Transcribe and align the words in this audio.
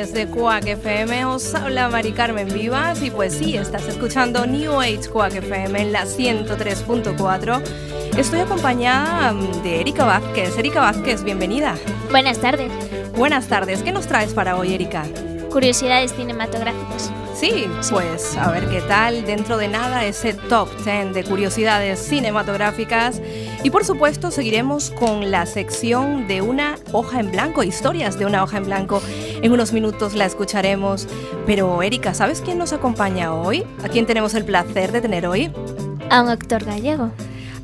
De 0.00 0.26
Quack 0.26 0.66
FM, 0.66 1.26
os 1.26 1.54
habla 1.54 1.90
Mari 1.90 2.12
Carmen 2.12 2.48
Vivas 2.48 3.02
y 3.02 3.10
pues 3.10 3.34
sí, 3.34 3.58
estás 3.58 3.86
escuchando 3.86 4.46
New 4.46 4.80
Age 4.80 5.10
Quack 5.12 5.34
FM 5.34 5.78
en 5.78 5.92
la 5.92 6.06
103.4. 6.06 7.62
Estoy 8.16 8.40
acompañada 8.40 9.34
mm, 9.34 9.62
de 9.62 9.80
Erika 9.82 10.06
Vázquez. 10.06 10.56
Erika 10.56 10.80
Vázquez, 10.80 11.22
bienvenida. 11.22 11.76
Buenas 12.10 12.38
tardes. 12.38 12.72
Buenas 13.14 13.46
tardes, 13.46 13.82
¿qué 13.82 13.92
nos 13.92 14.06
traes 14.06 14.32
para 14.32 14.56
hoy, 14.56 14.72
Erika? 14.72 15.04
Curiosidades 15.50 16.14
cinematográficas. 16.14 17.12
Sí, 17.40 17.66
pues 17.90 18.36
a 18.36 18.50
ver 18.50 18.68
qué 18.68 18.82
tal 18.82 19.24
dentro 19.24 19.56
de 19.56 19.66
nada 19.66 20.04
ese 20.04 20.34
top 20.34 20.68
10 20.84 21.14
de 21.14 21.24
curiosidades 21.24 21.98
cinematográficas. 21.98 23.22
Y 23.64 23.70
por 23.70 23.84
supuesto 23.84 24.30
seguiremos 24.30 24.90
con 24.90 25.30
la 25.30 25.46
sección 25.46 26.28
de 26.28 26.42
una 26.42 26.76
hoja 26.92 27.20
en 27.20 27.30
blanco, 27.30 27.62
historias 27.62 28.18
de 28.18 28.26
una 28.26 28.42
hoja 28.42 28.58
en 28.58 28.66
blanco. 28.66 29.02
En 29.42 29.52
unos 29.52 29.72
minutos 29.72 30.14
la 30.14 30.26
escucharemos. 30.26 31.08
Pero 31.46 31.82
Erika, 31.82 32.14
¿sabes 32.14 32.40
quién 32.40 32.58
nos 32.58 32.72
acompaña 32.72 33.34
hoy? 33.34 33.64
¿A 33.82 33.88
quién 33.88 34.06
tenemos 34.06 34.34
el 34.34 34.44
placer 34.44 34.92
de 34.92 35.00
tener 35.00 35.26
hoy? 35.26 35.50
A 36.10 36.22
un 36.22 36.28
actor 36.28 36.64
gallego 36.64 37.12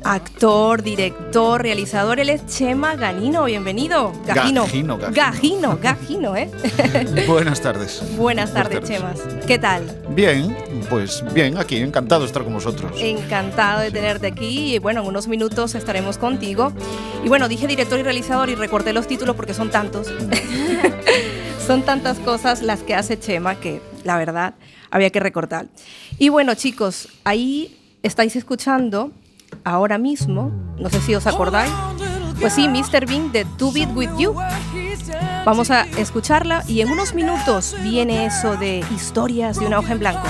actor, 0.03 0.83
director, 0.83 1.61
realizador. 1.61 2.19
Él 2.19 2.29
es 2.29 2.45
Chema 2.47 2.95
Ganino. 2.95 3.43
Bienvenido. 3.45 4.13
Gajino. 4.25 4.63
Gajino, 5.11 5.77
Gajino. 5.81 6.35
¿eh? 6.37 6.49
Buenas 7.27 7.61
tardes. 7.61 8.01
Buenas 8.15 8.53
tardes, 8.53 8.83
Chemas. 8.83 9.19
¿Qué 9.45 9.57
tal? 9.59 9.83
Bien, 10.09 10.55
pues 10.89 11.23
bien, 11.33 11.57
aquí, 11.57 11.77
encantado 11.77 12.21
de 12.21 12.27
estar 12.27 12.43
con 12.43 12.53
vosotros. 12.53 12.91
Encantado 12.99 13.81
de 13.81 13.91
tenerte 13.91 14.27
aquí 14.27 14.75
y 14.75 14.79
bueno, 14.79 15.01
en 15.01 15.07
unos 15.07 15.27
minutos 15.27 15.75
estaremos 15.75 16.17
contigo. 16.17 16.71
Y 17.23 17.27
bueno, 17.29 17.49
dije 17.49 17.67
director 17.67 17.99
y 17.99 18.03
realizador 18.03 18.49
y 18.49 18.55
recorté 18.55 18.93
los 18.93 19.07
títulos 19.07 19.35
porque 19.35 19.53
son 19.53 19.69
tantos. 19.69 20.07
son 21.67 21.83
tantas 21.83 22.17
cosas 22.19 22.61
las 22.61 22.81
que 22.81 22.95
hace 22.95 23.19
Chema 23.19 23.55
que 23.55 23.81
la 24.05 24.17
verdad 24.17 24.53
había 24.89 25.09
que 25.09 25.19
recortar. 25.19 25.67
Y 26.17 26.29
bueno, 26.29 26.55
chicos, 26.55 27.09
ahí 27.25 27.77
estáis 28.03 28.37
escuchando 28.37 29.11
ahora 29.65 29.97
mismo, 29.97 30.53
no 30.79 30.89
sé 30.89 31.01
si 31.01 31.13
os 31.13 31.27
acordáis, 31.27 31.71
pues 32.39 32.53
sí, 32.53 32.69
Mr. 32.69 33.05
Bean 33.05 33.33
de 33.33 33.43
To 33.57 33.73
Beat 33.73 33.93
With 33.93 34.11
You. 34.17 34.33
Vamos 35.45 35.69
a 35.69 35.81
escucharla 35.97 36.63
y 36.67 36.79
en 36.79 36.89
unos 36.89 37.13
minutos 37.13 37.75
viene 37.83 38.25
eso 38.25 38.55
de 38.55 38.81
historias 38.95 39.59
de 39.59 39.65
una 39.65 39.79
hoja 39.79 39.91
en 39.91 39.99
blanco. 39.99 40.27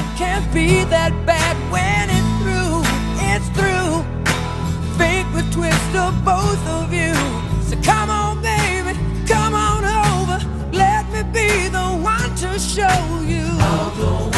Show 12.78 13.22
you. 13.26 13.44
you. 13.98 14.37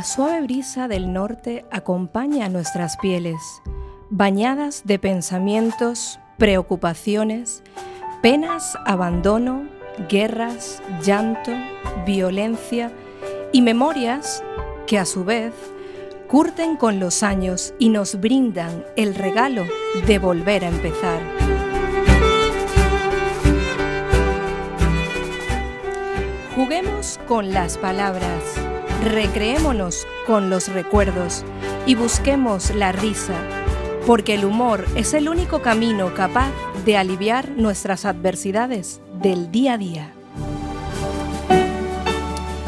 La 0.00 0.04
suave 0.04 0.40
brisa 0.40 0.88
del 0.88 1.12
norte 1.12 1.66
acompaña 1.70 2.46
a 2.46 2.48
nuestras 2.48 2.96
pieles, 2.96 3.60
bañadas 4.08 4.80
de 4.86 4.98
pensamientos, 4.98 6.18
preocupaciones, 6.38 7.62
penas, 8.22 8.78
abandono, 8.86 9.68
guerras, 10.08 10.82
llanto, 11.04 11.52
violencia 12.06 12.90
y 13.52 13.60
memorias 13.60 14.42
que 14.86 14.98
a 14.98 15.04
su 15.04 15.22
vez 15.22 15.52
curten 16.28 16.78
con 16.78 16.98
los 16.98 17.22
años 17.22 17.74
y 17.78 17.90
nos 17.90 18.18
brindan 18.18 18.86
el 18.96 19.14
regalo 19.14 19.66
de 20.06 20.18
volver 20.18 20.64
a 20.64 20.68
empezar. 20.68 21.20
Juguemos 26.56 27.20
con 27.28 27.52
las 27.52 27.76
palabras, 27.76 28.69
recreémonos 29.02 30.06
con 30.26 30.50
los 30.50 30.68
recuerdos 30.68 31.44
y 31.86 31.94
busquemos 31.94 32.74
la 32.74 32.92
risa, 32.92 33.34
porque 34.06 34.34
el 34.34 34.44
humor 34.44 34.84
es 34.94 35.14
el 35.14 35.28
único 35.28 35.62
camino 35.62 36.14
capaz 36.14 36.50
de 36.84 36.96
aliviar 36.96 37.48
nuestras 37.50 38.04
adversidades 38.04 39.00
del 39.20 39.50
día 39.50 39.74
a 39.74 39.78
día. 39.78 40.12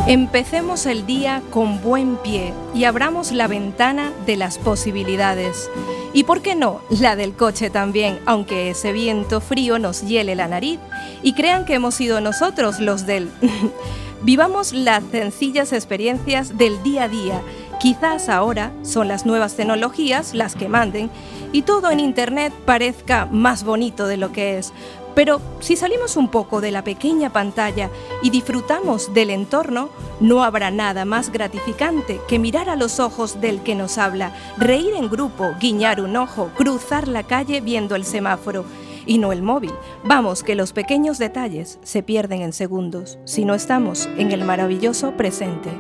Empecemos 0.06 0.87
el 0.87 1.06
día 1.06 1.43
con 1.50 1.81
buen 1.81 2.17
pie 2.17 2.52
y 2.75 2.84
abramos 2.84 3.31
la 3.31 3.46
ventana 3.46 4.11
de 4.26 4.37
las 4.37 4.58
posibilidades. 4.58 5.70
Y 6.12 6.25
por 6.25 6.43
qué 6.43 6.56
no, 6.56 6.81
la 6.90 7.14
del 7.14 7.34
coche 7.34 7.70
también, 7.70 8.19
aunque 8.26 8.70
ese 8.70 8.93
viento 8.93 9.40
frío 9.40 9.79
nos 9.79 10.02
hiele 10.02 10.34
la 10.34 10.49
nariz 10.49 10.81
y 11.23 11.34
crean 11.34 11.64
que 11.64 11.75
hemos 11.75 11.94
sido 11.94 12.20
nosotros 12.20 12.81
los 12.81 13.06
del... 13.06 13.31
Vivamos 14.24 14.72
las 14.72 15.02
sencillas 15.10 15.72
experiencias 15.72 16.56
del 16.56 16.80
día 16.84 17.04
a 17.04 17.08
día. 17.08 17.42
Quizás 17.80 18.28
ahora 18.28 18.72
son 18.82 19.08
las 19.08 19.26
nuevas 19.26 19.56
tecnologías 19.56 20.32
las 20.32 20.54
que 20.54 20.69
manden 20.69 21.10
y 21.50 21.62
todo 21.62 21.90
en 21.90 21.98
Internet 21.98 22.52
parezca 22.64 23.26
más 23.26 23.64
bonito 23.64 24.06
de 24.06 24.16
lo 24.16 24.30
que 24.30 24.58
es, 24.58 24.72
pero 25.16 25.40
si 25.58 25.74
salimos 25.74 26.16
un 26.16 26.28
poco 26.28 26.60
de 26.60 26.70
la 26.70 26.84
pequeña 26.84 27.32
pantalla 27.32 27.90
y 28.22 28.30
disfrutamos 28.30 29.12
del 29.12 29.30
entorno, 29.30 29.88
no 30.20 30.44
habrá 30.44 30.70
nada 30.70 31.04
más 31.04 31.32
gratificante 31.32 32.20
que 32.28 32.38
mirar 32.38 32.69
a 32.69 32.76
los 32.76 33.00
ojos 33.00 33.40
del 33.40 33.62
que 33.64 33.74
nos 33.74 33.98
habla, 33.98 34.36
reír 34.56 34.94
en 34.94 35.10
grupo, 35.10 35.50
guiñar 35.60 36.00
un 36.00 36.16
ojo, 36.16 36.50
cruzar 36.56 37.08
la 37.08 37.24
calle 37.24 37.60
viendo 37.60 37.96
el 37.96 38.04
semáforo 38.04 38.64
y 39.06 39.19
no 39.19 39.32
el 39.32 39.43
móvil. 39.43 39.72
Vamos, 40.04 40.43
que 40.43 40.54
los 40.54 40.72
pequeños 40.72 41.19
detalles 41.19 41.78
se 41.82 42.02
pierden 42.02 42.43
en 42.43 42.52
segundos 42.52 43.19
si 43.25 43.44
no 43.44 43.54
estamos 43.54 44.08
en 44.16 44.32
el 44.32 44.44
maravilloso 44.44 45.16
presente. 45.16 45.70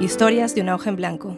Historias 0.00 0.54
de 0.54 0.62
una 0.62 0.74
hoja 0.74 0.90
en 0.90 0.96
blanco. 0.96 1.36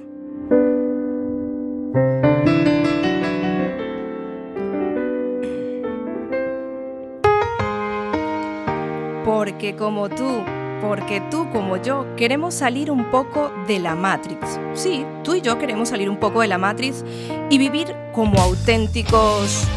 porque 9.44 9.76
como 9.76 10.08
tú, 10.08 10.42
porque 10.80 11.20
tú 11.30 11.50
como 11.50 11.76
yo 11.76 12.06
queremos 12.16 12.54
salir 12.54 12.90
un 12.90 13.10
poco 13.10 13.52
de 13.66 13.78
la 13.78 13.94
Matrix. 13.94 14.58
Sí, 14.74 15.04
tú 15.22 15.34
y 15.34 15.40
yo 15.40 15.58
queremos 15.58 15.90
salir 15.90 16.08
un 16.08 16.18
poco 16.18 16.40
de 16.40 16.48
la 16.48 16.56
Matrix 16.56 17.04
y 17.50 17.58
vivir 17.58 17.94
como 18.14 18.40
auténticos... 18.40 19.68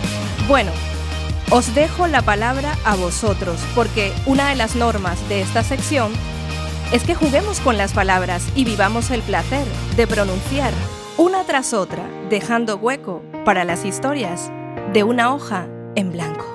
Bueno, 0.47 0.71
os 1.49 1.73
dejo 1.73 2.07
la 2.07 2.21
palabra 2.21 2.77
a 2.83 2.95
vosotros, 2.95 3.59
porque 3.73 4.13
una 4.25 4.49
de 4.49 4.55
las 4.55 4.75
normas 4.75 5.17
de 5.29 5.41
esta 5.41 5.63
sección 5.63 6.11
es 6.91 7.03
que 7.03 7.15
juguemos 7.15 7.59
con 7.59 7.77
las 7.77 7.93
palabras 7.93 8.45
y 8.55 8.65
vivamos 8.65 9.11
el 9.11 9.21
placer 9.21 9.65
de 9.95 10.07
pronunciar 10.07 10.73
una 11.17 11.43
tras 11.45 11.73
otra, 11.73 12.07
dejando 12.29 12.77
hueco 12.77 13.21
para 13.45 13.63
las 13.63 13.85
historias 13.85 14.51
de 14.93 15.03
una 15.03 15.33
hoja 15.33 15.67
en 15.95 16.11
blanco. 16.11 16.46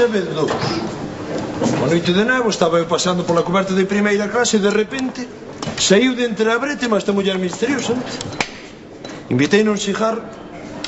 72. 0.00 0.48
Unha 1.76 1.88
noite 1.92 2.16
de 2.16 2.24
nevo 2.24 2.48
estaba 2.48 2.80
eu 2.80 2.88
pasando 2.88 3.20
pola 3.20 3.44
coberta 3.44 3.76
de 3.76 3.84
primeira 3.84 4.32
clase 4.32 4.56
e 4.56 4.64
de 4.64 4.72
repente 4.72 5.28
saiu 5.76 6.16
de 6.16 6.24
entre 6.24 6.48
a 6.48 6.56
brete 6.56 6.88
mas 6.88 7.04
esta 7.04 7.12
muller 7.12 7.36
misteriosa 7.36 7.92
Invitei 9.28 9.60
non 9.60 9.76
cigar 9.76 10.16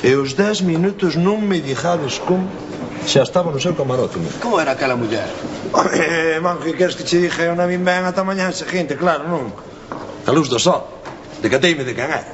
e 0.00 0.16
os 0.16 0.32
10 0.32 0.64
minutos 0.64 1.20
non 1.20 1.44
me 1.44 1.60
dijades 1.60 2.24
como 2.24 2.48
xa 3.04 3.20
estaba 3.20 3.52
no 3.52 3.60
seu 3.60 3.76
camarote. 3.76 4.16
Meu. 4.16 4.32
Como 4.40 4.56
era 4.56 4.72
aquela 4.72 4.96
muller? 4.96 5.28
Eh, 5.92 6.40
man, 6.40 6.56
que 6.56 6.72
queres 6.72 6.96
que 6.96 7.04
che 7.04 7.20
dixe 7.20 7.44
Eu 7.44 7.52
non 7.52 7.68
vim 7.68 7.84
ben 7.84 8.08
ata 8.08 8.24
mañá 8.24 8.48
seguinte, 8.48 8.96
claro, 8.96 9.28
non? 9.28 9.52
A 10.24 10.32
luz 10.32 10.48
do 10.48 10.56
sol. 10.56 10.88
Decateime 11.44 11.84
de 11.84 11.92
can 11.92 12.16
era. 12.16 12.32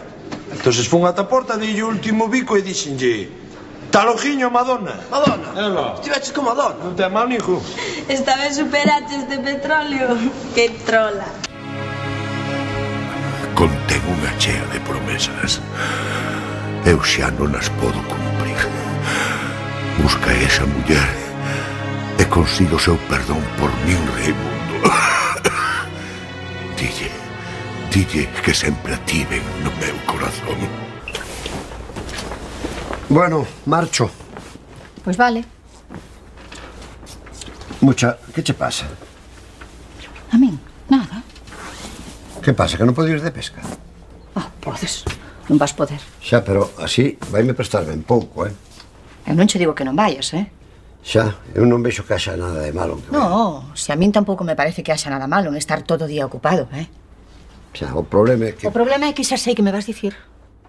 Entón 0.54 0.70
fun 0.86 1.10
ata 1.10 1.26
a 1.26 1.30
porta, 1.30 1.58
dille 1.58 1.82
o 1.82 1.90
último 1.90 2.30
bico 2.30 2.54
e 2.54 2.62
dixenlle 2.62 3.47
Talojiño, 3.90 4.50
Madonna. 4.50 4.94
Madonna? 5.10 5.48
Ela. 5.56 5.94
Estiveches 5.94 6.32
con 6.32 6.44
Madonna? 6.44 6.76
Non 6.84 6.94
te 6.94 7.08
mal, 7.08 7.32
hijo. 7.32 7.62
Esta 8.08 8.36
vez 8.36 8.56
superaches 8.60 9.28
de 9.28 9.38
petróleo. 9.40 10.12
Que 10.54 10.68
trola. 10.84 11.24
Contén 13.56 14.02
unha 14.04 14.32
chea 14.36 14.60
de 14.68 14.78
promesas. 14.84 15.64
Eu 16.84 17.00
xa 17.00 17.32
non 17.32 17.56
as 17.56 17.72
podo 17.80 17.96
cumprir. 18.04 18.60
Busca 20.04 20.30
esa 20.36 20.68
muller 20.68 21.16
e 22.20 22.24
consigo 22.28 22.76
o 22.76 22.82
seu 22.82 23.00
perdón 23.08 23.40
por 23.56 23.72
min, 23.88 23.98
Raimundo. 24.14 24.76
dille, 26.78 27.10
dille 27.88 28.28
que 28.44 28.52
sempre 28.52 28.94
a 28.94 29.00
tiven 29.08 29.42
no 29.64 29.72
meu 29.80 29.96
corazón. 30.04 30.87
Bueno, 33.08 33.46
marcho. 33.64 34.10
Pois 35.02 35.16
vale. 35.16 35.44
Mucha, 37.80 38.18
que 38.34 38.42
che 38.42 38.52
pasa? 38.52 38.84
A 40.30 40.36
min, 40.36 40.58
nada. 40.90 41.22
Que 42.42 42.52
pasa, 42.52 42.76
que 42.76 42.84
non 42.84 42.92
podes 42.92 43.22
de 43.24 43.32
pesca? 43.32 43.64
Ah, 44.36 44.44
oh, 44.44 44.48
podes. 44.60 45.08
Non 45.48 45.56
vas 45.56 45.72
poder. 45.72 45.96
Xa, 46.20 46.44
pero 46.44 46.68
así 46.76 47.16
vaime 47.32 47.56
prestar 47.56 47.88
ben 47.88 48.04
pouco, 48.04 48.44
eh? 48.44 48.52
Eu 49.24 49.32
non 49.32 49.48
che 49.48 49.56
digo 49.56 49.72
que 49.72 49.88
non 49.88 49.96
vayas, 49.96 50.36
eh? 50.36 50.52
Xa, 51.00 51.40
eu 51.56 51.64
non 51.64 51.80
vexo 51.80 52.04
que 52.04 52.12
haxa 52.12 52.36
nada 52.36 52.60
de 52.60 52.76
malo. 52.76 53.00
Que 53.00 53.16
no, 53.16 53.72
se 53.72 53.88
a 53.88 53.96
min 53.96 54.12
tampouco 54.12 54.44
me 54.44 54.52
parece 54.52 54.84
que 54.84 54.92
haxa 54.92 55.08
nada 55.08 55.24
malo 55.24 55.48
en 55.48 55.56
estar 55.56 55.80
todo 55.80 56.04
o 56.04 56.10
día 56.12 56.28
ocupado, 56.28 56.68
eh? 56.76 56.92
Xa, 57.72 57.96
o 57.96 58.04
problema 58.04 58.52
é 58.52 58.52
que... 58.52 58.68
O 58.68 58.74
problema 58.74 59.08
é 59.08 59.16
que 59.16 59.24
xa 59.24 59.40
sei 59.40 59.56
que 59.56 59.64
me 59.64 59.72
vas 59.72 59.88
dicir 59.88 60.12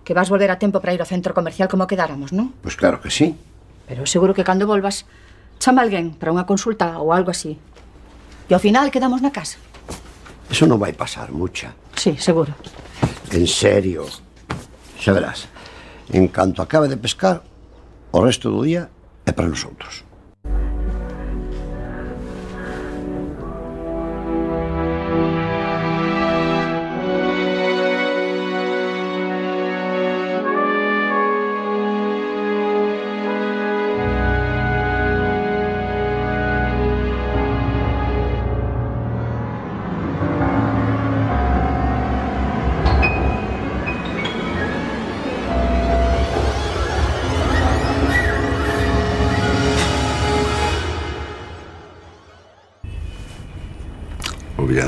que 0.10 0.18
vas 0.18 0.26
volver 0.34 0.50
a 0.50 0.58
tempo 0.58 0.82
para 0.82 0.90
ir 0.90 0.98
ao 0.98 1.06
centro 1.06 1.38
comercial 1.38 1.70
como 1.70 1.86
quedáramos, 1.86 2.34
non? 2.34 2.50
Pois 2.66 2.74
claro 2.74 2.98
que 2.98 3.14
sí. 3.14 3.38
Pero 3.86 4.10
seguro 4.10 4.34
que 4.34 4.42
cando 4.42 4.66
volvas, 4.66 5.06
chama 5.62 5.86
alguén 5.86 6.18
para 6.18 6.34
unha 6.34 6.50
consulta 6.50 6.98
ou 6.98 7.14
algo 7.14 7.30
así. 7.30 7.62
E 8.50 8.52
ao 8.58 8.58
final 8.58 8.90
quedamos 8.90 9.22
na 9.22 9.30
casa. 9.30 9.62
Eso 10.50 10.66
non 10.66 10.82
vai 10.82 10.98
pasar, 10.98 11.30
mucha. 11.30 11.78
Sí, 11.94 12.18
seguro. 12.18 12.58
En 13.30 13.46
serio. 13.46 14.10
Xa 14.98 15.14
verás. 15.14 15.46
En 16.10 16.26
canto 16.34 16.66
acabe 16.66 16.90
de 16.90 16.98
pescar, 16.98 17.46
o 18.10 18.18
resto 18.26 18.50
do 18.50 18.66
día 18.66 18.90
é 19.30 19.32
para 19.32 19.46
nosotros. 19.46 20.09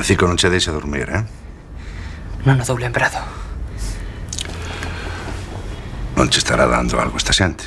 Francisco 0.01 0.25
non 0.25 0.36
che 0.36 0.50
deixa 0.50 0.72
dormir, 0.72 1.08
eh? 1.10 1.24
Non 2.41 2.60
o 2.60 2.65
dou 2.65 2.75
lembrado. 2.75 3.22
Non 6.15 6.27
che 6.27 6.39
estará 6.41 6.65
dando 6.65 6.98
algo 6.98 7.17
esta 7.17 7.31
xente. 7.31 7.65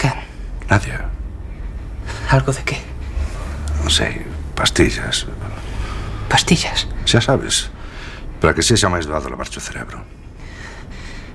Quen? 0.00 0.16
Nadia. 0.70 1.10
Algo 2.30 2.56
de 2.56 2.64
que? 2.64 2.80
Non 3.84 3.92
sei, 3.92 4.24
pastillas. 4.56 5.28
Pastillas? 6.32 6.88
Xa 7.04 7.20
sabes, 7.20 7.68
para 8.40 8.56
que 8.56 8.64
sexa 8.64 8.88
máis 8.88 9.04
doado 9.04 9.28
lavarche 9.28 9.60
o 9.60 9.66
cerebro. 9.68 10.00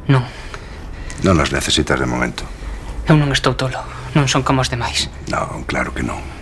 Non. 0.10 0.26
Non 1.22 1.38
as 1.38 1.54
necesitas 1.54 2.02
de 2.02 2.10
momento. 2.10 2.42
Eu 3.06 3.22
non 3.22 3.30
estou 3.30 3.54
tolo, 3.54 3.86
non 4.18 4.26
son 4.26 4.42
como 4.42 4.66
os 4.66 4.74
demais. 4.74 5.14
Non, 5.30 5.62
claro 5.70 5.94
que 5.94 6.02
non. 6.02 6.37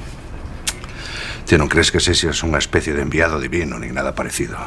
Ti 1.45 1.61
non 1.61 1.69
crees 1.69 1.93
que 1.93 2.01
sexas 2.01 2.41
unha 2.41 2.57
especie 2.57 2.97
de 2.97 3.05
enviado 3.05 3.37
divino 3.37 3.77
nin 3.77 3.93
nada 3.93 4.17
parecido. 4.17 4.57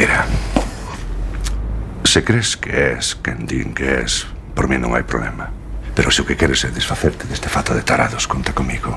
Mira, 0.00 0.24
se 2.08 2.24
crees 2.24 2.56
que 2.56 2.96
es 2.96 3.20
quen 3.20 3.44
que 3.76 4.00
es, 4.00 4.24
por 4.56 4.64
mí 4.64 4.80
non 4.80 4.96
hai 4.96 5.04
problema. 5.04 5.52
Pero 5.92 6.08
se 6.08 6.24
o 6.24 6.26
que 6.26 6.40
queres 6.40 6.64
é 6.64 6.72
desfacerte 6.72 7.28
deste 7.28 7.52
fato 7.52 7.76
de 7.76 7.84
tarados, 7.84 8.24
conta 8.24 8.56
comigo. 8.56 8.96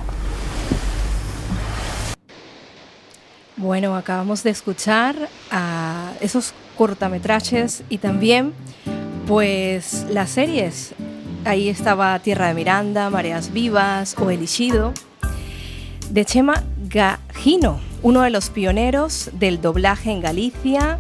Bueno, 3.60 4.00
acabamos 4.00 4.48
de 4.48 4.56
escuchar 4.56 5.16
a 5.52 6.14
esos 6.24 6.56
cortometrajes 6.80 7.84
y 7.92 8.00
también 8.00 8.56
pues 9.28 10.08
las 10.08 10.32
series. 10.32 10.96
Ahí 11.46 11.68
estaba 11.68 12.18
Tierra 12.20 12.48
de 12.48 12.54
Miranda, 12.54 13.10
Mareas 13.10 13.52
Vivas 13.52 14.16
o 14.18 14.30
El 14.30 14.44
Ishido 14.44 14.94
de 16.10 16.24
Chema 16.24 16.64
Gajino, 16.88 17.80
uno 18.02 18.22
de 18.22 18.30
los 18.30 18.50
pioneros 18.50 19.30
del 19.34 19.60
doblaje 19.62 20.12
en 20.12 20.22
Galicia, 20.22 21.00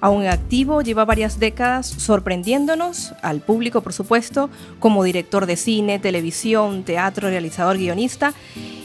aún 0.00 0.26
activo, 0.26 0.82
lleva 0.82 1.04
varias 1.04 1.38
décadas 1.38 1.86
sorprendiéndonos 1.86 3.14
al 3.22 3.40
público, 3.40 3.80
por 3.80 3.92
supuesto, 3.94 4.50
como 4.78 5.04
director 5.04 5.46
de 5.46 5.56
cine, 5.56 5.98
televisión, 5.98 6.82
teatro, 6.82 7.30
realizador, 7.30 7.78
guionista, 7.78 8.34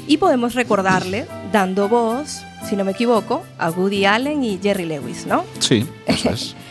y 0.07 0.17
podemos 0.17 0.53
recordarle 0.53 1.25
dando 1.51 1.89
voz, 1.89 2.41
si 2.69 2.75
no 2.75 2.85
me 2.85 2.91
equivoco, 2.91 3.43
a 3.57 3.71
Woody 3.71 4.05
Allen 4.05 4.43
y 4.43 4.59
Jerry 4.61 4.85
Lewis, 4.85 5.25
¿no? 5.25 5.43
Sí, 5.59 5.85
eso 6.05 6.29
es. 6.29 6.55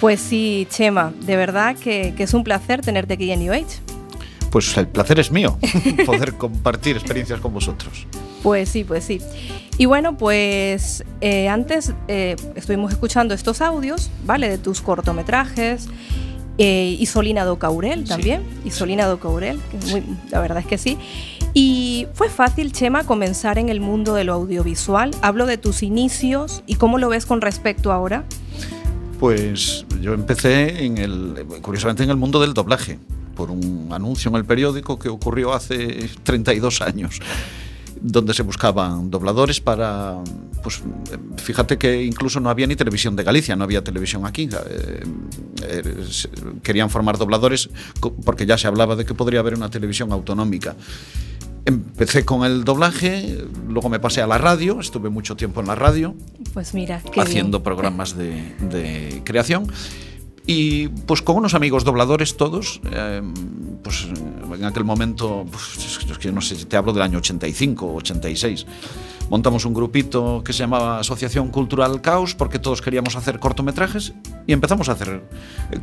Pues 0.00 0.20
sí, 0.20 0.66
Chema, 0.70 1.12
de 1.20 1.36
verdad 1.36 1.76
que, 1.76 2.14
que 2.16 2.22
es 2.22 2.32
un 2.32 2.42
placer 2.42 2.80
tenerte 2.80 3.14
aquí 3.14 3.30
en 3.30 3.40
New 3.40 3.52
Age. 3.52 3.80
Pues 4.50 4.76
el 4.76 4.88
placer 4.88 5.20
es 5.20 5.30
mío, 5.30 5.58
poder 6.06 6.34
compartir 6.34 6.96
experiencias 6.96 7.40
con 7.40 7.52
vosotros. 7.52 8.06
Pues 8.42 8.68
sí, 8.70 8.84
pues 8.84 9.04
sí. 9.04 9.20
Y 9.76 9.86
bueno, 9.86 10.16
pues 10.16 11.04
eh, 11.20 11.48
antes 11.48 11.94
eh, 12.08 12.36
estuvimos 12.54 12.92
escuchando 12.92 13.34
estos 13.34 13.60
audios, 13.60 14.10
¿vale? 14.24 14.48
De 14.48 14.58
tus 14.58 14.80
cortometrajes. 14.80 15.88
Eh, 16.58 16.96
Isolina 16.98 17.44
do 17.44 17.58
Caurel 17.58 18.04
también. 18.04 18.42
Isolina 18.64 19.06
do 19.06 19.18
Caurel, 19.20 19.60
que 19.70 19.86
muy, 19.90 20.04
la 20.30 20.40
verdad 20.40 20.58
es 20.58 20.66
que 20.66 20.78
sí. 20.78 20.98
Y 21.54 22.06
fue 22.14 22.28
fácil, 22.28 22.72
Chema, 22.72 23.04
comenzar 23.04 23.58
en 23.58 23.68
el 23.68 23.80
mundo 23.80 24.14
de 24.14 24.24
lo 24.24 24.34
audiovisual. 24.34 25.12
Hablo 25.22 25.46
de 25.46 25.58
tus 25.58 25.82
inicios 25.82 26.62
y 26.66 26.74
cómo 26.74 26.98
lo 26.98 27.08
ves 27.08 27.24
con 27.24 27.40
respecto 27.40 27.92
ahora. 27.92 28.24
Pues 29.20 29.84
yo 30.00 30.14
empecé 30.14 30.82
en 30.84 30.96
el, 30.96 31.46
curiosamente 31.60 32.02
en 32.02 32.10
el 32.10 32.16
mundo 32.16 32.40
del 32.40 32.54
doblaje, 32.54 32.98
por 33.36 33.50
un 33.50 33.88
anuncio 33.92 34.30
en 34.30 34.36
el 34.36 34.46
periódico 34.46 34.98
que 34.98 35.10
ocurrió 35.10 35.52
hace 35.52 36.08
32 36.22 36.80
años 36.80 37.20
donde 38.00 38.32
se 38.32 38.42
buscaban 38.42 39.10
dobladores 39.10 39.60
para 39.60 40.16
pues 40.62 40.82
fíjate 41.36 41.78
que 41.78 42.02
incluso 42.02 42.40
no 42.40 42.50
había 42.50 42.66
ni 42.66 42.76
televisión 42.76 43.16
de 43.16 43.22
Galicia, 43.22 43.56
no 43.56 43.64
había 43.64 43.82
televisión 43.82 44.26
aquí. 44.26 44.48
Eh, 44.70 45.04
eh, 45.62 45.94
querían 46.62 46.90
formar 46.90 47.18
dobladores 47.18 47.70
porque 48.24 48.46
ya 48.46 48.58
se 48.58 48.66
hablaba 48.66 48.96
de 48.96 49.04
que 49.04 49.14
podría 49.14 49.40
haber 49.40 49.54
una 49.54 49.70
televisión 49.70 50.12
autonómica. 50.12 50.76
Empecé 51.70 52.24
con 52.24 52.44
el 52.44 52.64
doblaje, 52.64 53.44
luego 53.68 53.88
me 53.88 54.00
pasé 54.00 54.20
a 54.22 54.26
la 54.26 54.38
radio, 54.38 54.80
estuve 54.80 55.08
mucho 55.08 55.36
tiempo 55.36 55.60
en 55.60 55.68
la 55.68 55.76
radio 55.76 56.16
Pues 56.52 56.74
mira, 56.74 57.00
qué 57.12 57.20
haciendo 57.20 57.58
bien. 57.58 57.62
programas 57.62 58.16
de, 58.16 58.42
de 58.68 59.22
creación. 59.24 59.68
Y 60.46 60.88
pues 60.88 61.22
con 61.22 61.36
unos 61.36 61.54
amigos 61.54 61.84
dobladores 61.84 62.36
todos, 62.36 62.80
eh, 62.90 63.22
pues 63.84 64.08
en 64.52 64.64
aquel 64.64 64.82
momento, 64.82 65.46
pues, 65.48 66.00
es 66.10 66.18
que 66.18 66.32
no 66.32 66.40
sé, 66.40 66.56
te 66.66 66.76
hablo 66.76 66.92
del 66.92 67.02
año 67.02 67.18
85, 67.18 67.94
86. 67.94 68.66
Montamos 69.30 69.64
un 69.64 69.72
grupito 69.72 70.42
que 70.44 70.52
se 70.52 70.58
llamaba 70.64 70.98
Asociación 70.98 71.50
Cultural 71.50 72.00
Caos 72.00 72.34
porque 72.34 72.58
todos 72.58 72.82
queríamos 72.82 73.14
hacer 73.14 73.38
cortometrajes 73.38 74.12
y 74.48 74.52
empezamos 74.52 74.88
a 74.88 74.92
hacer 74.92 75.22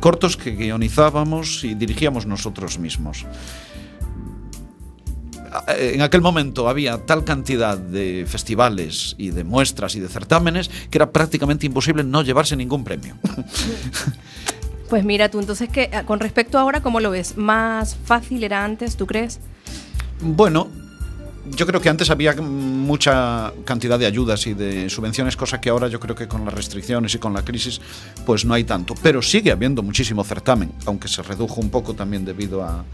cortos 0.00 0.36
que 0.36 0.50
guionizábamos 0.50 1.64
y 1.64 1.74
dirigíamos 1.74 2.26
nosotros 2.26 2.78
mismos 2.78 3.24
en 5.68 6.02
aquel 6.02 6.20
momento 6.20 6.68
había 6.68 6.98
tal 6.98 7.24
cantidad 7.24 7.76
de 7.76 8.24
festivales 8.26 9.14
y 9.18 9.30
de 9.30 9.44
muestras 9.44 9.94
y 9.94 10.00
de 10.00 10.08
certámenes 10.08 10.70
que 10.90 10.98
era 10.98 11.10
prácticamente 11.10 11.66
imposible 11.66 12.04
no 12.04 12.22
llevarse 12.22 12.56
ningún 12.56 12.84
premio. 12.84 13.16
Pues 14.88 15.04
mira 15.04 15.28
tú, 15.28 15.38
entonces 15.38 15.68
que 15.68 15.90
con 16.06 16.18
respecto 16.18 16.56
a 16.56 16.62
ahora, 16.62 16.80
¿cómo 16.80 17.00
lo 17.00 17.10
ves? 17.10 17.36
¿Más 17.36 17.94
fácil 17.94 18.42
era 18.42 18.64
antes, 18.64 18.96
tú 18.96 19.06
crees? 19.06 19.38
Bueno, 20.22 20.68
yo 21.56 21.66
creo 21.66 21.80
que 21.80 21.88
antes 21.88 22.10
había 22.10 22.34
mucha 22.34 23.52
cantidad 23.64 23.98
de 23.98 24.06
ayudas 24.06 24.46
y 24.46 24.54
de 24.54 24.88
subvenciones, 24.88 25.36
cosa 25.36 25.60
que 25.60 25.68
ahora 25.68 25.88
yo 25.88 26.00
creo 26.00 26.16
que 26.16 26.26
con 26.26 26.44
las 26.44 26.54
restricciones 26.54 27.14
y 27.14 27.18
con 27.18 27.34
la 27.34 27.44
crisis 27.44 27.80
pues 28.24 28.44
no 28.44 28.54
hay 28.54 28.64
tanto. 28.64 28.94
Pero 29.02 29.22
sigue 29.22 29.52
habiendo 29.52 29.82
muchísimo 29.82 30.24
certamen, 30.24 30.72
aunque 30.86 31.08
se 31.08 31.22
redujo 31.22 31.60
un 31.60 31.68
poco 31.70 31.94
también 31.94 32.24
debido 32.24 32.62
a, 32.64 32.84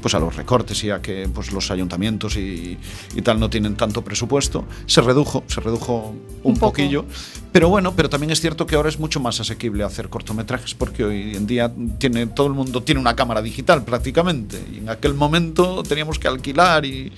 pues 0.00 0.14
a 0.14 0.18
los 0.18 0.36
recortes 0.36 0.82
y 0.84 0.90
a 0.90 1.00
que 1.00 1.28
pues 1.32 1.52
los 1.52 1.70
ayuntamientos 1.70 2.36
y, 2.36 2.78
y 3.14 3.22
tal 3.22 3.38
no 3.38 3.50
tienen 3.50 3.76
tanto 3.76 4.02
presupuesto, 4.02 4.64
se 4.86 5.00
redujo, 5.00 5.44
se 5.46 5.60
redujo 5.60 6.14
un, 6.42 6.52
un 6.52 6.56
poquillo. 6.58 7.04
Pero 7.52 7.68
bueno, 7.68 7.94
pero 7.94 8.08
también 8.08 8.30
es 8.30 8.40
cierto 8.40 8.66
que 8.66 8.76
ahora 8.76 8.88
es 8.88 8.98
mucho 8.98 9.20
más 9.20 9.40
asequible 9.40 9.84
hacer 9.84 10.08
cortometrajes 10.08 10.74
porque 10.74 11.04
hoy 11.04 11.36
en 11.36 11.46
día 11.46 11.70
tiene, 11.98 12.26
todo 12.26 12.46
el 12.46 12.54
mundo 12.54 12.82
tiene 12.82 13.00
una 13.00 13.14
cámara 13.14 13.42
digital 13.42 13.84
prácticamente. 13.84 14.62
Y 14.72 14.78
en 14.78 14.88
aquel 14.88 15.14
momento 15.14 15.82
teníamos 15.82 16.18
que 16.18 16.28
alquilar 16.28 16.84
y, 16.84 17.12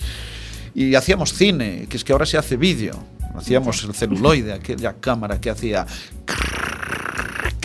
y 0.73 0.95
hacíamos 0.95 1.33
cine, 1.33 1.87
que 1.89 1.97
es 1.97 2.03
que 2.03 2.11
ahora 2.11 2.25
se 2.25 2.37
hace 2.37 2.57
vídeo. 2.57 2.99
Hacíamos 3.35 3.83
el 3.83 3.93
celuloide, 3.93 4.53
aquella 4.53 4.93
cámara 4.93 5.41
que 5.41 5.49
hacía 5.49 5.85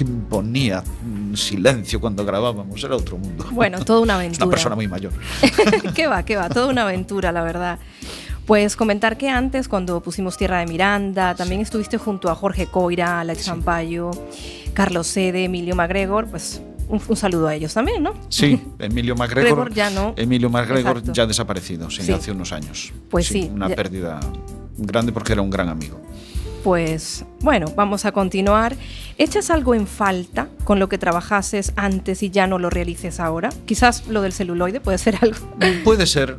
que 0.01 0.11
ponía 0.29 0.83
silencio 1.35 2.01
cuando 2.01 2.25
grabábamos, 2.25 2.83
era 2.83 2.97
otro 2.97 3.19
mundo. 3.19 3.47
Bueno, 3.53 3.85
toda 3.85 4.01
una 4.01 4.15
aventura. 4.17 4.47
Una 4.47 4.51
persona 4.53 4.75
muy 4.75 4.89
mayor. 4.89 5.13
¿Qué 5.95 6.07
va, 6.07 6.23
qué 6.25 6.37
va? 6.37 6.49
Toda 6.49 6.69
una 6.69 6.83
aventura, 6.83 7.33
la 7.33 7.43
verdad. 7.43 7.79
Pues 8.47 8.77
comentar 8.77 9.19
que 9.19 9.29
antes, 9.29 9.69
cuando 9.69 10.01
pusimos 10.01 10.39
Tierra 10.39 10.61
de 10.61 10.67
Miranda, 10.67 11.35
también 11.35 11.61
estuviste 11.61 11.99
junto 11.99 12.31
a 12.31 12.35
Jorge 12.35 12.67
Coira, 12.67 13.21
Alex 13.21 13.45
sí. 13.45 14.01
Carlos 14.73 15.07
Sede, 15.07 15.45
Emilio 15.45 15.77
MacGregor, 15.77 16.27
pues 16.27 16.63
un, 16.89 17.01
un, 17.07 17.17
saludo 17.17 17.47
a 17.47 17.55
ellos 17.55 17.75
también, 17.75 18.03
¿no? 18.03 18.15
Sí, 18.31 18.61
Emilio 18.79 19.15
MacGregor. 19.15 19.51
Gregor 19.51 19.75
ya 19.75 19.91
no. 19.91 20.15
Emilio 20.17 20.49
MacGregor 20.49 21.13
ya 21.13 21.27
desaparecido, 21.27 21.91
sí, 21.91 22.03
sí, 22.03 22.13
hace 22.13 22.33
unos 22.33 22.53
años. 22.53 22.93
Pues 23.11 23.27
sí. 23.27 23.43
sí 23.43 23.51
una 23.53 23.69
ya. 23.69 23.77
pérdida 23.77 24.19
grande 24.79 25.13
porque 25.13 25.35
era 25.35 25.43
un 25.43 25.51
gran 25.51 25.69
amigo 25.69 26.01
pues 26.63 27.25
bueno, 27.41 27.73
vamos 27.77 28.05
a 28.05 28.13
continuar. 28.13 28.77
¿Echas 29.19 29.51
algo 29.51 29.75
en 29.75 29.87
falta 29.87 30.49
con 30.65 30.79
lo 30.79 30.89
que 30.89 30.99
trabajases 30.99 31.73
antes 31.77 32.23
y 32.23 32.31
ya 32.31 32.47
no 32.47 32.59
lo 32.59 32.71
realices 32.71 33.21
ahora? 33.21 33.51
Quizás 33.67 34.07
lo 34.09 34.23
del 34.23 34.33
celuloide 34.33 34.81
puede 34.81 34.99
ser 34.99 35.17
algo. 35.21 35.39
Puede 35.85 36.07
ser, 36.07 36.37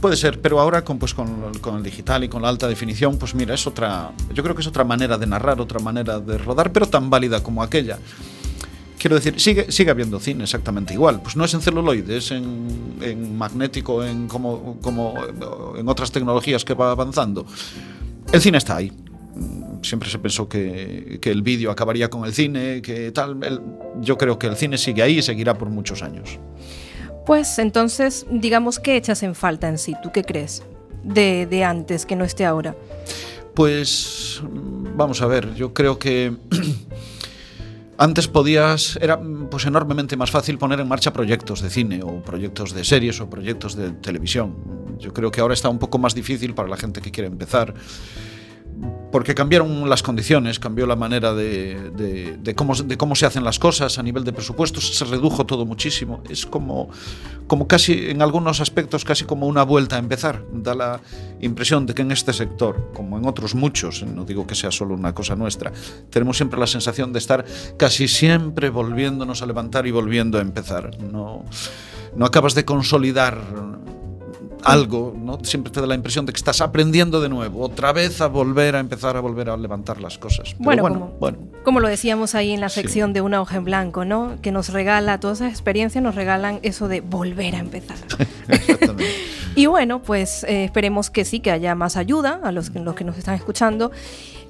puede 0.00 0.16
ser, 0.16 0.40
pero 0.40 0.60
ahora 0.60 0.84
con, 0.84 0.98
pues, 0.98 1.14
con, 1.14 1.52
con, 1.60 1.76
el 1.76 1.82
digital 1.82 2.24
y 2.24 2.28
con 2.28 2.42
la 2.42 2.48
alta 2.48 2.68
definición, 2.68 3.18
pues 3.18 3.34
mira, 3.34 3.54
es 3.54 3.66
otra, 3.66 4.12
yo 4.32 4.42
creo 4.42 4.54
que 4.54 4.62
es 4.62 4.66
otra 4.66 4.84
manera 4.84 5.18
de 5.18 5.26
narrar, 5.26 5.60
otra 5.60 5.80
manera 5.80 6.20
de 6.20 6.38
rodar, 6.38 6.72
pero 6.72 6.86
tan 6.86 7.10
válida 7.10 7.42
como 7.42 7.62
aquella. 7.62 7.98
Quiero 8.98 9.16
decir, 9.16 9.38
sigue, 9.38 9.70
sigue 9.70 9.90
habiendo 9.90 10.18
cine 10.18 10.44
exactamente 10.44 10.92
igual. 10.92 11.20
Pues 11.22 11.36
no 11.36 11.44
es 11.44 11.54
en 11.54 11.60
celuloide, 11.60 12.16
es 12.16 12.32
en, 12.32 12.96
en 13.00 13.38
magnético, 13.38 14.04
en 14.04 14.26
como, 14.26 14.78
como 14.82 15.14
en 15.76 15.88
otras 15.88 16.10
tecnologías 16.10 16.64
que 16.64 16.74
va 16.74 16.90
avanzando. 16.90 17.46
El 18.32 18.40
cine 18.40 18.58
está 18.58 18.76
ahí, 18.76 18.92
siempre 19.82 20.10
se 20.10 20.18
pensó 20.18 20.48
que, 20.48 21.18
que 21.20 21.30
el 21.30 21.42
vídeo 21.42 21.70
acabaría 21.70 22.08
con 22.10 22.24
el 22.24 22.32
cine, 22.32 22.82
que 22.82 23.10
tal. 23.12 23.42
El, 23.42 23.60
yo 24.00 24.16
creo 24.18 24.38
que 24.38 24.46
el 24.46 24.56
cine 24.56 24.78
sigue 24.78 25.02
ahí 25.02 25.18
y 25.18 25.22
seguirá 25.22 25.54
por 25.54 25.68
muchos 25.68 26.02
años. 26.02 26.38
Pues 27.26 27.58
entonces, 27.58 28.26
digamos, 28.30 28.78
¿qué 28.78 28.96
echas 28.96 29.22
en 29.22 29.34
falta 29.34 29.68
en 29.68 29.78
sí? 29.78 29.94
¿Tú 30.02 30.10
qué 30.12 30.24
crees 30.24 30.62
de, 31.02 31.46
de 31.46 31.64
antes 31.64 32.06
que 32.06 32.16
no 32.16 32.24
esté 32.24 32.44
ahora? 32.44 32.74
Pues 33.54 34.40
vamos 34.94 35.20
a 35.20 35.26
ver, 35.26 35.54
yo 35.54 35.74
creo 35.74 35.98
que 35.98 36.34
antes 37.98 38.28
podías, 38.28 38.96
era 39.02 39.20
pues 39.50 39.66
enormemente 39.66 40.16
más 40.16 40.30
fácil 40.30 40.58
poner 40.58 40.80
en 40.80 40.88
marcha 40.88 41.12
proyectos 41.12 41.60
de 41.60 41.68
cine 41.68 42.00
o 42.02 42.22
proyectos 42.22 42.72
de 42.72 42.84
series 42.84 43.20
o 43.20 43.28
proyectos 43.28 43.74
de 43.74 43.90
televisión. 43.90 44.54
Yo 44.98 45.12
creo 45.12 45.30
que 45.30 45.40
ahora 45.40 45.54
está 45.54 45.68
un 45.68 45.78
poco 45.78 45.98
más 45.98 46.14
difícil 46.14 46.54
para 46.54 46.68
la 46.68 46.76
gente 46.76 47.00
que 47.00 47.10
quiere 47.10 47.28
empezar 47.28 47.74
porque 49.10 49.34
cambiaron 49.34 49.88
las 49.88 50.02
condiciones, 50.02 50.58
cambió 50.58 50.86
la 50.86 50.96
manera 50.96 51.32
de, 51.32 51.90
de, 51.90 52.36
de, 52.36 52.54
cómo, 52.54 52.74
de, 52.74 52.96
cómo, 52.98 53.14
se 53.14 53.26
hacen 53.26 53.42
las 53.42 53.58
cosas 53.58 53.98
a 53.98 54.02
nivel 54.02 54.24
de 54.24 54.32
presupuestos, 54.32 54.96
se 54.96 55.04
redujo 55.04 55.46
todo 55.46 55.64
muchísimo. 55.64 56.22
Es 56.28 56.44
como, 56.44 56.90
como 57.46 57.66
casi, 57.66 58.10
en 58.10 58.20
algunos 58.20 58.60
aspectos, 58.60 59.04
casi 59.04 59.24
como 59.24 59.46
una 59.46 59.62
vuelta 59.62 59.96
a 59.96 59.98
empezar. 59.98 60.44
Da 60.52 60.74
la 60.74 61.00
impresión 61.40 61.86
de 61.86 61.94
que 61.94 62.02
en 62.02 62.12
este 62.12 62.32
sector, 62.32 62.92
como 62.94 63.18
en 63.18 63.26
otros 63.26 63.54
muchos, 63.54 64.02
no 64.02 64.24
digo 64.24 64.46
que 64.46 64.54
sea 64.54 64.70
solo 64.70 64.94
una 64.94 65.14
cosa 65.14 65.36
nuestra, 65.36 65.72
tenemos 66.10 66.36
siempre 66.36 66.60
la 66.60 66.66
sensación 66.66 67.12
de 67.12 67.18
estar 67.18 67.44
casi 67.76 68.08
siempre 68.08 68.68
volviéndonos 68.68 69.42
a 69.42 69.46
levantar 69.46 69.86
y 69.86 69.90
volviendo 69.90 70.38
a 70.38 70.42
empezar. 70.42 71.00
No, 71.00 71.44
no 72.14 72.26
acabas 72.26 72.54
de 72.54 72.64
consolidar 72.64 73.38
algo, 74.64 75.14
¿no? 75.16 75.38
Siempre 75.42 75.72
te 75.72 75.80
da 75.80 75.86
la 75.86 75.94
impresión 75.94 76.26
de 76.26 76.32
que 76.32 76.36
estás 76.36 76.60
aprendiendo 76.60 77.20
de 77.20 77.28
nuevo, 77.28 77.62
otra 77.62 77.92
vez 77.92 78.20
a 78.20 78.26
volver 78.26 78.76
a 78.76 78.80
empezar 78.80 79.16
a 79.16 79.20
volver 79.20 79.50
a 79.50 79.56
levantar 79.56 80.00
las 80.00 80.18
cosas. 80.18 80.54
Pero 80.54 80.64
bueno, 80.64 80.82
bueno, 80.82 80.98
como, 80.98 81.12
bueno. 81.18 81.38
como, 81.64 81.80
lo 81.80 81.88
decíamos 81.88 82.34
ahí 82.34 82.52
en 82.52 82.60
la 82.60 82.68
sección 82.68 83.10
sí. 83.10 83.14
de 83.14 83.20
una 83.20 83.40
hoja 83.40 83.56
en 83.56 83.64
blanco, 83.64 84.04
¿no? 84.04 84.36
Que 84.42 84.52
nos 84.52 84.70
regala, 84.70 85.20
todas 85.20 85.40
esas 85.40 85.52
experiencias 85.52 86.02
nos 86.02 86.14
regalan 86.14 86.60
eso 86.62 86.88
de 86.88 87.00
volver 87.00 87.54
a 87.54 87.58
empezar. 87.58 87.96
Exactamente. 88.48 89.12
y 89.54 89.66
bueno, 89.66 90.02
pues 90.02 90.44
eh, 90.44 90.64
esperemos 90.64 91.10
que 91.10 91.24
sí, 91.24 91.40
que 91.40 91.50
haya 91.50 91.74
más 91.74 91.96
ayuda 91.96 92.40
a 92.42 92.52
los, 92.52 92.74
los 92.74 92.94
que 92.94 93.04
nos 93.04 93.16
están 93.18 93.34
escuchando 93.34 93.90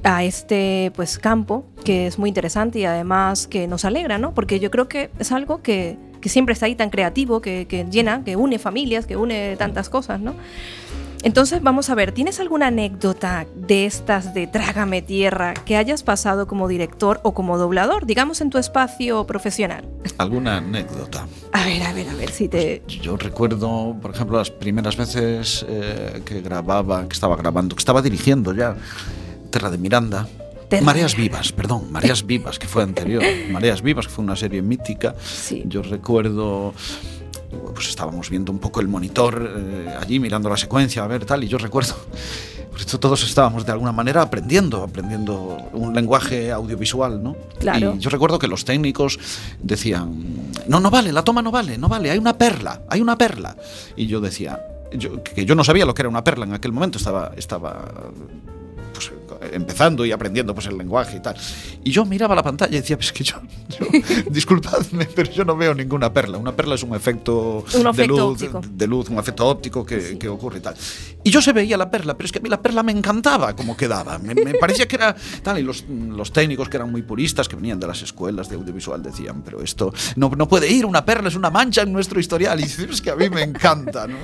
a 0.05 0.23
este 0.23 0.93
pues 0.95 1.19
campo 1.19 1.65
que 1.85 2.07
es 2.07 2.19
muy 2.19 2.29
interesante 2.29 2.79
y 2.79 2.85
además 2.85 3.47
que 3.47 3.67
nos 3.67 3.85
alegra, 3.85 4.19
¿no? 4.19 4.33
Porque 4.33 4.61
yo 4.61 4.71
creo 4.71 4.89
que 4.89 5.11
es 5.19 5.33
algo 5.33 5.63
que 5.63 5.99
que 6.21 6.29
siempre 6.29 6.53
está 6.53 6.67
ahí 6.67 6.75
tan 6.75 6.91
creativo, 6.91 7.41
que, 7.41 7.67
que, 7.67 7.85
llena, 7.85 8.25
que 8.25 8.37
une 8.37 8.59
familias, 8.59 9.07
que 9.07 9.17
une 9.17 9.57
tantas 9.57 9.89
cosas, 9.89 10.21
¿no? 10.21 10.35
Entonces, 11.23 11.61
vamos 11.63 11.91
a 11.91 11.97
ver, 11.97 12.13
¿tienes 12.13 12.39
alguna 12.39 12.69
anécdota 12.69 13.47
de 13.57 13.87
estas 13.87 14.35
de 14.35 14.47
Trágame 14.47 15.03
Tierra 15.03 15.55
que 15.55 15.77
hayas 15.77 16.05
pasado 16.05 16.47
como 16.47 16.69
director 16.69 17.21
o 17.25 17.35
como 17.35 17.59
doblador, 17.59 18.07
digamos 18.07 18.41
en 18.41 18.51
tu 18.51 18.59
espacio 18.59 19.27
profesional? 19.27 19.85
¿Alguna 20.19 20.59
anécdota? 20.59 21.27
A 21.53 21.65
ver, 21.65 21.83
a 21.83 21.93
ver, 21.93 22.09
a 22.09 22.15
ver 22.15 22.31
si 22.31 22.49
te... 22.49 22.83
Yo 22.87 23.17
recuerdo, 23.17 23.97
por 24.01 24.13
ejemplo, 24.13 24.39
las 24.39 24.51
primeras 24.51 24.97
veces 24.97 25.67
eh, 25.69 26.23
que 26.25 26.41
grababa, 26.41 27.09
que 27.09 27.15
estaba 27.15 27.37
grabando, 27.37 27.75
que 27.75 27.81
estaba 27.81 28.01
dirigiendo 28.01 28.55
ya 28.55 28.77
Terra 29.51 29.71
de 29.71 29.79
Miranda, 29.79 30.29
Terra. 30.69 30.85
Mareas 30.85 31.17
Vivas, 31.17 31.53
perdón, 31.53 31.91
Mareas 31.91 32.27
Vivas, 32.27 32.59
que 32.59 32.67
fue 32.67 32.83
anterior. 32.83 33.23
Mareas 33.51 33.83
Vivas, 33.83 34.07
que 34.07 34.13
fue 34.13 34.25
una 34.25 34.37
serie 34.37 34.63
mítica. 34.63 35.15
Sí. 35.23 35.65
Yo 35.67 35.83
recuerdo, 35.83 36.75
pues 37.75 37.89
estábamos 37.89 38.29
viendo 38.31 38.53
un 38.53 38.59
poco 38.59 38.81
el 38.81 38.89
monitor 38.89 39.55
eh, 39.57 39.95
allí, 40.01 40.21
mirando 40.21 40.49
la 40.49 40.57
secuencia, 40.57 41.05
a 41.05 41.07
ver 41.07 41.25
tal, 41.25 41.45
y 41.45 41.49
yo 41.49 41.59
recuerdo, 41.59 41.95
pues 42.71 42.83
esto 42.83 43.01
todos 43.01 43.23
estábamos 43.25 43.65
de 43.65 43.73
alguna 43.73 43.93
manera 43.93 44.23
aprendiendo, 44.23 44.83
aprendiendo 44.83 45.57
un 45.73 45.95
lenguaje 45.95 46.53
audiovisual, 46.53 47.23
¿no? 47.23 47.37
Claro. 47.59 47.95
Y 47.97 48.01
yo 48.01 48.11
recuerdo 48.11 48.39
que 48.39 48.49
los 48.49 48.65
técnicos 48.65 49.19
decían, 49.63 50.53
no, 50.67 50.81
no 50.81 50.91
vale, 50.91 51.13
la 51.13 51.23
toma 51.23 51.43
no 51.43 51.51
vale, 51.51 51.79
no 51.79 51.89
vale, 51.89 52.11
hay 52.11 52.19
una 52.19 52.37
perla, 52.37 52.83
hay 52.89 53.01
una 53.01 53.17
perla. 53.17 53.57
Y 53.97 54.07
yo 54.07 54.21
decía, 54.21 54.61
yo, 54.93 55.23
que 55.23 55.45
yo 55.45 55.55
no 55.55 55.65
sabía 55.65 55.87
lo 55.87 55.95
que 55.95 56.03
era 56.03 56.09
una 56.09 56.25
perla 56.25 56.45
en 56.45 56.55
aquel 56.55 56.73
momento, 56.73 56.99
estaba, 56.99 57.33
estaba 57.37 58.13
empezando 59.53 60.05
y 60.05 60.13
aprendiendo 60.13 60.55
pues, 60.55 60.67
el 60.67 60.79
lenguaje 60.79 61.17
y 61.17 61.21
tal. 61.21 61.37
Y 61.89 61.91
yo 61.91 62.05
miraba 62.05 62.35
la 62.35 62.43
pantalla 62.43 62.77
y 62.77 62.81
decía, 62.83 62.99
pues 62.99 63.11
que 63.13 63.25
yo, 63.25 63.37
yo 63.71 63.87
disculpadme, 64.31 65.07
pero 65.07 65.33
yo 65.33 65.43
no 65.43 65.57
veo 65.57 65.73
ninguna 65.73 66.13
perla. 66.13 66.37
Una 66.37 66.55
perla 66.55 66.75
es 66.75 66.83
un 66.83 66.95
efecto, 66.95 67.65
un 67.75 67.83
de, 67.83 67.91
efecto 67.91 68.15
luz, 68.15 68.43
óptico. 68.43 68.61
de 68.71 68.87
luz, 68.87 69.09
un 69.09 69.19
efecto 69.19 69.47
óptico 69.47 69.87
que, 69.87 69.99
Sí. 69.99 70.19
que, 70.19 70.29
ocurre 70.29 70.59
y 70.59 70.61
tal. 70.61 70.75
Y 71.25 71.31
yo 71.31 71.41
se 71.41 71.55
veía 71.55 71.79
la 71.79 71.91
perla, 71.91 72.15
pero 72.15 72.27
es 72.27 72.33
que 72.33 72.41
a 72.41 72.43
mí 72.43 72.51
la 72.51 72.61
perla 72.61 72.83
me 72.83 72.93
encantaba 72.93 73.57
como 73.57 73.75
quedaba. 73.75 74.19
Me, 74.19 74.35
me 74.35 74.53
parecía 74.61 74.87
que 74.87 74.97
era 74.97 75.17
tal. 75.43 75.61
Y 75.61 75.63
los, 75.63 75.87
los, 75.89 76.31
técnicos 76.31 76.69
que 76.69 76.77
eran 76.77 76.91
muy 76.93 77.01
puristas, 77.01 77.49
que 77.49 77.57
venían 77.57 77.81
de 77.81 77.87
las 77.87 78.03
escuelas 78.03 78.51
de 78.51 78.57
audiovisual, 78.57 79.03
decían, 79.03 79.41
pero 79.43 79.63
esto 79.63 79.91
no, 80.17 80.29
no 80.37 80.47
puede 80.47 80.71
ir, 80.71 80.85
una 80.85 81.07
perla 81.07 81.29
es 81.29 81.37
una 81.37 81.49
mancha 81.49 81.81
en 81.81 81.93
nuestro 81.95 82.21
historial. 82.21 82.61
Y 82.61 82.65
es 82.65 83.01
que 83.01 83.11
a 83.11 83.17
mí 83.17 83.31
me 83.31 83.41
encanta, 83.45 84.07
¿no? 84.07 84.19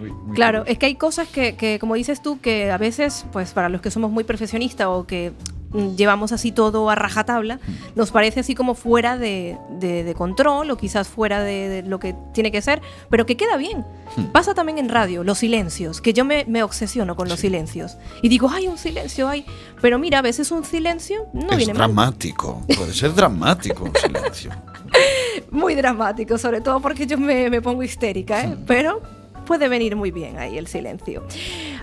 Muy, 0.00 0.10
muy 0.10 0.34
claro, 0.34 0.62
curioso. 0.62 0.72
es 0.72 0.78
que 0.80 0.86
hay 0.86 0.96
cosas 0.96 1.28
que, 1.28 1.54
que, 1.54 1.78
como 1.78 1.94
dices 1.94 2.20
tú, 2.20 2.40
que 2.40 2.72
a 2.72 2.78
veces, 2.78 3.24
pues 3.32 3.52
para 3.52 3.68
los 3.68 3.80
que 3.80 3.92
somos 3.92 4.10
muy 4.10 4.24
profesionistas 4.24 4.88
o 4.90 5.06
que 5.06 5.32
llevamos 5.96 6.32
así 6.32 6.52
todo 6.52 6.88
a 6.90 6.94
rajatabla, 6.94 7.58
nos 7.96 8.10
parece 8.10 8.40
así 8.40 8.54
como 8.54 8.74
fuera 8.74 9.18
de, 9.18 9.58
de- 9.70 10.04
de 10.04 10.14
control 10.14 10.70
o 10.70 10.76
quizás 10.76 11.08
fuera 11.08 11.42
de, 11.42 11.68
de 11.68 11.82
lo 11.82 11.98
que 11.98 12.14
tiene 12.32 12.52
que 12.52 12.62
ser, 12.62 12.80
pero 13.10 13.26
que 13.26 13.36
queda 13.36 13.56
bien. 13.56 13.84
Pasa 14.32 14.54
también 14.54 14.78
en 14.78 14.88
radio, 14.88 15.24
los 15.24 15.38
silencios, 15.38 16.00
que 16.00 16.12
yo 16.12 16.24
me, 16.24 16.44
me 16.46 16.62
obsesiono 16.62 17.16
con 17.16 17.28
los 17.28 17.40
silencios. 17.40 17.96
Y 18.22 18.28
digo, 18.28 18.48
hay 18.50 18.68
un 18.68 18.78
silencio, 18.78 19.28
hay. 19.28 19.44
Pero 19.80 19.98
mira, 19.98 20.20
a 20.20 20.22
veces 20.22 20.50
un 20.52 20.64
silencio 20.64 21.26
no 21.32 21.50
es 21.50 21.56
viene 21.56 21.74
mal. 21.74 21.88
dramático, 21.88 22.62
puede 22.76 22.92
ser 22.94 23.12
dramático 23.14 23.84
un 23.84 23.94
silencio. 23.96 24.50
Muy 25.50 25.74
dramático, 25.74 26.38
sobre 26.38 26.60
todo 26.60 26.80
porque 26.80 27.06
yo 27.06 27.18
me, 27.18 27.50
me 27.50 27.60
pongo 27.60 27.82
histérica, 27.82 28.44
¿eh? 28.44 28.56
pero 28.66 29.02
puede 29.46 29.68
venir 29.68 29.94
muy 29.96 30.10
bien 30.10 30.38
ahí 30.38 30.56
el 30.56 30.66
silencio. 30.68 31.24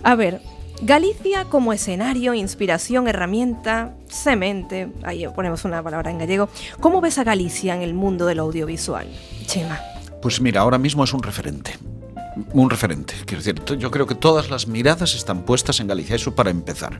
A 0.04 0.16
ver, 0.16 0.42
Galicia 0.84 1.46
como 1.46 1.74
escenario, 1.74 2.34
inspiración, 2.34 3.08
herramienta, 3.08 3.94
semente, 4.10 4.92
ahí 5.04 5.28
ponemos 5.36 5.64
una 5.64 5.84
palabra 5.84 6.10
en 6.10 6.18
gallego. 6.18 6.50
¿Cómo 6.80 7.02
ves 7.02 7.20
a 7.20 7.24
Galicia 7.24 7.76
en 7.76 7.84
el 7.84 7.94
mundo 7.94 8.26
del 8.26 8.40
audiovisual? 8.40 9.08
Chema. 9.46 9.80
Pues 10.24 10.42
mira, 10.42 10.62
ahora 10.62 10.80
mismo 10.80 11.04
es 11.04 11.14
un 11.14 11.22
referente. 11.22 11.78
Un 12.54 12.68
referente. 12.68 13.14
Quiero 13.26 13.44
decir, 13.44 13.78
yo 13.78 13.92
creo 13.92 14.08
que 14.08 14.16
todas 14.16 14.50
las 14.50 14.68
miradas 14.68 15.14
están 15.14 15.44
puestas 15.44 15.80
en 15.82 15.88
Galicia. 15.88 16.16
Eso 16.16 16.34
para 16.34 16.50
empezar. 16.50 17.00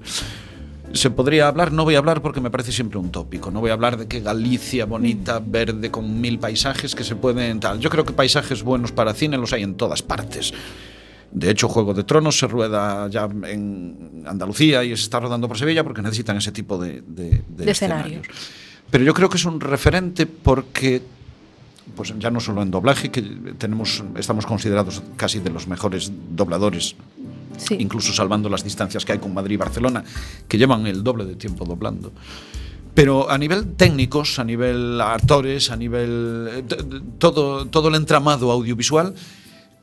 Se 0.94 1.10
podría 1.10 1.48
hablar, 1.48 1.72
no 1.72 1.84
voy 1.84 1.96
a 1.96 2.00
hablar 2.00 2.22
porque 2.22 2.40
me 2.40 2.52
parece 2.52 2.72
siempre 2.72 3.00
un 3.00 3.10
tópico. 3.10 3.50
No 3.50 3.62
voy 3.62 3.72
a 3.72 3.74
hablar 3.74 3.98
de 3.98 4.08
que 4.08 4.20
Galicia 4.20 4.86
bonita, 4.86 5.42
verde, 5.44 5.90
con 5.90 6.22
mil 6.22 6.38
paisajes 6.38 6.94
que 6.94 7.04
se 7.04 7.16
pueden 7.16 7.60
tal. 7.60 7.80
Yo 7.80 7.90
creo 7.90 8.06
que 8.06 8.14
paisajes 8.14 8.62
buenos 8.62 8.92
para 8.92 9.16
cine 9.16 9.40
los 9.40 9.54
hay 9.54 9.64
en 9.64 9.74
todas 9.74 10.04
partes. 10.04 10.54
De 11.32 11.50
hecho, 11.50 11.70
Juego 11.70 11.94
de 11.94 12.04
Tronos 12.04 12.38
se 12.38 12.46
rueda 12.48 13.08
ya 13.10 13.24
en 13.48 14.24
Andalucía 14.28 14.84
y 14.84 14.90
se 14.90 15.04
está 15.04 15.20
rodando 15.20 15.48
por 15.48 15.58
Sevilla 15.58 15.84
porque 15.84 16.02
necesitan 16.02 16.36
ese 16.38 16.52
tipo 16.52 16.78
de, 16.78 17.02
de- 17.08 17.42
de 17.48 17.66
De 17.66 17.72
escenarios. 17.72 18.28
Pero 18.90 19.04
yo 19.06 19.14
creo 19.14 19.30
que 19.30 19.38
es 19.38 19.46
un 19.46 19.60
referente 19.62 20.26
porque 20.26 21.02
pues 21.96 22.14
ya 22.20 22.30
no 22.32 22.40
solo 22.40 22.62
en 22.62 22.72
doblaje, 22.72 23.10
que 23.12 23.22
tenemos, 23.58 24.04
estamos 24.18 24.46
considerados 24.46 25.02
casi 25.18 25.40
de 25.40 25.50
los 25.50 25.68
mejores 25.68 26.12
dobladores, 26.36 26.96
Sí. 27.58 27.76
incluso 27.80 28.14
salvando 28.14 28.50
las 28.50 28.64
distancias 28.64 29.04
que 29.06 29.12
hay 29.14 29.20
con 29.20 29.34
Madrid 29.34 29.56
y 29.56 29.58
Barcelona, 29.58 30.04
que 30.48 30.58
llevan 30.58 30.88
el 30.88 31.04
doble 31.04 31.26
de 31.26 31.36
tiempo 31.36 31.66
doblando. 31.66 32.12
Pero 32.94 33.30
a 33.30 33.38
nivel 33.38 33.74
técnicos, 33.76 34.38
a 34.40 34.44
nivel 34.44 35.00
actores, 35.00 35.70
a 35.72 35.76
nivel 35.78 36.48
eh, 36.52 36.64
todo 37.20 37.88
el 37.90 37.96
entramado 37.96 38.52
audiovisual, 38.52 39.14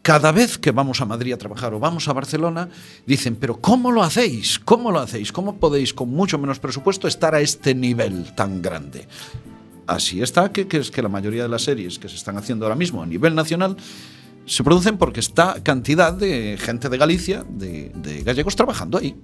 cada 0.03 0.33
vez 0.33 0.59
que 0.59 0.71
vamos 0.71 1.01
a 1.01 1.05
Madrid 1.05 1.33
a 1.33 1.39
trabajar 1.39 1.75
o 1.75 1.79
vamos 1.79 2.09
a 2.09 2.13
Barcelona, 2.13 2.69
dicen, 3.07 3.37
pero 3.37 3.61
¿cómo 3.61 3.93
lo 3.93 4.03
hacéis? 4.03 4.59
¿Cómo 4.59 4.91
lo 4.91 5.01
hacéis? 5.01 5.33
¿Cómo 5.33 5.57
podéis 5.57 5.93
con 5.93 6.09
mucho 6.11 6.39
menos 6.39 6.59
presupuesto 6.59 7.09
estar 7.09 7.35
a 7.35 7.41
este 7.41 7.75
nivel 7.75 8.35
tan 8.35 8.63
grande? 8.63 9.07
Así 9.87 10.21
está, 10.23 10.53
que, 10.53 10.67
es 10.71 10.91
que 10.91 11.03
la 11.03 11.09
mayoría 11.09 11.43
de 11.43 11.49
las 11.49 11.63
series 11.63 11.99
que 11.99 12.09
se 12.09 12.17
están 12.17 12.37
haciendo 12.37 12.67
ahora 12.67 12.77
mismo 12.77 13.03
a 13.03 13.07
nivel 13.07 13.35
nacional 13.35 13.77
se 14.45 14.65
producen 14.65 14.99
porque 14.99 15.21
está 15.21 15.63
cantidad 15.63 16.13
de 16.13 16.59
gente 16.59 16.89
de 16.89 16.99
Galicia, 16.99 17.45
de, 17.49 18.23
gallegos 18.25 18.57
trabajando 18.57 18.99
ahí. 18.99 19.15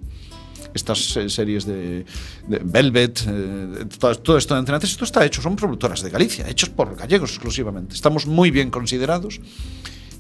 Estas 0.75 1.17
eh, 1.17 1.29
series 1.29 1.67
de, 1.67 2.05
Velvet, 2.49 3.25
eh, 3.29 3.87
todo, 3.99 4.15
todo 4.17 4.39
esto 4.39 4.55
de 4.55 4.63
3, 4.63 4.85
esto 4.85 5.05
está 5.05 5.25
hecho, 5.25 5.41
son 5.41 5.55
productoras 5.55 6.03
de 6.03 6.11
Galicia, 6.11 6.49
hechos 6.49 6.69
por 6.69 6.97
gallegos 6.97 7.31
exclusivamente. 7.31 7.95
Estamos 7.95 8.27
muy 8.27 8.51
bien 8.51 8.71
considerados. 8.71 9.41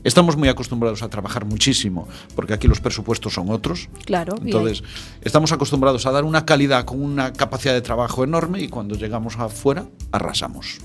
Estamos 0.04 0.36
muy 0.36 0.48
acostumbrados 0.48 1.02
a 1.02 1.08
trabajar 1.08 1.44
muchísimo, 1.46 2.06
porque 2.36 2.52
aquí 2.54 2.68
los 2.68 2.80
presupuestos 2.80 3.32
son 3.34 3.50
otros. 3.50 3.88
Claro. 4.04 4.34
Entonces, 4.42 4.82
estamos 5.22 5.50
acostumbrados 5.52 6.04
a 6.06 6.12
dar 6.12 6.24
una 6.24 6.44
calidad 6.44 6.84
con 6.84 7.02
una 7.02 7.32
capacidad 7.32 7.72
de 7.74 7.80
trabajo 7.80 8.22
enorme 8.22 8.60
y 8.60 8.68
cuando 8.68 8.94
llegamos 8.94 9.36
afuera, 9.38 9.86
arrasamos. 10.12 10.78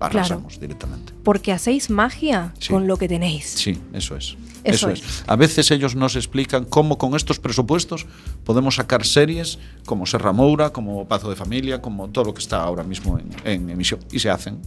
Arrasamos 0.00 0.60
directamente. 0.60 1.14
Porque 1.22 1.52
hacéis 1.52 1.88
magia 1.88 2.52
Sí. 2.58 2.70
con 2.70 2.86
lo 2.86 2.96
que 2.98 3.08
tenéis. 3.08 3.46
Sí, 3.46 3.78
eso 3.94 4.16
es. 4.16 4.36
Eso 4.64 4.88
Eso, 4.88 4.90
es. 4.90 5.00
es. 5.00 5.24
A 5.26 5.36
veces 5.36 5.70
ellos 5.70 5.94
nos 5.94 6.16
explican 6.16 6.64
cómo 6.64 6.98
con 6.98 7.14
estos 7.14 7.38
presupuestos 7.38 8.06
podemos 8.44 8.74
sacar 8.74 9.06
series 9.06 9.58
como 9.86 10.04
Serra 10.04 10.32
Moura, 10.32 10.70
como 10.70 11.06
Pazo 11.06 11.30
de 11.30 11.36
Familia, 11.36 11.80
como 11.80 12.08
todo 12.08 12.24
lo 12.24 12.34
que 12.34 12.40
está 12.40 12.62
ahora 12.62 12.82
mismo 12.82 13.18
en, 13.18 13.28
en 13.44 13.70
emisión. 13.70 14.00
Y 14.10 14.18
se 14.18 14.30
hacen. 14.30 14.58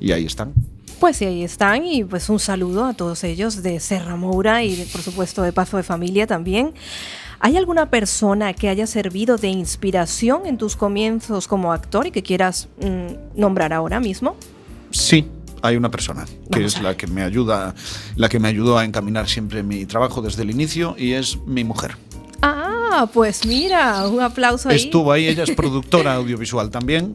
Y 0.00 0.12
ahí 0.12 0.24
están. 0.24 0.54
Pues 1.02 1.16
sí, 1.16 1.24
ahí 1.24 1.42
están 1.42 1.84
y 1.84 2.04
pues 2.04 2.28
un 2.28 2.38
saludo 2.38 2.84
a 2.84 2.94
todos 2.94 3.24
ellos 3.24 3.64
de 3.64 3.80
Serra 3.80 4.14
Moura 4.14 4.62
y 4.62 4.76
de- 4.76 4.86
por 4.86 5.00
supuesto 5.00 5.42
de 5.42 5.52
Pazo 5.52 5.76
de 5.76 5.82
Familia 5.82 6.28
también. 6.28 6.74
¿Hay 7.40 7.56
alguna 7.56 7.90
persona 7.90 8.52
que 8.52 8.68
haya 8.68 8.86
servido 8.86 9.36
de 9.36 9.48
inspiración 9.48 10.46
en 10.46 10.58
tus 10.58 10.76
comienzos 10.76 11.48
como 11.48 11.72
actor 11.72 12.06
y 12.06 12.12
que 12.12 12.22
quieras 12.22 12.68
mm, 12.80 13.40
nombrar 13.40 13.72
ahora 13.72 13.98
mismo? 13.98 14.36
Sí, 14.92 15.26
hay 15.60 15.74
una 15.74 15.90
persona 15.90 16.24
que 16.24 16.60
Vamos 16.60 16.76
es 16.76 16.80
la 16.80 16.96
que 16.96 17.08
me 17.08 17.24
ayuda, 17.24 17.74
la 18.14 18.28
que 18.28 18.38
me 18.38 18.46
ayudó 18.46 18.78
a 18.78 18.84
encaminar 18.84 19.28
siempre 19.28 19.64
mi 19.64 19.86
trabajo 19.86 20.22
desde 20.22 20.42
el 20.42 20.52
inicio 20.52 20.94
y 20.96 21.14
es 21.14 21.36
mi 21.46 21.64
mujer. 21.64 21.96
Ah, 22.42 23.08
pues 23.12 23.44
mira, 23.44 24.06
un 24.06 24.20
aplauso 24.20 24.68
ahí. 24.68 24.76
Estuvo 24.76 25.10
ahí, 25.10 25.26
ella 25.26 25.42
es 25.42 25.50
productora 25.56 26.14
audiovisual 26.14 26.70
también. 26.70 27.12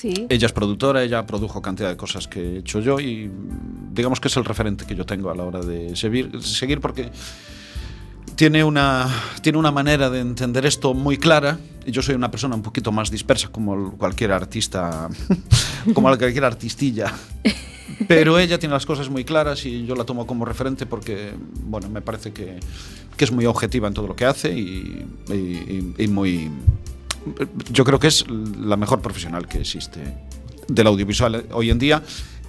Sí. 0.00 0.26
Ella 0.28 0.46
es 0.46 0.52
productora, 0.52 1.02
ella 1.02 1.26
produjo 1.26 1.60
cantidad 1.60 1.88
de 1.88 1.96
cosas 1.96 2.28
que 2.28 2.40
he 2.40 2.58
hecho 2.58 2.78
yo 2.78 3.00
y 3.00 3.26
mm, 3.26 3.94
digamos 3.94 4.20
que 4.20 4.28
es 4.28 4.36
el 4.36 4.44
referente 4.44 4.84
que 4.86 4.94
yo 4.94 5.04
tengo 5.04 5.28
a 5.30 5.34
la 5.34 5.42
hora 5.42 5.60
de 5.60 5.96
seguir, 5.96 6.40
seguir 6.40 6.80
porque 6.80 7.10
tiene 8.36 8.62
una, 8.62 9.08
tiene 9.42 9.58
una 9.58 9.72
manera 9.72 10.08
de 10.08 10.20
entender 10.20 10.64
esto 10.66 10.94
muy 10.94 11.16
clara 11.16 11.58
y 11.84 11.90
yo 11.90 12.02
soy 12.02 12.14
una 12.14 12.30
persona 12.30 12.54
un 12.54 12.62
poquito 12.62 12.92
más 12.92 13.10
dispersa 13.10 13.48
como 13.48 13.92
cualquier 13.96 14.30
artista, 14.30 15.08
como 15.94 16.06
cualquier 16.16 16.44
artistilla. 16.44 17.12
Pero 18.06 18.38
ella 18.38 18.58
tiene 18.60 18.74
las 18.74 18.86
cosas 18.86 19.08
muy 19.10 19.24
claras 19.24 19.66
y 19.66 19.84
yo 19.84 19.96
la 19.96 20.04
tomo 20.04 20.26
como 20.26 20.44
referente 20.44 20.86
porque, 20.86 21.32
bueno, 21.64 21.88
me 21.88 22.02
parece 22.02 22.32
que, 22.32 22.60
que 23.16 23.24
es 23.24 23.32
muy 23.32 23.46
objetiva 23.46 23.88
en 23.88 23.94
todo 23.94 24.06
lo 24.06 24.14
que 24.14 24.26
hace 24.26 24.56
y, 24.56 25.04
y- 25.30 25.32
y- 25.34 25.94
y 26.04 26.06
muy... 26.06 26.50
Yo 27.70 27.84
creo 27.84 27.98
que 27.98 28.08
es 28.08 28.24
la 28.28 28.76
mejor 28.76 29.00
profesional 29.00 29.46
que 29.46 29.60
existe 29.60 30.00
del 30.68 30.86
audiovisual 30.86 31.46
hoy 31.52 31.70
en 31.70 31.78
día. 31.78 32.02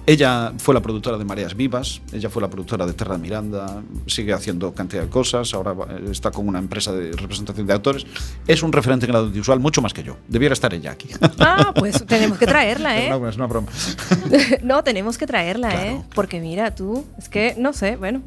Ella 0.06 0.52
fue 0.58 0.74
la 0.74 0.80
productora 0.80 1.18
de 1.18 1.24
Mareas 1.24 1.54
Vivas, 1.54 2.00
ella 2.12 2.30
fue 2.30 2.40
la 2.40 2.48
productora 2.48 2.86
de 2.86 2.94
Terra 2.94 3.14
de 3.14 3.20
Miranda, 3.20 3.82
sigue 4.06 4.32
haciendo 4.32 4.72
cantidad 4.74 5.02
de 5.02 5.08
cosas, 5.08 5.52
ahora 5.52 5.76
está 6.10 6.30
con 6.30 6.48
una 6.48 6.58
empresa 6.58 6.92
de 6.92 7.12
representación 7.12 7.66
de 7.66 7.74
actores. 7.74 8.06
Es 8.46 8.62
un 8.62 8.72
referente 8.72 9.04
en 9.04 9.10
el 9.10 9.16
audiovisual 9.16 9.60
mucho 9.60 9.82
más 9.82 9.92
que 9.92 10.02
yo. 10.02 10.16
Debiera 10.26 10.54
estar 10.54 10.72
ella 10.72 10.92
aquí. 10.92 11.10
Ah, 11.38 11.72
pues 11.74 12.04
tenemos 12.06 12.38
que 12.38 12.46
traerla, 12.46 12.98
¿eh? 12.98 13.08
Es 13.08 13.14
una, 13.14 13.28
es 13.28 13.36
una 13.36 13.46
broma. 13.46 13.68
no, 14.62 14.82
tenemos 14.82 15.18
que 15.18 15.26
traerla, 15.26 15.86
¿eh? 15.86 16.02
Porque 16.14 16.40
mira, 16.40 16.74
tú, 16.74 17.04
es 17.18 17.28
que 17.28 17.54
no 17.58 17.72
sé, 17.72 17.96
bueno, 17.96 18.22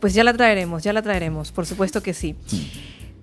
pues 0.00 0.14
ya 0.14 0.22
la 0.22 0.32
traeremos, 0.32 0.84
ya 0.84 0.92
la 0.92 1.02
traeremos, 1.02 1.50
por 1.50 1.66
supuesto 1.66 2.02
que 2.02 2.14
sí. 2.14 2.36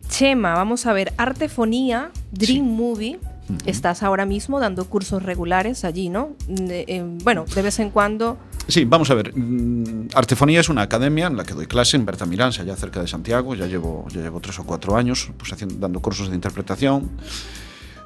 Chema, 0.10 0.54
vamos 0.54 0.86
a 0.86 0.94
ver, 0.94 1.14
Artefonía, 1.18 2.12
Dream 2.32 2.66
Movie. 2.66 3.20
Estás 3.66 4.04
ahora 4.04 4.26
mismo 4.26 4.60
dando 4.60 4.86
cursos 4.86 5.22
regulares 5.22 5.84
allí, 5.84 6.08
¿no? 6.10 6.30
De- 6.48 6.86
eh, 6.88 7.04
bueno, 7.24 7.46
de 7.54 7.62
vez 7.62 7.80
en 7.80 7.90
cuando. 7.90 8.38
Sí, 8.68 8.86
vamos 8.86 9.10
a 9.10 9.16
ver. 9.16 9.36
mm, 9.38 10.10
Artefonía 10.14 10.62
es 10.62 10.70
una 10.70 10.84
academia 10.84 11.28
en 11.28 11.36
la 11.36 11.44
que 11.44 11.54
doy 11.54 11.66
clase 11.66 11.98
en 11.98 12.06
Berta 12.06 12.26
Mirans, 12.26 12.60
allá 12.60 12.76
cerca 12.78 13.02
de 13.02 13.08
Santiago. 13.08 13.54
Ya 13.56 13.66
llevo, 13.68 14.06
ya 14.10 14.22
llevo 14.22 14.40
tres 14.40 14.60
o 14.60 14.64
cuatro 14.64 14.96
años 14.96 15.30
pues, 15.38 15.52
haciendo, 15.52 15.76
dando 15.76 16.00
cursos 16.00 16.30
de 16.30 16.36
interpretación, 16.36 17.10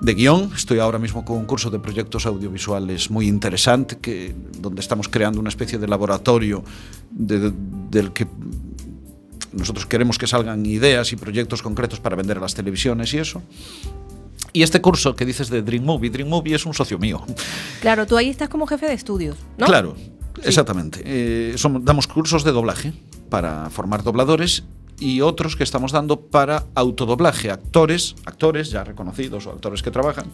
de 0.01 0.13
guion. 0.15 0.51
Estoy 0.55 0.79
ahora 0.79 0.97
mismo 0.97 1.23
con 1.23 1.37
un 1.37 1.45
curso 1.45 1.69
de 1.69 1.77
proyectos 1.79 2.25
audiovisuales 2.25 3.11
muy 3.11 3.27
interesante, 3.27 3.99
que, 3.99 4.33
donde 4.59 4.81
estamos 4.81 5.07
creando 5.07 5.39
una 5.39 5.49
especie 5.49 5.77
de 5.77 5.87
laboratorio 5.87 6.63
de- 7.11 7.53
del 7.91 8.11
que 8.11 8.25
nosotros 9.57 9.85
queremos 9.85 10.17
que 10.17 10.27
salgan 10.27 10.65
ideas 10.65 11.11
y 11.11 11.15
proyectos 11.15 11.61
concretos 11.61 11.99
para 11.99 12.15
vender 12.15 12.37
a 12.37 12.41
las 12.41 12.53
televisiones 12.55 13.13
y 13.13 13.17
eso. 13.17 13.41
Y 14.53 14.63
este 14.63 14.81
curso 14.81 15.15
que 15.15 15.25
dices 15.25 15.49
de 15.49 15.61
Dream 15.61 15.83
Movie, 15.83 16.09
Dream 16.09 16.29
Movie 16.29 16.55
es 16.55 16.65
un 16.65 16.73
socio 16.73 16.97
mío. 16.97 17.21
Claro, 17.81 18.05
tú 18.07 18.17
ahí 18.17 18.29
estás 18.29 18.49
como 18.49 18.65
jefe 18.65 18.87
de 18.87 18.93
estudios, 18.93 19.37
¿no? 19.57 19.65
Claro, 19.65 19.95
exactamente. 20.43 21.01
Eh, 21.05 21.53
somos- 21.57 21.83
damos 21.83 22.07
cursos 22.07 22.43
de 22.43 22.51
doblaje 22.51 22.93
para 23.29 23.69
formar 23.69 24.03
dobladores 24.03 24.63
y 24.99 25.21
otros 25.21 25.55
que 25.55 25.63
estamos 25.63 25.91
dando 25.91 26.21
para 26.21 26.63
autodoblaje, 26.73 27.51
actores, 27.51 28.15
actores 28.25 28.71
ya 28.71 28.83
reconocidos 28.83 29.45
o 29.45 29.51
actores 29.51 29.83
que 29.83 29.91
trabajan 29.91 30.25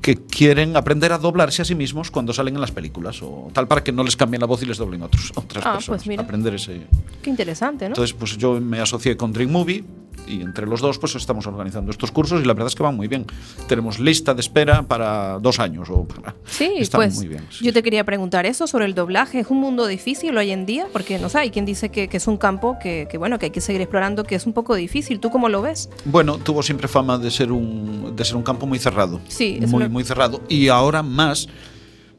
que 0.00 0.16
quieren 0.16 0.76
aprender 0.76 1.12
a 1.12 1.18
doblarse 1.18 1.62
a 1.62 1.64
sí 1.64 1.74
mismos 1.74 2.10
cuando 2.10 2.32
salen 2.32 2.54
en 2.54 2.60
las 2.60 2.72
películas 2.72 3.20
o 3.22 3.50
tal 3.52 3.68
para 3.68 3.82
que 3.84 3.92
no 3.92 4.02
les 4.02 4.16
cambien 4.16 4.40
la 4.40 4.46
voz 4.46 4.62
y 4.62 4.66
les 4.66 4.78
doblen 4.78 5.02
otros, 5.02 5.32
otras 5.36 5.64
Ah, 5.66 5.72
personas. 5.74 6.00
pues 6.02 6.06
mira. 6.08 6.22
Aprender 6.22 6.54
ese, 6.54 6.82
Qué 7.22 7.30
interesante, 7.30 7.84
¿no? 7.86 7.88
entonces, 7.90 8.14
pues 8.18 8.36
yo 8.36 8.60
me 8.60 8.80
asocié 8.80 9.16
con 9.16 9.32
Dream 9.32 9.50
Movie 9.50 9.84
y 10.26 10.40
entre 10.40 10.66
los 10.66 10.80
dos 10.80 10.98
pues 10.98 11.14
estamos 11.16 11.46
organizando 11.46 11.90
estos 11.90 12.10
cursos 12.10 12.40
y 12.40 12.46
la 12.46 12.54
verdad 12.54 12.68
es 12.68 12.74
que 12.74 12.82
van 12.82 12.96
muy 12.96 13.08
bien. 13.08 13.26
Tenemos 13.68 13.98
lista 14.00 14.32
de 14.32 14.40
espera 14.40 14.82
para 14.84 15.38
dos 15.38 15.60
años 15.60 15.88
o 15.90 16.04
para... 16.06 16.34
Sí, 16.46 16.72
Están 16.78 17.00
pues 17.00 17.16
muy 17.16 17.28
bien. 17.28 17.44
sí. 17.50 17.62
yo 17.62 17.74
te 17.74 17.82
quería 17.82 18.04
preguntar 18.04 18.46
eso 18.46 18.66
sobre 18.66 18.86
el 18.86 18.94
doblaje. 18.94 19.40
¿Es 19.40 19.50
un 19.50 19.58
mundo 19.60 19.86
difícil 19.86 20.34
hoy 20.38 20.50
en 20.50 20.64
día? 20.64 20.86
Porque 20.94 21.18
no 21.18 21.28
sé, 21.28 21.38
hay 21.40 21.50
quien 21.50 21.66
dice 21.66 21.90
que, 21.90 22.08
que 22.08 22.16
es 22.16 22.26
un 22.26 22.38
campo 22.38 22.78
que, 22.82 23.06
que, 23.10 23.18
bueno, 23.18 23.38
que 23.38 23.46
hay 23.46 23.50
que 23.52 23.60
seguir 23.60 23.82
explorando, 23.82 24.24
que 24.24 24.34
es 24.36 24.46
un 24.46 24.54
poco 24.54 24.74
difícil. 24.74 25.20
¿Tú 25.20 25.28
cómo 25.28 25.50
lo 25.50 25.60
ves? 25.60 25.90
Bueno, 26.06 26.38
tuvo 26.38 26.62
siempre 26.62 26.88
fama 26.88 27.18
de 27.18 27.30
ser 27.30 27.52
un, 27.52 28.16
de 28.16 28.24
ser 28.24 28.36
un 28.36 28.42
campo 28.44 28.64
muy 28.66 28.78
cerrado. 28.78 29.20
Sí, 29.28 29.58
eso 29.60 29.73
muy, 29.78 29.88
muy 29.88 30.04
cerrado. 30.04 30.42
Y 30.48 30.68
ahora 30.68 31.02
más, 31.02 31.48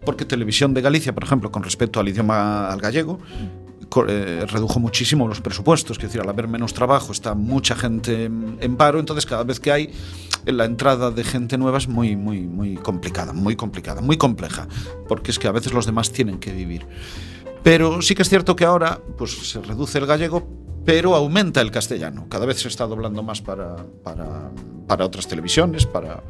porque 0.06 0.26
Televisión 0.26 0.74
de 0.74 0.82
Galicia, 0.82 1.14
por 1.14 1.24
ejemplo, 1.24 1.52
con 1.52 1.64
respecto 1.64 2.00
al 2.00 2.08
idioma 2.08 2.70
al 2.70 2.80
gallego, 2.80 3.20
eh, 4.08 4.46
redujo 4.48 4.80
muchísimo 4.80 5.28
los 5.28 5.42
presupuestos. 5.42 5.98
Es 5.98 6.04
decir, 6.04 6.22
al 6.22 6.30
haber 6.30 6.48
menos 6.48 6.74
trabajo, 6.74 7.12
está 7.12 7.34
mucha 7.34 7.76
gente 7.76 8.26
en, 8.26 8.58
en 8.60 8.76
paro. 8.76 9.00
Entonces, 9.00 9.26
cada 9.26 9.44
vez 9.44 9.60
que 9.60 9.72
hay 9.72 9.92
eh, 10.46 10.52
la 10.52 10.66
entrada 10.66 11.12
de 11.12 11.24
gente 11.24 11.58
nueva 11.58 11.78
es 11.78 11.88
muy, 11.88 12.16
muy, 12.16 12.42
muy 12.42 12.76
complicada, 12.76 13.34
muy 13.34 13.56
complicada, 13.56 14.02
muy 14.02 14.18
compleja. 14.18 14.68
Porque 15.08 15.32
es 15.32 15.40
que 15.40 15.48
a 15.48 15.52
veces 15.52 15.74
los 15.74 15.86
demás 15.86 16.12
tienen 16.12 16.40
que 16.40 16.52
vivir. 16.52 16.86
Pero 17.64 18.02
sí 18.02 18.16
que 18.16 18.22
es 18.22 18.30
cierto 18.30 18.56
que 18.56 18.66
ahora 18.66 19.02
pues, 19.18 19.50
se 19.50 19.62
reduce 19.62 19.98
el 19.98 20.06
gallego, 20.06 20.48
pero 20.86 21.16
aumenta 21.16 21.62
el 21.62 21.72
castellano. 21.72 22.28
Cada 22.30 22.46
vez 22.46 22.60
se 22.60 22.68
está 22.68 22.86
doblando 22.86 23.24
más 23.24 23.42
para, 23.42 23.76
para, 24.04 24.52
para 24.88 25.06
otras 25.06 25.28
televisiones, 25.28 25.86
para, 25.86 26.22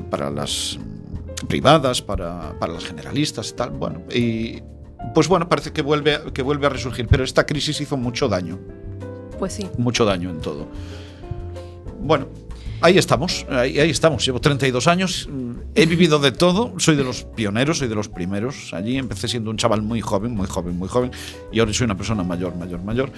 para 0.00 0.30
las 0.30 0.78
privadas, 1.48 2.00
para, 2.00 2.58
para 2.58 2.72
las 2.72 2.84
generalistas 2.84 3.50
y 3.50 3.54
tal. 3.54 3.70
Bueno, 3.70 4.02
y 4.14 4.62
pues 5.14 5.28
bueno, 5.28 5.48
parece 5.48 5.72
que 5.72 5.82
vuelve, 5.82 6.18
que 6.32 6.42
vuelve 6.42 6.66
a 6.66 6.70
resurgir, 6.70 7.06
pero 7.08 7.24
esta 7.24 7.44
crisis 7.44 7.80
hizo 7.80 7.96
mucho 7.96 8.28
daño, 8.28 8.58
Pues 9.38 9.52
sí. 9.54 9.68
mucho 9.76 10.04
daño 10.04 10.30
en 10.30 10.40
todo. 10.40 10.68
Bueno, 12.00 12.28
ahí 12.80 12.98
estamos, 12.98 13.44
ahí, 13.50 13.78
ahí 13.78 13.90
estamos. 13.90 14.24
Llevo 14.24 14.40
32 14.40 14.86
años, 14.86 15.28
mm, 15.30 15.52
he 15.74 15.86
vivido 15.86 16.18
de 16.18 16.32
todo, 16.32 16.74
soy 16.78 16.96
de 16.96 17.04
los 17.04 17.24
pioneros, 17.24 17.78
soy 17.78 17.88
de 17.88 17.94
los 17.94 18.08
primeros. 18.08 18.72
Allí 18.72 18.96
empecé 18.96 19.28
siendo 19.28 19.50
un 19.50 19.56
chaval 19.56 19.82
muy 19.82 20.00
joven, 20.00 20.34
muy 20.34 20.46
joven, 20.46 20.78
muy 20.78 20.88
joven, 20.88 21.10
y 21.52 21.60
ahora 21.60 21.72
soy 21.72 21.84
una 21.86 21.96
persona 21.96 22.22
mayor, 22.22 22.54
mayor, 22.56 22.82
mayor. 22.82 23.10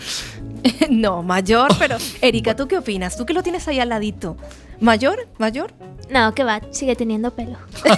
no, 0.91 1.23
mayor, 1.23 1.69
pero 1.79 1.97
Erika, 2.21 2.57
¿tú 2.57 2.67
qué 2.67 2.79
opinas? 2.79 3.17
Tú 3.17 3.25
que 3.27 3.35
lo 3.35 3.43
tienes 3.43 3.67
ahí 3.69 3.79
al 3.81 3.91
ladito. 3.91 4.37
¿Mayor? 4.85 5.27
¿Mayor? 5.39 5.73
No, 6.11 6.35
que 6.35 6.45
va, 6.45 6.61
sigue 6.71 6.95
teniendo 6.95 7.31
pelo. 7.35 7.57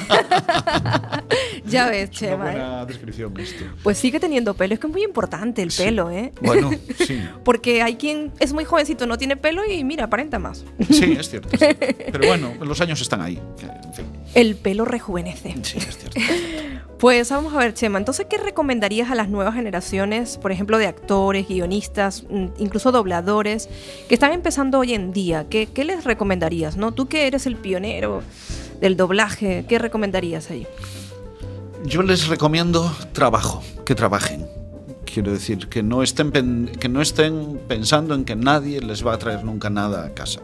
Ya 1.67 1.89
ves, 1.91 2.11
Una 2.11 2.19
Chema. 2.19 2.49
¿eh? 2.49 2.53
buena 2.53 2.87
descripción 2.87 3.41
esto. 3.41 3.65
Pues 3.83 3.99
sigue 3.99 4.21
teniendo 4.21 4.55
pelo, 4.55 4.75
es 4.75 4.79
que 4.81 4.87
es 4.87 4.93
muy 4.93 5.03
importante 5.03 5.63
el 5.63 5.71
pelo, 5.77 6.13
¿eh? 6.13 6.33
Bueno, 6.41 6.71
sí. 7.05 7.21
Porque 7.45 7.83
hay 7.83 7.97
quien 7.97 8.33
es 8.39 8.53
muy 8.53 8.65
jovencito, 8.65 9.05
no 9.07 9.19
tiene 9.19 9.37
pelo 9.37 9.63
y 9.69 9.83
mira, 9.83 10.05
aparenta 10.05 10.39
más. 10.39 10.65
Sí, 10.89 11.17
es 11.19 11.29
cierto. 11.31 11.49
es. 11.53 11.75
Pero 12.13 12.29
bueno, 12.29 12.53
los 12.61 12.81
años 12.81 13.01
están 13.01 13.21
ahí. 13.21 13.41
En 13.61 13.95
fin, 13.95 14.07
El 14.35 14.55
pelo 14.55 14.85
rejuvenece. 14.85 15.57
sí, 15.63 15.79
es 15.79 15.99
cierto. 15.99 16.21
Pues 16.99 17.29
vamos 17.29 17.53
a 17.53 17.59
ver, 17.59 17.75
Chema, 17.75 17.99
entonces, 17.99 18.27
¿qué 18.29 18.39
recomendarías 18.39 19.11
a 19.11 19.15
las 19.15 19.29
nuevas 19.29 19.55
generaciones, 19.55 20.39
por 20.39 20.51
ejemplo, 20.51 20.79
de 20.79 20.87
actores, 20.87 21.47
guionistas, 21.47 22.25
mm, 22.31 22.47
incluso 22.59 22.91
dobladores, 22.91 23.69
que 24.09 24.15
están 24.15 24.33
empezando 24.33 24.79
hoy 24.79 24.95
en 24.95 25.13
día? 25.13 25.47
¿Qué, 25.51 25.67
qué 25.67 25.85
les 25.85 26.05
recomendarías, 26.05 26.79
no? 26.79 26.93
Tú 26.93 27.07
que 27.07 27.27
eres 27.27 27.45
el 27.47 27.57
pionero 27.57 28.23
del 28.81 28.97
doblaje, 28.97 29.67
¿qué 29.69 29.79
recomendarías 29.79 30.51
ahí? 30.51 30.67
Yo 31.85 32.03
les 32.03 32.29
recomiendo 32.29 32.91
trabajo, 33.13 33.63
que 33.85 33.95
trabajen. 33.95 34.47
Quiero 35.05 35.33
decir, 35.33 35.69
que 35.69 35.83
no 35.83 36.03
estén, 36.03 36.67
que 36.81 36.89
no 36.89 37.03
estén 37.03 37.61
pensando 37.69 38.15
en 38.15 38.25
que 38.25 38.37
nadie 38.37 38.81
les 38.81 39.07
va 39.07 39.13
a 39.13 39.19
traer 39.19 39.45
nunca 39.45 39.69
nada 39.69 40.07
a 40.07 40.15
casa. 40.15 40.41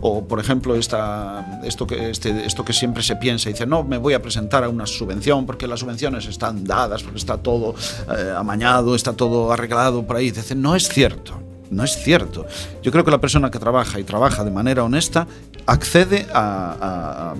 O, 0.00 0.24
por 0.26 0.40
ejemplo, 0.40 0.74
esta, 0.74 1.60
esto, 1.64 1.86
que, 1.86 2.10
este, 2.10 2.44
esto 2.46 2.64
que 2.64 2.72
siempre 2.72 3.02
se 3.02 3.16
piensa, 3.16 3.48
dice, 3.48 3.66
no, 3.66 3.82
me 3.84 3.98
voy 3.98 4.14
a 4.14 4.22
presentar 4.22 4.64
a 4.64 4.68
una 4.68 4.86
subvención 4.86 5.46
porque 5.46 5.66
las 5.66 5.80
subvenciones 5.80 6.26
están 6.26 6.64
dadas, 6.64 7.02
porque 7.02 7.18
está 7.18 7.36
todo 7.38 7.74
eh, 8.16 8.32
amañado, 8.36 8.94
está 8.94 9.12
todo 9.12 9.52
arreglado 9.52 10.06
por 10.06 10.16
ahí. 10.16 10.30
Dice, 10.30 10.54
no 10.54 10.74
es 10.76 10.88
cierto, 10.88 11.34
no 11.70 11.84
es 11.84 11.96
cierto. 12.02 12.46
Yo 12.82 12.90
creo 12.92 13.04
que 13.04 13.10
la 13.10 13.20
persona 13.20 13.50
que 13.50 13.58
trabaja 13.58 13.98
y 14.00 14.04
trabaja 14.04 14.44
de 14.44 14.50
manera 14.50 14.84
honesta 14.84 15.26
accede 15.66 16.26
al- 16.32 17.36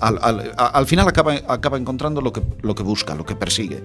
al- 0.00 0.52
al 0.56 0.86
final 0.86 1.08
acaba, 1.08 1.34
acaba 1.48 1.78
encontrando 1.78 2.20
lo 2.20 2.32
que, 2.32 2.42
lo 2.62 2.74
que 2.74 2.82
busca, 2.82 3.14
lo 3.14 3.24
que 3.24 3.34
persigue. 3.36 3.82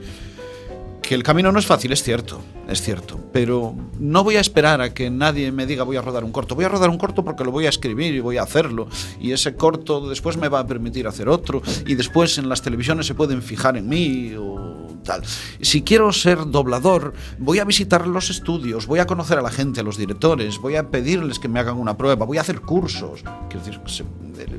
Que 1.01 1.15
el 1.15 1.23
camino 1.23 1.53
no 1.53 1.59
es 1.59 1.65
fácil, 1.65 1.93
es 1.93 2.03
cierto, 2.03 2.41
es 2.67 2.81
cierto, 2.81 3.17
pero 3.31 3.73
no 3.97 4.25
voy 4.25 4.35
a 4.35 4.41
esperar 4.41 4.81
a 4.81 4.93
que 4.93 5.09
nadie 5.09 5.53
me 5.53 5.65
diga 5.65 5.83
voy 5.83 5.95
a 5.95 6.01
rodar 6.01 6.25
un 6.25 6.33
corto. 6.33 6.53
Voy 6.53 6.65
a 6.65 6.69
rodar 6.69 6.89
un 6.89 6.97
corto 6.97 7.23
porque 7.23 7.45
lo 7.45 7.51
voy 7.51 7.65
a 7.65 7.69
escribir 7.69 8.13
y 8.13 8.19
voy 8.19 8.35
a 8.37 8.43
hacerlo. 8.43 8.89
Y 9.19 9.31
ese 9.31 9.55
corto 9.55 10.09
después 10.09 10.35
me 10.35 10.49
va 10.49 10.59
a 10.59 10.67
permitir 10.67 11.07
hacer 11.07 11.29
otro. 11.29 11.61
Y 11.85 11.95
después 11.95 12.37
en 12.39 12.49
las 12.49 12.61
televisiones 12.61 13.05
se 13.05 13.13
pueden 13.15 13.41
fijar 13.41 13.77
en 13.77 13.87
mí 13.87 14.33
o 14.37 14.85
tal. 15.05 15.21
Si 15.61 15.81
quiero 15.81 16.11
ser 16.11 16.39
doblador, 16.51 17.13
voy 17.39 17.59
a 17.59 17.63
visitar 17.63 18.05
los 18.05 18.29
estudios, 18.29 18.85
voy 18.85 18.99
a 18.99 19.07
conocer 19.07 19.37
a 19.37 19.41
la 19.41 19.51
gente, 19.51 19.79
a 19.79 19.83
los 19.83 19.95
directores, 19.97 20.57
voy 20.59 20.75
a 20.75 20.89
pedirles 20.91 21.39
que 21.39 21.47
me 21.47 21.61
hagan 21.61 21.77
una 21.77 21.95
prueba, 21.95 22.25
voy 22.25 22.37
a 22.37 22.41
hacer 22.41 22.59
cursos. 22.59 23.23
Quiero 23.49 23.65
decir, 23.65 23.79
se- 23.85 24.03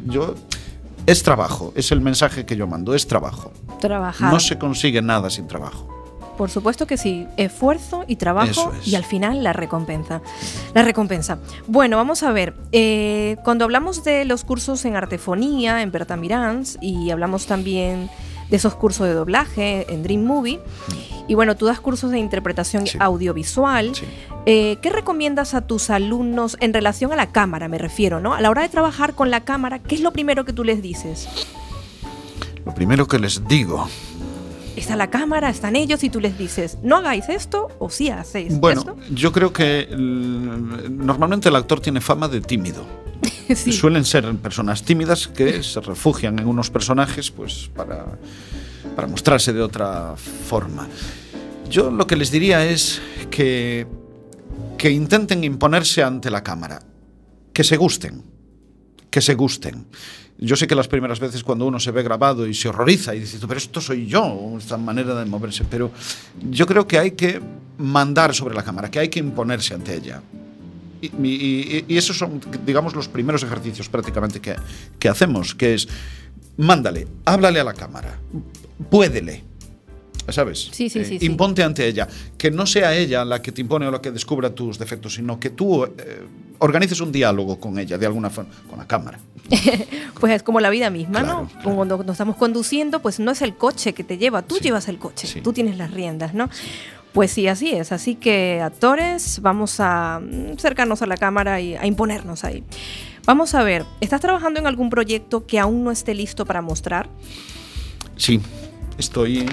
yo... 0.06 0.34
Es 1.04 1.22
trabajo, 1.22 1.72
es 1.74 1.90
el 1.90 2.02
mensaje 2.02 2.44
que 2.44 2.54
yo 2.54 2.66
mando, 2.66 2.94
es 2.94 3.06
trabajo. 3.06 3.50
Trabajar. 3.80 4.30
No 4.30 4.38
se 4.40 4.58
consigue 4.58 5.00
nada 5.00 5.30
sin 5.30 5.46
trabajo. 5.46 5.97
Por 6.38 6.48
supuesto 6.50 6.86
que 6.86 6.96
sí, 6.96 7.26
esfuerzo 7.36 8.04
y 8.06 8.16
trabajo 8.16 8.72
es. 8.80 8.88
y 8.88 8.94
al 8.94 9.04
final 9.04 9.42
la 9.42 9.52
recompensa. 9.52 10.22
La 10.72 10.82
recompensa. 10.82 11.38
Bueno, 11.66 11.96
vamos 11.98 12.22
a 12.22 12.30
ver. 12.32 12.54
eh, 12.72 13.36
cuando 13.44 13.64
hablamos 13.64 14.04
de 14.04 14.24
los 14.24 14.44
cursos 14.44 14.84
en 14.84 14.94
artefonía, 14.96 15.82
en 15.82 15.90
Bertamirans, 15.92 16.78
y 16.80 17.10
hablamos 17.10 17.46
también 17.46 18.08
de 18.48 18.56
esos 18.56 18.74
cursos 18.76 19.06
de 19.06 19.12
doblaje 19.14 19.92
en 19.92 20.02
Dream 20.02 20.22
Movie, 20.24 20.60
y 21.26 21.34
bueno, 21.34 21.56
tú 21.56 21.66
das 21.66 21.80
cursos 21.80 22.10
de 22.12 22.18
interpretación 22.18 22.86
Sí. 22.86 22.96
audiovisual. 23.00 23.94
Sí. 23.94 24.04
eh, 24.46 24.78
¿Qué 24.80 24.88
recomiendas 24.90 25.52
a 25.54 25.60
tus 25.62 25.90
alumnos 25.90 26.56
en 26.60 26.72
relación 26.72 27.12
a 27.12 27.16
la 27.16 27.26
cámara, 27.32 27.68
me 27.68 27.76
refiero, 27.78 28.20
¿no? 28.20 28.32
A 28.34 28.40
la 28.40 28.48
hora 28.48 28.62
de 28.62 28.68
trabajar 28.70 29.14
con 29.14 29.30
la 29.30 29.40
cámara, 29.44 29.80
¿qué 29.80 29.96
es 29.96 30.00
lo 30.00 30.12
primero 30.12 30.44
que 30.46 30.52
tú 30.54 30.62
les 30.64 30.80
dices? 30.80 31.28
Lo 32.64 32.72
primero 32.74 33.06
que 33.08 33.18
les 33.18 33.46
digo, 33.48 33.88
Está 34.78 34.94
la 34.94 35.10
cámara, 35.10 35.50
están 35.50 35.74
ellos 35.74 36.04
y 36.04 36.08
tú 36.08 36.20
les 36.20 36.38
dices, 36.38 36.78
no 36.84 36.98
hagáis 36.98 37.28
esto 37.28 37.68
o 37.80 37.90
sí 37.90 38.10
hacéis 38.10 38.58
bueno, 38.60 38.80
esto. 38.80 38.96
yo 39.10 39.32
creo 39.32 39.52
que 39.52 39.88
mm, 39.90 41.04
normalmente 41.04 41.48
el 41.48 41.56
actor 41.56 41.80
tiene 41.80 42.00
fama 42.00 42.28
de 42.28 42.40
tímido. 42.40 42.84
Sí. 43.54 43.72
Suelen 43.72 44.04
ser 44.04 44.30
personas 44.36 44.82
tímidas 44.82 45.26
que 45.26 45.62
se 45.62 45.80
refugian 45.80 46.38
en 46.38 46.46
unos 46.46 46.68
personajes 46.70 47.30
pues 47.30 47.70
para, 47.74 48.04
para 48.94 49.08
mostrarse 49.08 49.54
de 49.54 49.62
otra 49.62 50.14
forma. 50.16 50.86
Yo 51.70 51.90
lo 51.90 52.06
que 52.06 52.14
les 52.14 52.30
diría 52.30 52.66
es 52.66 53.00
que, 53.30 53.86
que 54.76 54.90
intenten 54.90 55.44
imponerse 55.44 56.02
ante 56.02 56.30
la 56.30 56.42
cámara, 56.42 56.80
que 57.54 57.64
se 57.64 57.78
gusten, 57.78 58.22
que 59.10 59.22
se 59.22 59.34
gusten. 59.34 59.86
Yo 60.40 60.54
sé 60.56 60.66
que 60.68 60.74
las 60.76 60.86
primeras 60.86 61.18
veces 61.18 61.42
cuando 61.42 61.66
uno 61.66 61.80
se 61.80 61.90
ve 61.90 62.02
grabado 62.02 62.46
y 62.46 62.54
se 62.54 62.68
horroriza 62.68 63.12
y 63.14 63.20
dice, 63.20 63.38
pero 63.46 63.58
esto 63.58 63.80
soy 63.80 64.06
yo, 64.06 64.54
esta 64.56 64.76
manera 64.76 65.14
de 65.14 65.24
moverse, 65.24 65.64
pero 65.68 65.90
yo 66.48 66.64
creo 66.66 66.86
que 66.86 66.96
hay 66.98 67.10
que 67.12 67.40
mandar 67.78 68.32
sobre 68.34 68.54
la 68.54 68.62
cámara, 68.62 68.88
que 68.90 69.00
hay 69.00 69.08
que 69.08 69.18
imponerse 69.18 69.74
ante 69.74 69.96
ella. 69.96 70.22
Y, 71.00 71.06
y- 71.26 71.84
y 71.88 71.96
esos 71.96 72.16
son, 72.18 72.40
digamos, 72.64 72.94
los 72.94 73.08
primeros 73.08 73.42
ejercicios 73.42 73.88
prácticamente 73.88 74.40
que, 74.40 74.54
que 74.98 75.08
hacemos, 75.08 75.54
que 75.56 75.74
es, 75.74 75.88
mándale, 76.56 77.06
háblale 77.24 77.58
a 77.60 77.64
la 77.64 77.74
cámara, 77.74 78.18
puédele. 78.90 79.44
¿Sabes? 80.28 80.68
Sí, 80.72 80.90
sí, 80.90 80.98
Eh, 80.98 81.04
sí, 81.06 81.18
sí. 81.20 81.24
Imponte 81.26 81.62
ante 81.62 81.86
ella. 81.88 82.06
Que 82.36 82.50
no 82.50 82.66
sea 82.66 82.94
ella 82.94 83.24
la 83.24 83.40
que 83.40 83.50
te 83.50 83.62
impone 83.62 83.86
o 83.86 83.90
la 83.90 84.02
que 84.02 84.10
descubra 84.10 84.54
tus 84.54 84.78
defectos, 84.78 85.14
sino 85.14 85.40
que 85.40 85.48
tú 85.50 85.84
eh, 85.84 85.90
organices 86.58 87.00
un 87.00 87.12
diálogo 87.12 87.58
con 87.60 87.78
ella, 87.78 87.96
de 87.98 88.06
alguna 88.06 88.30
forma, 88.30 88.50
con 88.68 88.78
la 88.78 88.86
cámara. 88.86 89.18
Pues 90.20 90.32
es 90.32 90.42
como 90.42 90.58
la 90.58 90.68
vida 90.70 90.90
misma, 90.90 91.20
Claro, 91.20 91.42
¿no? 91.42 91.48
claro. 91.48 91.76
Cuando 91.76 91.96
nos 91.98 92.10
estamos 92.14 92.34
conduciendo, 92.36 93.00
pues 93.00 93.20
no 93.20 93.30
es 93.30 93.40
el 93.42 93.54
coche 93.54 93.92
que 93.92 94.02
te 94.02 94.18
lleva, 94.18 94.42
tú 94.42 94.56
Sí, 94.56 94.62
llevas 94.64 94.88
el 94.88 94.98
coche, 94.98 95.28
sí. 95.28 95.40
tú 95.40 95.52
tienes 95.52 95.78
las 95.78 95.92
riendas, 95.92 96.34
¿no? 96.34 96.48
Pues 97.12 97.30
sí, 97.30 97.46
así 97.46 97.70
es. 97.70 97.92
Así 97.92 98.16
que 98.16 98.60
actores, 98.60 99.40
vamos 99.42 99.78
a 99.78 100.20
mm, 100.20 100.54
acercarnos 100.58 101.00
a 101.02 101.06
la 101.06 101.16
cámara 101.16 101.60
y 101.60 101.76
a 101.76 101.86
imponernos 101.86 102.42
ahí. 102.44 102.64
Vamos 103.26 103.54
a 103.54 103.62
ver, 103.62 103.84
¿estás 104.00 104.20
trabajando 104.20 104.58
en 104.58 104.66
algún 104.66 104.90
proyecto 104.90 105.46
que 105.46 105.58
aún 105.60 105.84
no 105.84 105.90
esté 105.92 106.14
listo 106.14 106.44
para 106.44 106.60
mostrar? 106.62 107.08
Sí, 108.16 108.40
estoy. 108.98 109.46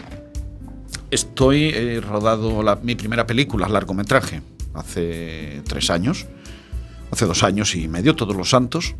Estoy 1.11 1.69
eh, 1.73 2.01
rodado 2.01 2.63
la- 2.63 2.77
mi 2.77 2.95
primera 2.95 3.25
película, 3.27 3.69
largometraje, 3.69 4.41
hace 4.73 5.61
tres 5.67 5.89
años, 5.91 6.25
hace 7.11 7.25
dos 7.25 7.43
años 7.43 7.75
y 7.75 7.87
medio, 7.87 8.15
Todos 8.15 8.35
los 8.35 8.49
Santos. 8.49 8.95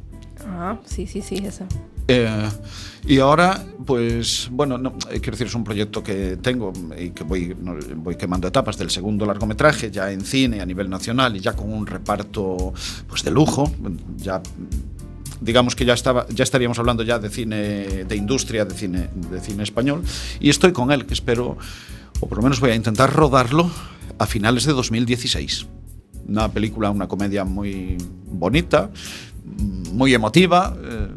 Ah, 0.46 0.78
sí, 0.86 1.08
sí, 1.08 1.22
sí, 1.22 1.36
esa. 1.38 1.65
Eh, 2.08 2.50
y 3.08 3.20
ahora, 3.20 3.63
pues, 3.86 4.48
bueno, 4.52 4.78
no, 4.78 4.89
eh, 5.10 5.20
quiero 5.20 5.32
decir, 5.32 5.48
es 5.48 5.56
un 5.56 5.63
proyecto 5.63 6.04
que 6.04 6.38
tengo 6.38 6.72
y 6.98 7.12
que 7.12 7.24
voy, 7.24 7.56
no, 7.60 7.76
voy 7.98 8.15
quemando 8.15 8.48
etapas 8.48 8.78
del 8.78 8.89
segundo 8.89 9.26
largometraje, 9.26 9.89
ya 9.91 10.12
en 10.12 10.22
cine 10.22 10.62
a 10.62 10.65
nivel 10.65 10.89
nacional 10.89 11.36
y 11.36 11.39
ya 11.39 11.54
con 11.54 11.72
un 11.72 11.88
reparto 11.88 12.74
pues, 13.08 13.24
de 13.24 13.32
lujo. 13.32 13.72
Ya, 14.18 14.41
digamos 15.41 15.76
que 15.76 15.86
ya, 15.86 15.94
estaba, 15.94 16.28
ya 16.30 16.44
estaríamos 16.44 16.78
hablando 16.80 17.04
ya 17.04 17.20
de 17.20 17.30
cine, 17.30 18.06
de 18.06 18.15
industria, 18.15 18.65
de 18.65 18.76
cine, 18.76 19.10
de 19.32 19.39
cine 19.39 19.63
español. 19.63 20.04
Y 20.39 20.50
estoy 20.50 20.72
con 20.72 20.91
él, 20.91 21.06
que 21.06 21.13
espero, 21.13 21.58
o 22.20 22.28
por 22.28 22.38
lo 22.38 22.44
menos 22.44 22.60
voy 22.60 22.72
a 22.72 22.76
intentar 22.76 23.12
rodarlo 23.12 23.70
a 24.20 24.26
finales 24.28 24.65
de 24.65 24.74
2016. 24.74 25.68
Una 26.28 26.52
película, 26.52 26.90
una 26.90 27.08
comedia 27.08 27.44
muy 27.44 27.98
bonita, 28.32 28.90
muy 29.94 30.14
emotiva, 30.14 30.76
eh, 30.84 31.08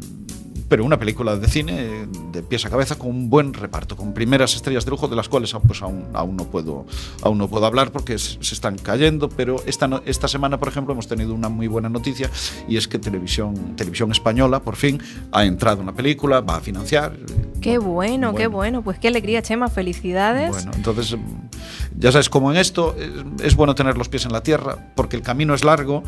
pero 0.69 0.85
una 0.85 0.99
película 0.99 1.35
de 1.35 1.47
cine 1.47 2.07
de 2.31 2.43
pies 2.43 2.65
a 2.65 2.69
cabeza 2.69 2.95
con 2.95 3.09
un 3.09 3.29
buen 3.29 3.53
reparto, 3.53 3.97
con 3.97 4.13
primeras 4.13 4.55
estrellas 4.55 4.85
de 4.85 4.91
lujo 4.91 5.07
de 5.07 5.15
las 5.15 5.27
cuales 5.27 5.53
pues, 5.67 5.81
aún, 5.81 6.05
aún, 6.13 6.37
no, 6.37 6.45
puedo, 6.45 6.85
aún 7.23 7.39
no 7.39 7.47
puedo 7.47 7.65
hablar 7.65 7.91
porque 7.91 8.17
se 8.19 8.37
están 8.39 8.77
cayendo, 8.77 9.29
pero 9.29 9.61
esta, 9.65 9.89
esta 10.05 10.27
semana, 10.27 10.59
por 10.59 10.67
ejemplo, 10.67 10.93
hemos 10.93 11.07
tenido 11.07 11.33
una 11.33 11.49
muy 11.49 11.67
buena 11.67 11.89
noticia 11.89 12.29
y 12.67 12.77
es 12.77 12.87
que 12.87 12.99
Televisión, 12.99 13.75
televisión 13.75 14.11
Española, 14.11 14.61
por 14.61 14.75
fin, 14.75 15.01
ha 15.31 15.43
entrado 15.43 15.81
una 15.81 15.93
película, 15.93 16.41
va 16.41 16.57
a 16.57 16.61
financiar. 16.61 17.17
Qué 17.61 17.77
bueno, 17.77 18.35
qué 18.35 18.47
Bueno. 18.47 18.83
Pues 18.83 18.99
qué 18.99 19.07
alegría, 19.07 19.41
Chema. 19.41 19.67
Felicidades. 19.69 20.51
Bueno, 20.51 20.71
entonces, 20.75 21.17
mm, 21.17 21.99
ya 21.99 22.11
sabes, 22.11 22.29
como 22.29 22.51
en 22.51 22.57
esto, 22.57 22.95
es, 22.97 23.45
es 23.45 23.55
bueno 23.55 23.73
tener 23.75 23.97
los 23.97 24.09
pies 24.09 24.25
en 24.25 24.31
la 24.31 24.43
tierra 24.43 24.93
porque 24.95 25.15
el 25.15 25.21
camino 25.21 25.53
es 25.53 25.63
largo 25.63 26.03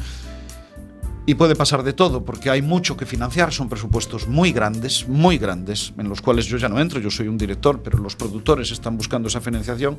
y 1.32 1.36
puede 1.36 1.56
pasar 1.56 1.82
de 1.84 1.94
todo, 1.94 2.26
porque 2.26 2.50
hay 2.50 2.62
mucho 2.62 2.98
que 2.98 3.06
financiar, 3.06 3.54
son 3.54 3.70
presupuestos 3.70 4.28
muy 4.28 4.52
grandes, 4.52 5.08
muy 5.08 5.38
grandes, 5.38 5.94
en 5.98 6.10
los 6.10 6.22
cuales 6.22 6.46
yo 6.46 6.58
ya 6.58 6.68
no 6.68 6.78
entro, 6.78 7.00
yo 7.00 7.10
soy 7.10 7.30
un 7.30 7.38
director, 7.38 7.82
pero 7.82 8.00
los 8.00 8.18
productores 8.18 8.70
están 8.72 8.98
buscando 8.98 9.30
esa 9.30 9.40
financiación 9.40 9.98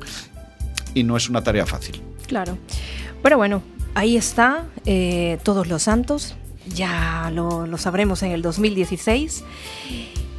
y 0.93 1.01
no 1.01 1.17
es 1.17 1.29
una 1.29 1.43
tarea 1.43 1.65
fácil. 1.65 1.99
Claro. 2.27 2.59
Pero 3.23 3.37
bueno, 3.37 3.63
ahí 3.95 4.15
está, 4.15 4.67
eh, 4.85 5.39
Todos 5.41 5.65
los 5.65 5.81
Santos. 5.81 6.35
Ya 6.67 7.31
lo, 7.33 7.65
lo 7.65 7.79
sabremos 7.79 8.21
en 8.21 8.31
el 8.31 8.43
2016. 8.43 9.43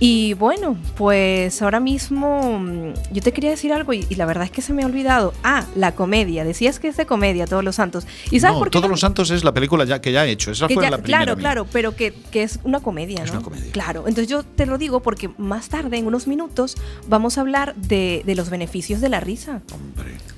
Y 0.07 0.35
bueno, 0.35 0.77
pues 0.99 1.63
ahora 1.63 1.81
mismo 1.81 2.59
mm, 2.61 2.93
yo 3.11 3.23
te 3.23 3.33
quería 3.33 3.49
decir 3.49 3.73
algo 3.73 3.95
y, 3.95 4.05
y 4.11 4.17
la 4.17 4.27
verdad 4.27 4.45
es 4.45 4.51
que 4.51 4.61
se 4.61 4.75
me 4.75 4.83
ha 4.83 4.87
olvidado. 4.87 5.33
Ah, 5.43 5.65
la 5.77 5.93
comedia. 5.93 6.45
Decías 6.45 6.79
que 6.79 6.89
es 6.89 6.99
de 6.99 7.07
comedia, 7.07 7.47
Todos 7.47 7.65
los 7.65 7.77
Santos. 7.77 8.07
¿Y 8.31 8.39
sabes 8.41 8.57
no, 8.57 8.59
por 8.59 8.69
qué? 8.69 8.73
Todos 8.79 8.91
los 8.91 9.01
Santos 9.01 9.31
es 9.31 9.45
la 9.45 9.55
película 9.55 9.87
ya 9.87 10.03
que 10.03 10.13
ya 10.13 10.27
he 10.27 10.31
hecho, 10.31 10.51
esa 10.51 10.69
Que 10.69 10.75
fue 10.75 10.83
ya- 10.83 10.91
la 10.91 10.99
primera. 10.99 11.21
claro, 11.25 11.37
mía. 11.37 11.41
claro, 11.43 11.67
pero 11.73 11.97
que, 11.97 12.13
que 12.31 12.43
es 12.43 12.59
una 12.65 12.81
comedia, 12.81 13.21
¿no? 13.21 13.25
Es 13.25 13.31
una 13.31 13.41
comedia. 13.41 13.73
Claro, 13.73 14.01
entonces 14.01 14.29
yo 14.29 14.43
te 14.43 14.67
lo 14.67 14.77
digo 14.77 15.01
porque 15.01 15.31
más 15.39 15.71
tarde, 15.71 15.97
en 15.97 16.07
unos 16.07 16.27
minutos, 16.27 16.77
vamos 17.09 17.39
a 17.39 17.41
hablar 17.41 17.75
de, 17.75 18.21
de 18.27 18.35
los 18.35 18.51
beneficios 18.51 19.01
de 19.01 19.09
la 19.09 19.21
risa. 19.21 19.63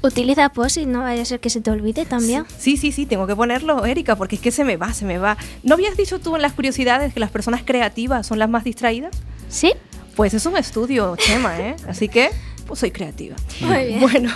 Utiliza 0.01 0.49
post 0.51 0.77
y 0.77 0.87
no 0.87 1.01
vaya 1.01 1.23
a 1.23 1.25
ser 1.25 1.41
que 1.41 1.51
se 1.51 1.61
te 1.61 1.73
olvide 1.73 2.05
también. 2.07 2.45
Sí, 2.57 2.77
sí, 2.77 2.93
sí, 2.93 3.05
tengo 3.05 3.27
que 3.27 3.35
ponerlo, 3.35 3.85
Erika, 3.85 4.15
porque 4.15 4.37
es 4.37 4.41
que 4.43 4.53
se 4.53 4.63
me 4.63 4.77
va, 4.77 4.93
se 4.93 5.05
me 5.07 5.19
va. 5.19 5.37
¿No 5.65 5.75
habías 5.75 5.97
dicho 5.97 6.21
tú 6.21 6.37
en 6.37 6.43
las 6.43 6.53
curiosidades 6.53 7.13
que 7.13 7.19
las 7.19 7.31
personas 7.33 7.63
creativas 7.65 8.29
son 8.29 8.39
las 8.39 8.49
más 8.49 8.63
distraídas? 8.63 9.11
Sí. 9.49 9.73
Pues 10.15 10.33
es 10.35 10.47
un 10.47 10.57
estudio, 10.57 11.15
Chema, 11.17 11.59
¿eh? 11.59 11.77
Así 11.87 12.09
que, 12.09 12.31
pues 12.67 12.81
soy 12.81 12.91
creativa. 12.91 13.37
Muy 13.61 13.85
bien. 13.87 14.01
Bueno, 14.01 14.33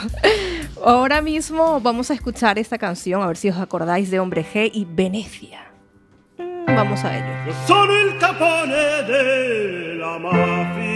ahora 0.85 1.23
mismo 1.23 1.81
vamos 1.81 2.11
a 2.11 2.15
escuchar 2.15 2.59
esta 2.59 2.77
canción, 2.77 3.23
a 3.23 3.27
ver 3.27 3.39
si 3.39 3.49
os 3.49 3.57
acordáis 3.57 4.11
de 4.11 4.21
Hombre 4.21 4.45
G 4.45 4.71
y 4.73 4.85
Venecia. 4.85 5.61
Mm, 6.39 6.67
vamos 6.67 7.03
a 7.03 7.17
ello. 7.17 7.27
Io 7.47 7.55
sono 7.67 7.93
il 7.95 8.17
capone 8.19 9.03
della 9.07 10.19
mafia. 10.19 10.91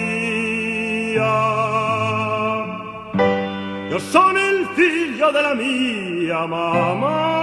Io 3.90 3.98
sono 3.98 4.38
il 4.38 4.66
figlio 4.74 5.30
della 5.30 5.54
mia 5.54 6.46
mamma. 6.46 7.42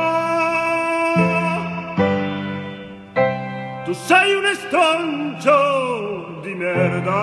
Tu 3.86 3.94
sei 3.94 4.36
un 4.36 4.46
estroncio 4.46 6.31
di 6.42 6.54
merda. 6.56 7.20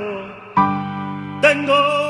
tengo 1.40 2.05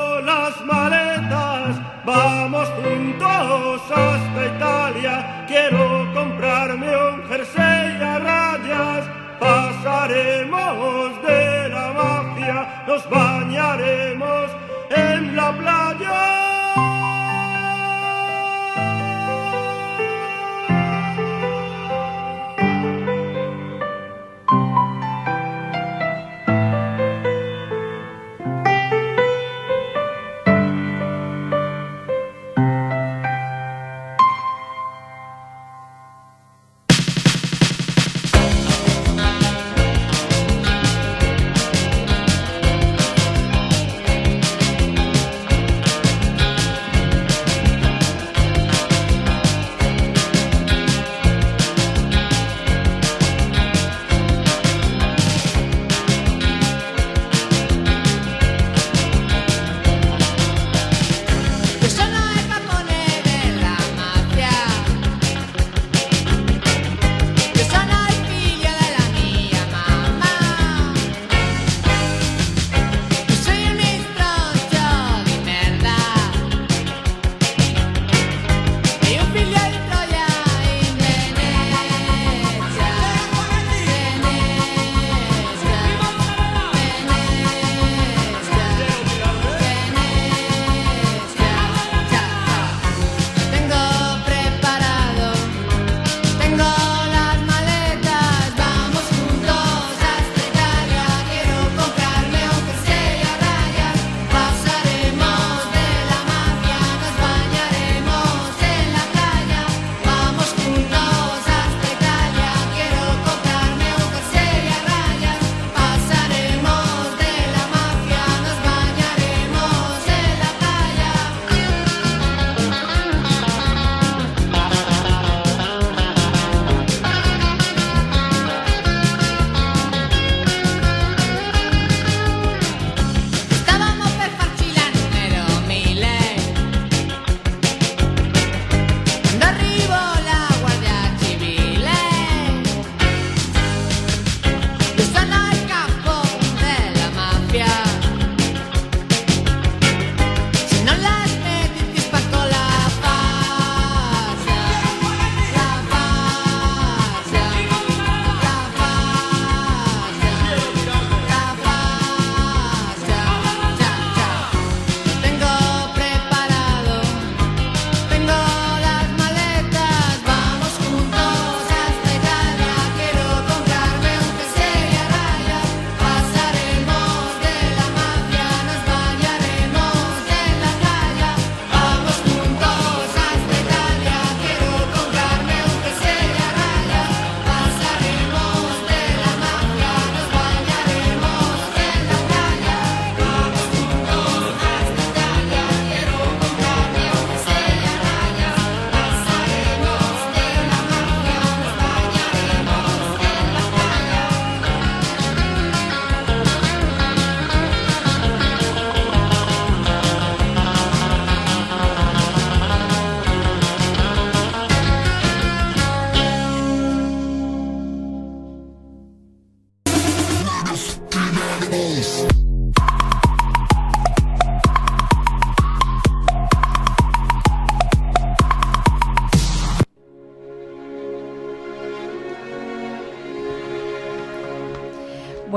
vamos 2.07 2.69
juntos 2.81 3.81
hasta 3.91 4.45
Italia, 4.55 5.43
quiero 5.45 6.09
comprarme 6.13 6.89
un 6.95 7.21
jersey 7.27 8.01
a 8.01 8.17
rayas, 8.19 9.03
pasaremos 9.37 11.21
de 11.27 11.69
la 11.69 11.91
mafia, 11.91 12.83
nos 12.87 13.09
bañaremos 13.09 14.26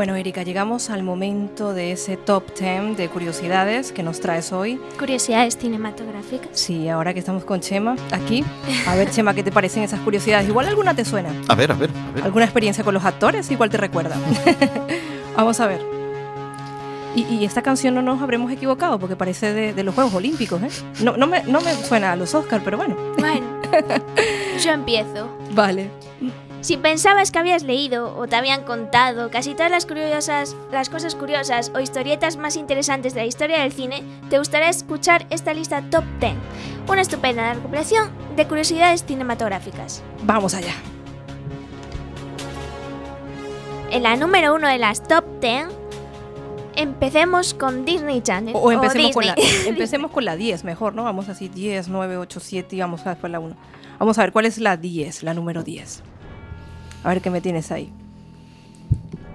Bueno, 0.01 0.15
Erika, 0.15 0.43
llegamos 0.45 0.89
al 0.89 1.03
momento 1.03 1.75
de 1.75 1.93
ese 1.93 2.17
top 2.17 2.59
10 2.59 2.97
de 2.97 3.11
curiosidades 3.11 3.93
que 3.93 4.03
nos 4.03 4.19
traes 4.19 4.51
hoy. 4.51 4.81
Curiosidades 4.99 5.59
cinematográficas. 5.59 6.59
Sí, 6.59 6.89
ahora 6.89 7.13
que 7.13 7.19
estamos 7.19 7.45
con 7.45 7.61
Chema 7.61 7.97
aquí. 8.11 8.43
A 8.87 8.95
ver, 8.95 9.11
Chema, 9.11 9.35
¿qué 9.35 9.43
te 9.43 9.53
parecen 9.53 9.83
esas 9.83 10.01
curiosidades? 10.01 10.49
Igual 10.49 10.69
alguna 10.69 10.95
te 10.95 11.05
suena. 11.05 11.29
A 11.49 11.55
ver, 11.55 11.71
a 11.71 11.75
ver, 11.75 11.91
a 11.91 12.13
ver. 12.15 12.25
¿Alguna 12.25 12.47
experiencia 12.47 12.83
con 12.83 12.95
los 12.95 13.05
actores? 13.05 13.51
Igual 13.51 13.69
te 13.69 13.77
recuerda. 13.77 14.17
Vamos 15.37 15.61
a 15.61 15.67
ver. 15.67 15.83
Y, 17.15 17.25
y 17.25 17.45
esta 17.45 17.61
canción 17.61 17.95
no 17.95 18.01
nos 18.01 18.23
habremos 18.23 18.51
equivocado 18.51 18.99
porque 18.99 19.17
parece 19.17 19.53
de, 19.53 19.75
de 19.75 19.85
los 19.85 19.95
Juegos 19.95 20.15
Olímpicos, 20.15 20.63
¿eh? 20.63 20.71
No, 21.03 21.19
no, 21.19 21.27
me, 21.27 21.43
no 21.43 21.61
me 21.61 21.75
suena 21.75 22.13
a 22.13 22.17
los 22.17 22.35
Oscars, 22.35 22.65
pero 22.65 22.79
bueno. 22.79 22.97
Bueno, 23.19 23.45
yo 24.65 24.71
empiezo. 24.71 25.29
Vale. 25.53 25.91
Si 26.63 26.77
pensabas 26.77 27.31
que 27.31 27.39
habías 27.39 27.63
leído 27.63 28.15
o 28.19 28.27
te 28.27 28.37
habían 28.37 28.65
contado 28.65 29.31
casi 29.31 29.55
todas 29.55 29.71
las 29.71 29.87
curiosas, 29.87 30.55
las 30.71 30.91
cosas 30.91 31.15
curiosas 31.15 31.73
o 31.75 31.81
historietas 31.81 32.37
más 32.37 32.57
interesantes 32.57 33.15
de 33.15 33.21
la 33.21 33.27
historia 33.27 33.61
del 33.61 33.73
cine, 33.73 34.03
te 34.29 34.39
gustaría 34.39 34.69
escuchar 34.69 35.27
esta 35.31 35.55
lista 35.55 35.83
Top 35.89 36.05
10, 36.21 36.35
una 36.87 37.01
estupenda 37.01 37.55
recopilación 37.55 38.11
de 38.37 38.47
curiosidades 38.47 39.05
cinematográficas. 39.07 40.03
Vamos 40.25 40.53
allá. 40.53 40.75
En 43.91 44.03
la 44.03 44.17
número 44.17 44.55
uno 44.55 44.69
de 44.69 44.77
las 44.77 45.03
Top 45.03 45.25
10, 45.41 45.69
empecemos 46.77 47.55
con 47.55 47.87
Disney 47.87 48.21
Channel. 48.21 48.55
O, 48.55 48.59
o 48.59 48.73
empecemos, 48.73 49.13
con 49.13 49.27
la, 49.27 49.35
empecemos 49.67 50.11
con 50.11 50.27
la 50.27 50.37
10, 50.37 50.65
mejor, 50.65 50.95
¿no? 50.95 51.05
Vamos 51.05 51.31
así, 51.31 51.49
10, 51.49 51.89
9, 51.89 52.19
8, 52.19 52.39
7 52.39 52.77
y 52.77 52.81
vamos 52.81 53.07
a 53.07 53.11
después 53.11 53.33
la 53.33 53.41
1. 53.41 53.57
Vamos 53.99 54.19
a 54.19 54.23
ver, 54.23 54.33
¿cuál 54.33 54.45
es 54.45 54.59
la 54.59 54.77
10, 54.77 55.23
la 55.23 55.33
número 55.33 55.63
10? 55.63 56.03
A 57.05 57.09
ver 57.09 57.21
qué 57.21 57.31
me 57.31 57.41
tienes 57.41 57.73
ahí. 57.73 57.93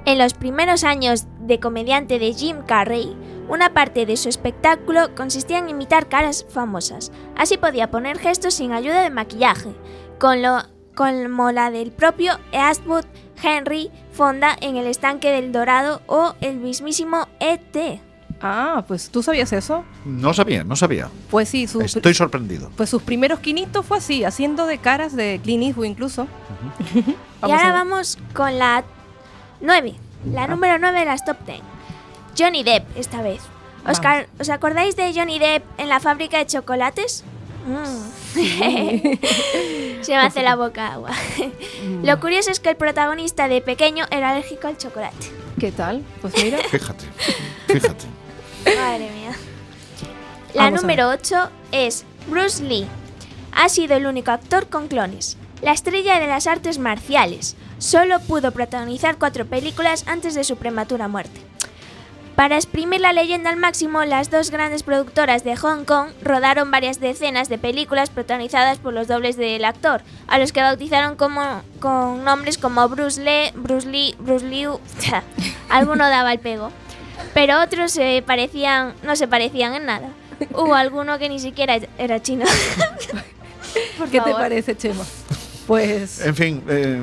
En 0.05 0.19
los 0.19 0.33
primeros 0.35 0.83
años 0.83 1.25
de 1.39 1.59
comediante 1.59 2.19
de 2.19 2.33
Jim 2.33 2.57
Carrey, 2.65 3.15
una 3.49 3.73
parte 3.73 4.05
de 4.05 4.17
su 4.17 4.29
espectáculo 4.29 5.15
consistía 5.15 5.57
en 5.57 5.69
imitar 5.69 6.07
caras 6.07 6.45
famosas. 6.49 7.11
Así 7.35 7.57
podía 7.57 7.89
poner 7.89 8.19
gestos 8.19 8.55
sin 8.55 8.71
ayuda 8.71 9.01
de 9.01 9.09
maquillaje, 9.09 9.73
con 10.19 10.41
lo, 10.41 10.63
como 10.95 11.51
la 11.51 11.71
del 11.71 11.91
propio 11.91 12.33
Eastwood 12.51 13.05
Henry 13.41 13.91
Fonda 14.11 14.55
en 14.61 14.77
el 14.77 14.87
estanque 14.87 15.31
del 15.31 15.51
Dorado 15.51 16.01
o 16.07 16.35
el 16.41 16.57
mismísimo 16.57 17.27
E.T. 17.39 18.04
Ah, 18.47 18.83
pues 18.87 19.09
tú 19.09 19.23
sabías 19.23 19.51
eso. 19.53 19.83
No 20.05 20.31
sabía, 20.33 20.63
no 20.63 20.75
sabía. 20.75 21.09
Pues 21.31 21.49
sí, 21.49 21.65
sus, 21.65 21.95
Estoy 21.95 22.13
sorprendido. 22.13 22.69
pues 22.77 22.91
sus 22.91 23.01
primeros 23.01 23.39
quinitos 23.39 23.83
fue 23.83 23.97
así, 23.97 24.23
haciendo 24.23 24.67
de 24.67 24.77
caras 24.77 25.15
de 25.15 25.39
Clint 25.43 25.63
Eastwood 25.63 25.85
incluso. 25.85 26.27
Y 26.95 27.47
Vamos 27.47 27.57
ahora 27.61 27.73
vamos 27.73 28.17
con 28.33 28.57
la 28.59 28.83
9, 29.61 29.95
la 30.31 30.47
número 30.47 30.77
9 30.79 30.99
de 30.99 31.05
las 31.05 31.25
top 31.25 31.37
10. 31.45 31.59
Johnny 32.37 32.63
Depp 32.63 32.85
esta 32.97 33.21
vez. 33.21 33.41
¿Os, 33.87 33.99
car- 33.99 34.27
¿Os 34.39 34.49
acordáis 34.49 34.95
de 34.95 35.11
Johnny 35.13 35.37
Depp 35.39 35.63
en 35.79 35.89
la 35.89 35.99
fábrica 35.99 36.37
de 36.37 36.45
chocolates? 36.47 37.23
Mm. 37.67 38.35
Se 40.01 40.11
me 40.11 40.17
hace 40.17 40.43
la 40.43 40.55
boca 40.55 40.93
agua. 40.93 41.09
Lo 42.03 42.19
curioso 42.19 42.51
es 42.51 42.59
que 42.59 42.69
el 42.69 42.75
protagonista 42.77 43.47
de 43.47 43.61
pequeño 43.61 44.05
era 44.11 44.31
alérgico 44.31 44.67
al 44.67 44.77
chocolate. 44.77 45.31
¿Qué 45.59 45.71
tal? 45.71 46.03
Pues 46.21 46.33
mira. 46.43 46.57
Fíjate, 46.69 47.05
fíjate. 47.67 48.05
Madre 48.65 49.09
mía. 49.11 49.31
La 50.53 50.63
Vamos 50.63 50.81
número 50.81 51.09
8 51.09 51.49
es 51.71 52.05
Bruce 52.27 52.63
Lee. 52.63 52.87
Ha 53.51 53.69
sido 53.69 53.95
el 53.95 54.05
único 54.05 54.31
actor 54.31 54.67
con 54.69 54.87
clones. 54.87 55.37
La 55.61 55.71
estrella 55.71 56.19
de 56.19 56.27
las 56.27 56.47
artes 56.47 56.79
marciales. 56.79 57.55
Solo 57.77 58.19
pudo 58.19 58.51
protagonizar 58.51 59.17
cuatro 59.17 59.45
películas 59.45 60.05
antes 60.07 60.33
de 60.33 60.43
su 60.43 60.57
prematura 60.57 61.07
muerte. 61.07 61.41
Para 62.35 62.57
exprimir 62.57 62.99
la 62.99 63.13
leyenda 63.13 63.49
al 63.49 63.55
máximo, 63.55 64.03
las 64.03 64.29
dos 64.29 64.51
grandes 64.51 64.83
productoras 64.83 65.45
de 65.45 65.55
Hong 65.55 65.85
Kong 65.85 66.09
rodaron 66.21 66.69
varias 66.69 66.99
decenas 66.99 67.47
de 67.47 67.57
películas 67.57 68.09
protagonizadas 68.09 68.77
por 68.77 68.93
los 68.93 69.07
dobles 69.07 69.37
del 69.37 69.63
actor, 69.63 70.01
a 70.27 70.37
los 70.37 70.51
que 70.51 70.61
bautizaron 70.61 71.15
como, 71.15 71.61
con 71.79 72.25
nombres 72.25 72.57
como 72.57 72.89
Bruce 72.89 73.23
Lee, 73.23 73.51
Bruce 73.55 73.87
Lee, 73.87 74.15
Bruce 74.19 74.45
Liu. 74.45 74.81
Alguno 75.69 76.09
daba 76.09 76.33
el 76.33 76.39
pego, 76.39 76.71
pero 77.33 77.61
otros 77.61 77.91
se 77.91 78.23
parecían, 78.25 78.93
no 79.03 79.15
se 79.15 79.27
parecían 79.27 79.75
en 79.75 79.85
nada. 79.85 80.09
Hubo 80.53 80.73
alguno 80.75 81.17
que 81.19 81.29
ni 81.29 81.39
siquiera 81.39 81.77
era 81.97 82.21
chino. 82.21 82.45
Por 83.97 84.09
¿Qué 84.09 84.19
te 84.19 84.23
favor. 84.25 84.41
parece, 84.41 84.75
Chema? 84.75 85.03
Pues 85.67 86.21
En 86.23 86.35
fin, 86.35 86.63
eh, 86.69 87.01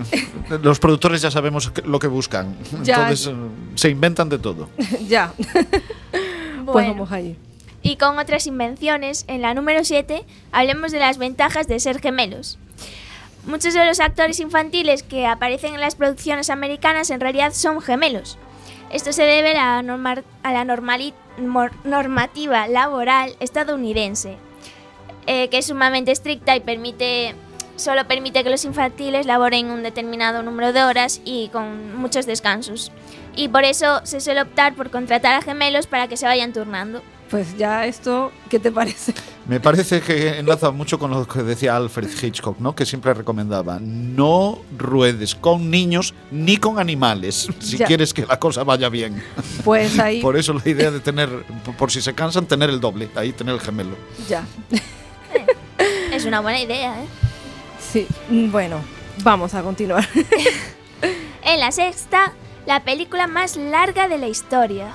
los 0.62 0.78
productores 0.78 1.20
ya 1.20 1.30
sabemos 1.30 1.72
lo 1.84 1.98
que 1.98 2.06
buscan. 2.06 2.56
Ya. 2.82 2.94
Entonces 2.96 3.26
eh, 3.26 3.34
se 3.74 3.90
inventan 3.90 4.28
de 4.28 4.38
todo. 4.38 4.68
ya. 5.08 5.32
Pues 5.36 6.64
Bueno. 6.64 6.88
vamos 6.94 7.12
ahí. 7.12 7.36
Y 7.82 7.96
con 7.96 8.18
otras 8.18 8.46
invenciones, 8.46 9.24
en 9.26 9.42
la 9.42 9.54
número 9.54 9.84
7 9.84 10.24
hablemos 10.52 10.92
de 10.92 11.00
las 11.00 11.18
ventajas 11.18 11.66
de 11.66 11.80
ser 11.80 12.00
gemelos. 12.00 12.58
Muchos 13.44 13.74
de 13.74 13.84
los 13.84 13.98
actores 13.98 14.38
infantiles 14.38 15.02
que 15.02 15.26
aparecen 15.26 15.74
en 15.74 15.80
las 15.80 15.96
producciones 15.96 16.48
americanas 16.48 17.10
en 17.10 17.18
realidad 17.20 17.52
son 17.52 17.80
gemelos. 17.80 18.38
Esto 18.92 19.12
se 19.12 19.22
debe 19.22 19.52
a 19.56 19.76
la, 19.76 19.82
norma- 19.82 20.22
a 20.42 20.52
la 20.52 20.64
normativa 21.84 22.68
laboral 22.68 23.34
estadounidense, 23.40 24.36
eh, 25.26 25.48
que 25.48 25.58
es 25.58 25.66
sumamente 25.66 26.12
estricta 26.12 26.54
y 26.56 26.60
permite 26.60 27.34
solo 27.76 28.06
permite 28.06 28.44
que 28.44 28.50
los 28.50 28.64
infantiles 28.66 29.24
laboren 29.26 29.70
un 29.70 29.82
determinado 29.82 30.42
número 30.42 30.72
de 30.72 30.84
horas 30.84 31.20
y 31.24 31.48
con 31.48 31.96
muchos 31.96 32.26
descansos. 32.26 32.92
Y 33.34 33.48
por 33.48 33.64
eso 33.64 34.02
se 34.04 34.20
suele 34.20 34.42
optar 34.42 34.74
por 34.74 34.90
contratar 34.90 35.34
a 35.34 35.42
gemelos 35.42 35.86
para 35.86 36.06
que 36.06 36.18
se 36.18 36.26
vayan 36.26 36.52
turnando. 36.52 37.02
Pues 37.32 37.56
ya 37.56 37.86
esto, 37.86 38.30
¿qué 38.50 38.58
te 38.58 38.70
parece? 38.70 39.14
Me 39.46 39.58
parece 39.58 40.02
que 40.02 40.38
enlaza 40.38 40.70
mucho 40.70 40.98
con 40.98 41.10
lo 41.10 41.26
que 41.26 41.42
decía 41.42 41.74
Alfred 41.74 42.10
Hitchcock, 42.22 42.58
¿no? 42.60 42.74
Que 42.76 42.84
siempre 42.84 43.14
recomendaba, 43.14 43.78
no 43.80 44.58
ruedes 44.76 45.34
con 45.34 45.70
niños 45.70 46.12
ni 46.30 46.58
con 46.58 46.78
animales 46.78 47.48
si 47.58 47.78
Ya. 47.78 47.86
quieres 47.86 48.12
que 48.12 48.26
la 48.26 48.38
cosa 48.38 48.64
vaya 48.64 48.90
bien. 48.90 49.20
Pues 49.64 49.98
ahí, 49.98 50.20
Por 50.22 50.36
eso 50.36 50.52
la 50.52 50.68
idea 50.70 50.90
de 50.90 51.00
tener, 51.00 51.30
por 51.78 51.90
si 51.90 52.02
se 52.02 52.12
cansan, 52.14 52.44
tener 52.46 52.68
el 52.68 52.80
doble, 52.80 53.08
ahí 53.16 53.32
tener 53.32 53.54
el 53.54 53.60
gemelo. 53.62 53.96
ya. 54.28 54.44
Es 56.12 56.26
una 56.26 56.40
buena 56.40 56.60
idea, 56.60 57.02
¿eh? 57.02 57.06
Sí, 57.80 58.06
mm, 58.28 58.50
bueno, 58.52 58.76
vamos 59.24 59.54
a 59.54 59.62
continuar. 59.62 60.06
En 61.44 61.58
la 61.58 61.72
sexta, 61.72 62.34
la 62.66 62.84
película 62.84 63.26
más 63.26 63.56
larga 63.56 64.06
de 64.06 64.18
la 64.18 64.28
historia. 64.28 64.94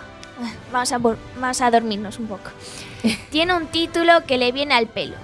Vamos 0.72 0.92
a, 0.92 0.98
vamos 0.98 1.62
a 1.62 1.72
dormirnos 1.72 2.20
un 2.20 2.28
poco. 2.28 2.52
Tiene 3.32 3.56
un 3.56 3.68
título 3.68 4.26
que 4.26 4.38
le 4.38 4.52
viene 4.52 4.74
al 4.74 4.88
pelo. 4.88 5.16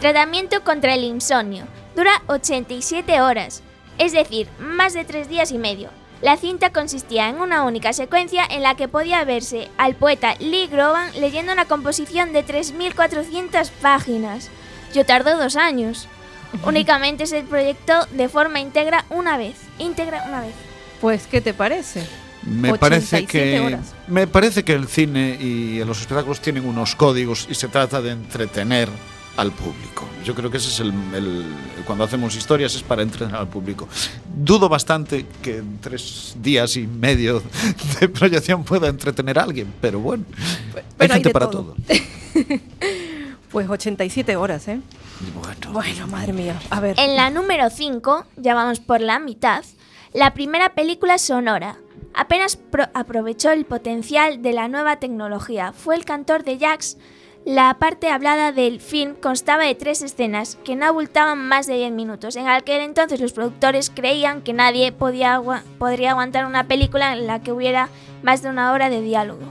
Tratamiento 0.00 0.62
contra 0.62 0.94
el 0.94 1.04
insomnio. 1.04 1.64
Dura 1.94 2.22
87 2.26 3.20
horas, 3.22 3.62
es 3.98 4.12
decir, 4.12 4.48
más 4.58 4.92
de 4.92 5.04
tres 5.04 5.28
días 5.28 5.50
y 5.52 5.58
medio. 5.58 5.90
La 6.22 6.36
cinta 6.36 6.70
consistía 6.70 7.28
en 7.28 7.40
una 7.40 7.64
única 7.64 7.92
secuencia 7.92 8.44
en 8.48 8.62
la 8.62 8.74
que 8.74 8.88
podía 8.88 9.24
verse 9.24 9.68
al 9.76 9.94
poeta 9.94 10.34
Lee 10.38 10.66
Groban 10.66 11.10
leyendo 11.20 11.52
una 11.52 11.66
composición 11.66 12.32
de 12.32 12.44
3.400 12.44 13.70
páginas. 13.82 14.50
Yo 14.94 15.04
tardó 15.04 15.36
dos 15.36 15.56
años. 15.56 16.08
Únicamente 16.64 17.26
se 17.26 17.42
proyectó 17.42 18.06
de 18.12 18.28
forma 18.28 18.60
íntegra 18.60 19.04
una 19.10 19.36
vez. 19.36 19.56
Íntegra 19.78 20.24
una 20.26 20.40
vez. 20.40 20.54
Pues, 21.00 21.26
¿qué 21.26 21.42
te 21.42 21.52
parece? 21.52 22.06
Me 22.46 22.78
parece 22.78 23.16
87 23.16 23.26
que 23.26 23.60
horas. 23.60 23.94
me 24.08 24.26
parece 24.26 24.62
que 24.64 24.72
el 24.72 24.86
cine 24.86 25.36
y 25.40 25.82
los 25.84 26.00
espectáculos 26.00 26.40
tienen 26.40 26.64
unos 26.66 26.94
códigos 26.94 27.46
y 27.50 27.54
se 27.54 27.68
trata 27.68 28.00
de 28.00 28.12
entretener 28.12 28.88
al 29.36 29.52
público. 29.52 30.06
Yo 30.24 30.34
creo 30.34 30.50
que 30.50 30.56
ese 30.56 30.68
es 30.68 30.80
el, 30.80 30.92
el- 31.14 31.44
cuando 31.84 32.04
hacemos 32.04 32.34
historias 32.36 32.74
es 32.74 32.82
para 32.82 33.02
entretener 33.02 33.36
al 33.36 33.48
público. 33.48 33.86
Dudo 34.34 34.68
bastante 34.68 35.26
que 35.42 35.58
en 35.58 35.78
tres 35.78 36.36
días 36.40 36.76
y 36.76 36.86
medio 36.86 37.42
de 38.00 38.08
proyección 38.08 38.64
pueda 38.64 38.88
entretener 38.88 39.38
a 39.38 39.42
alguien, 39.42 39.72
pero 39.80 39.98
bueno, 40.00 40.24
hay 40.74 40.82
pero 40.96 41.12
hay 41.14 41.20
gente 41.20 41.30
para 41.30 41.50
todo. 41.50 41.74
todo. 41.74 41.76
Pues 43.50 43.68
87 43.70 44.36
horas, 44.36 44.68
¿eh? 44.68 44.80
Bueno, 45.40 45.72
Bueno, 45.72 46.06
madre 46.08 46.32
mía. 46.32 46.60
A 46.68 46.80
ver. 46.80 46.96
En 46.98 47.16
la 47.16 47.30
número 47.30 47.70
5, 47.70 48.26
ya 48.36 48.54
vamos 48.54 48.80
por 48.80 49.00
la 49.00 49.18
mitad, 49.18 49.64
la 50.12 50.34
primera 50.34 50.74
película 50.74 51.16
sonora. 51.16 51.76
Apenas 52.16 52.56
pro- 52.56 52.88
aprovechó 52.94 53.50
el 53.50 53.64
potencial 53.66 54.40
de 54.42 54.52
la 54.54 54.68
nueva 54.68 54.96
tecnología. 54.96 55.72
Fue 55.72 55.94
el 55.94 56.04
cantor 56.04 56.42
de 56.44 56.56
jazz 56.58 56.96
La 57.44 57.74
parte 57.78 58.10
hablada 58.10 58.50
del 58.50 58.80
film 58.80 59.14
constaba 59.14 59.62
de 59.64 59.74
tres 59.76 60.02
escenas 60.02 60.56
que 60.64 60.74
no 60.74 60.86
abultaban 60.86 61.38
más 61.46 61.66
de 61.68 61.74
10 61.76 61.92
minutos. 61.92 62.34
En 62.34 62.48
aquel 62.48 62.80
entonces 62.80 63.20
los 63.20 63.32
productores 63.32 63.90
creían 63.94 64.42
que 64.42 64.52
nadie 64.52 64.90
podía 64.90 65.40
podría 65.78 66.10
aguantar 66.10 66.44
una 66.46 66.64
película 66.64 67.12
en 67.12 67.28
la 67.28 67.40
que 67.42 67.52
hubiera 67.52 67.88
más 68.24 68.42
de 68.42 68.48
una 68.50 68.72
hora 68.72 68.88
de 68.90 69.00
diálogo. 69.02 69.42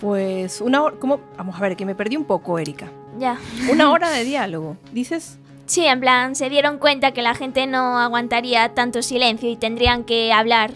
Pues 0.00 0.60
una 0.60 0.82
hora, 0.82 0.96
¿cómo? 1.00 1.20
Vamos 1.36 1.56
a 1.56 1.60
ver, 1.60 1.76
que 1.76 1.86
me 1.86 1.94
perdí 1.94 2.16
un 2.16 2.24
poco, 2.24 2.58
Erika. 2.58 2.88
Ya. 3.18 3.38
Una 3.70 3.90
hora 3.92 4.10
de 4.10 4.22
diálogo, 4.24 4.76
dices. 4.92 5.38
Sí, 5.66 5.86
en 5.86 5.98
plan, 6.00 6.34
se 6.36 6.50
dieron 6.50 6.78
cuenta 6.78 7.12
que 7.12 7.22
la 7.22 7.34
gente 7.34 7.66
no 7.66 7.98
aguantaría 7.98 8.74
tanto 8.74 9.02
silencio 9.02 9.48
y 9.50 9.56
tendrían 9.56 10.04
que 10.04 10.30
hablar, 10.32 10.72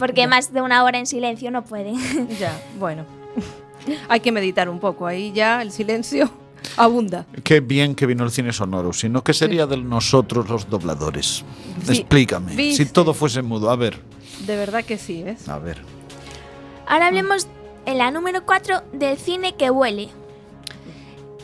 porque 0.00 0.26
más 0.26 0.52
de 0.52 0.60
una 0.62 0.82
hora 0.82 0.98
en 0.98 1.06
silencio 1.06 1.52
no 1.52 1.62
pueden. 1.64 1.94
Ya, 2.40 2.60
bueno. 2.78 3.04
Hay 4.08 4.20
que 4.20 4.32
meditar 4.32 4.68
un 4.68 4.80
poco, 4.80 5.06
ahí 5.06 5.30
ya 5.32 5.62
el 5.62 5.70
silencio 5.70 6.30
abunda. 6.76 7.26
Qué 7.44 7.60
bien 7.60 7.94
que 7.94 8.06
vino 8.06 8.24
el 8.24 8.30
cine 8.30 8.52
sonoro, 8.52 8.92
sino 8.92 9.22
que 9.22 9.32
sería 9.32 9.66
de 9.66 9.76
nosotros 9.76 10.48
los 10.48 10.68
dobladores. 10.68 11.44
Sí. 11.86 11.92
Explícame, 11.92 12.54
¿Viste? 12.56 12.84
si 12.84 12.90
todo 12.90 13.14
fuese 13.14 13.42
mudo, 13.42 13.70
a 13.70 13.76
ver, 13.76 14.00
De 14.46 14.56
verdad 14.56 14.84
que 14.84 14.98
sí, 14.98 15.22
¿ves? 15.22 15.48
a 15.48 15.58
ver. 15.58 15.78
Ahora 16.86 17.06
hablemos 17.06 17.46
en 17.86 17.98
la 17.98 18.10
número 18.10 18.44
4 18.44 18.82
del 18.92 19.16
cine 19.16 19.54
que 19.54 19.70
huele. 19.70 20.08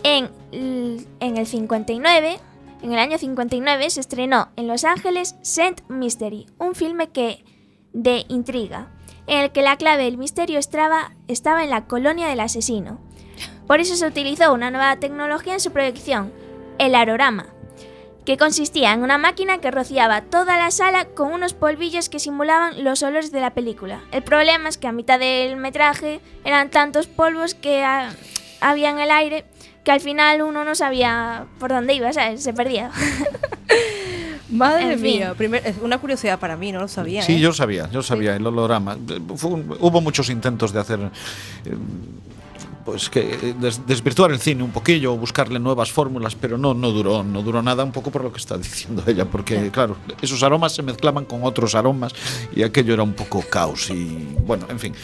En, 0.03 0.31
en 0.53 1.37
el 1.37 1.47
59, 1.47 2.39
en 2.83 2.93
el 2.93 2.99
año 2.99 3.19
59 3.19 3.91
se 3.91 4.01
estrenó 4.01 4.49
en 4.57 4.69
Los 4.69 4.85
Ángeles 4.85 5.35
Saint 5.43 5.81
Mystery, 5.89 6.47
un 6.59 6.75
filme 6.75 7.09
que 7.09 7.45
de 7.97 8.27
intriga, 8.29 8.89
en 9.27 9.41
el 9.41 9.53
que 9.53 9.63
la 9.63 9.77
clave 9.77 10.05
del 10.05 10.19
misterio 10.19 10.59
estaba, 10.59 11.13
estaba 11.29 11.65
en 11.65 11.71
la 11.71 11.87
colonia 11.87 12.29
del 12.29 12.41
asesino. 12.41 13.01
Por 13.67 13.81
eso 13.81 13.97
se 13.97 14.07
utilizó 14.07 14.53
una 14.53 14.71
nueva 14.71 14.97
tecnología 14.97 15.55
en 15.55 15.61
su 15.61 15.73
proyección, 15.73 16.31
el 16.79 16.95
arorama, 16.95 17.47
que 18.27 18.37
consistía 18.37 18.93
en 18.93 19.03
una 19.03 19.17
máquina 19.17 19.59
que 19.59 19.71
rociaba 19.71 20.21
toda 20.21 20.59
la 20.59 20.71
sala 20.71 21.07
con 21.07 21.33
unos 21.33 21.55
polvillos 21.55 22.11
que 22.11 22.19
simulaban 22.19 22.85
los 22.85 23.03
olores 23.03 23.33
de 23.33 23.41
la 23.41 23.55
película. 23.55 24.03
El 24.13 24.23
problema 24.23 24.69
es 24.69 24.77
que 24.77 24.89
a 24.89 24.93
mitad 24.93 25.19
del 25.19 25.57
metraje 25.57 26.21
eran 26.45 26.71
tantos 26.71 27.07
polvos 27.07 27.55
que 27.55 27.83
ah, 27.83 28.11
había 28.61 28.91
en 28.91 28.99
el 28.99 29.11
aire 29.11 29.47
que 29.85 29.93
al 29.93 30.01
final 30.01 30.43
uno 30.43 30.65
no 30.65 30.75
sabía 30.75 31.47
por 31.59 31.71
dónde 31.71 31.95
iba, 31.95 32.13
¿sabes? 32.13 32.43
Se 32.43 32.53
perdía. 32.53 32.91
Madre 34.51 34.93
En 34.93 35.01
fin. 35.01 35.17
mía, 35.19 35.35
primer- 35.35 35.67
es 35.67 35.77
una 35.83 35.99
curiosidad 35.99 36.39
para 36.39 36.57
mí, 36.57 36.71
no 36.73 36.81
lo 36.81 36.89
sabía. 36.89 37.23
Sí, 37.23 37.35
¿eh? 37.35 37.41
yo 37.41 37.53
sabía, 37.53 37.91
yo 37.91 38.03
sabía, 38.03 38.37
el 38.37 38.47
holograma. 38.47 38.97
Fue 39.37 39.51
un- 39.51 39.77
hubo 39.81 40.01
muchos 40.01 40.31
intentos 40.31 40.73
de 40.73 40.81
hacer. 40.81 41.01
eh, 41.65 41.75
pues 42.85 43.11
que 43.11 43.19
eh, 43.21 43.55
des- 43.59 43.85
desvirtuar 43.85 44.31
el 44.31 44.39
cine 44.39 44.63
un 44.63 44.71
poquillo, 44.71 45.13
o 45.13 45.17
buscarle 45.17 45.59
nuevas 45.59 45.91
fórmulas, 45.91 46.37
pero 46.37 46.57
no, 46.57 46.73
no 46.73 46.93
duró, 46.93 47.25
no 47.25 47.43
duró 47.43 47.61
nada, 47.61 47.83
un 47.83 47.91
poco 47.91 48.13
por 48.13 48.23
lo 48.23 48.31
que 48.31 48.39
está 48.39 48.57
diciendo 48.57 49.03
ella, 49.09 49.25
porque 49.25 49.73
claro, 49.73 49.97
esos 50.23 50.41
aromas 50.45 50.73
se 50.77 50.85
mezclaban 50.85 51.25
con 51.25 51.43
otros 51.43 51.75
aromas 51.75 52.13
y 52.55 52.63
aquello 52.63 52.95
era 52.95 53.03
un 53.03 53.15
poco 53.15 53.43
caos 53.43 53.91
y 53.91 54.29
bueno, 54.47 54.67
en 54.71 54.79
fin, 54.79 54.95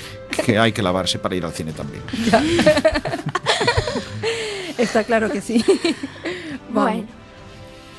que 0.44 0.60
hay 0.60 0.70
que 0.70 0.80
lavarse 0.80 1.18
para 1.18 1.34
ir 1.34 1.44
al 1.44 1.50
cine 1.52 1.72
también. 1.72 2.04
Está 4.78 5.02
claro 5.02 5.28
que 5.32 5.40
sí. 5.40 5.64
Vamos. 6.70 6.92
Bueno. 6.92 7.21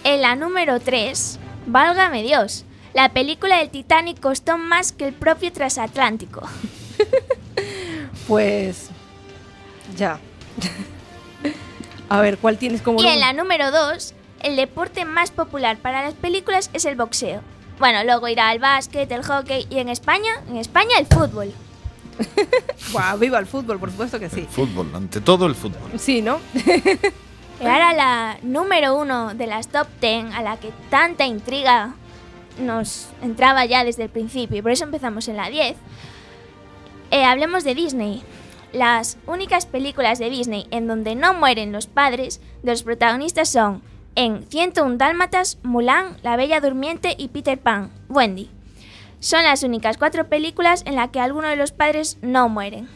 En 0.03 0.21
la 0.21 0.35
número 0.35 0.79
3, 0.79 1.39
Válgame 1.65 2.23
Dios, 2.23 2.65
la 2.93 3.09
película 3.13 3.57
del 3.57 3.69
Titanic 3.69 4.19
costó 4.19 4.57
más 4.57 4.91
que 4.91 5.07
el 5.07 5.13
propio 5.13 5.51
transatlántico. 5.51 6.41
Pues 8.27 8.89
ya. 9.97 10.17
A 12.09 12.21
ver, 12.21 12.37
¿cuál 12.37 12.57
tienes 12.57 12.81
como 12.81 13.01
Y 13.01 13.07
en 13.07 13.19
la 13.19 13.33
número? 13.33 13.65
número 13.65 13.89
2, 13.93 14.13
el 14.43 14.55
deporte 14.55 15.03
más 15.03 15.31
popular 15.31 15.77
para 15.77 16.03
las 16.03 16.13
películas 16.13 16.69
es 16.71 16.85
el 16.85 16.95
boxeo. 16.95 17.41
Bueno, 17.79 18.03
luego 18.05 18.29
irá 18.29 18.53
el 18.53 18.59
básquet, 18.59 19.11
el 19.11 19.23
hockey 19.23 19.67
y 19.69 19.79
en 19.79 19.89
España, 19.89 20.41
en 20.47 20.55
España 20.55 20.91
el 20.99 21.05
fútbol. 21.07 21.51
Buah, 22.93 23.17
viva 23.17 23.39
el 23.39 23.45
fútbol, 23.45 23.77
por 23.77 23.91
supuesto 23.91 24.17
que 24.19 24.29
sí. 24.29 24.47
Fútbol, 24.49 24.89
ante 24.95 25.19
todo 25.19 25.45
el 25.45 25.55
fútbol. 25.55 25.99
Sí, 25.99 26.21
¿no? 26.21 26.39
Ahora 27.59 27.93
la 27.93 28.37
número 28.41 28.97
uno 28.97 29.33
de 29.33 29.47
las 29.47 29.67
top 29.67 29.87
10 30.01 30.33
a 30.33 30.41
la 30.41 30.57
que 30.57 30.71
tanta 30.89 31.25
intriga 31.25 31.93
nos 32.59 33.07
entraba 33.21 33.65
ya 33.65 33.83
desde 33.83 34.03
el 34.03 34.09
principio 34.09 34.57
y 34.57 34.61
por 34.61 34.71
eso 34.71 34.83
empezamos 34.83 35.27
en 35.27 35.37
la 35.37 35.49
10. 35.49 35.75
Eh, 37.11 37.23
hablemos 37.23 37.63
de 37.63 37.75
Disney. 37.75 38.23
Las 38.73 39.17
únicas 39.27 39.65
películas 39.65 40.19
de 40.19 40.29
Disney 40.29 40.67
en 40.71 40.87
donde 40.87 41.15
no 41.15 41.33
mueren 41.33 41.71
los 41.71 41.87
padres 41.87 42.41
de 42.63 42.71
los 42.71 42.83
protagonistas 42.83 43.49
son 43.49 43.83
en 44.15 44.45
101 44.49 44.97
Dálmatas, 44.97 45.59
Mulan, 45.63 46.17
La 46.23 46.35
Bella 46.35 46.59
Durmiente 46.59 47.15
y 47.17 47.29
Peter 47.29 47.59
Pan, 47.59 47.91
Wendy. 48.09 48.49
Son 49.19 49.43
las 49.43 49.63
únicas 49.63 49.97
cuatro 49.97 50.27
películas 50.27 50.83
en 50.85 50.95
las 50.95 51.09
que 51.09 51.19
alguno 51.19 51.47
de 51.47 51.55
los 51.55 51.71
padres 51.71 52.17
no 52.21 52.49
mueren. 52.49 52.89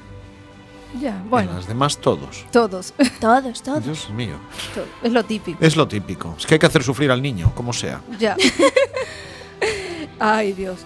Ya, 1.01 1.17
En 1.17 1.29
bueno, 1.29 1.53
las 1.53 1.67
demás 1.67 1.97
todos. 1.97 2.45
todos. 2.51 2.93
Todos, 3.19 3.61
todos. 3.61 3.83
Dios 3.83 4.09
mío. 4.09 4.35
Es 5.03 5.11
lo 5.11 5.23
típico. 5.25 5.57
Es 5.63 5.75
lo 5.75 5.88
típico. 5.88 6.35
Es 6.38 6.45
que 6.45 6.55
hay 6.55 6.59
que 6.59 6.65
hacer 6.65 6.83
sufrir 6.83 7.11
al 7.11 7.21
niño, 7.21 7.51
como 7.55 7.73
sea. 7.73 8.01
Ya. 8.19 8.35
Ay, 10.19 10.53
Dios. 10.53 10.79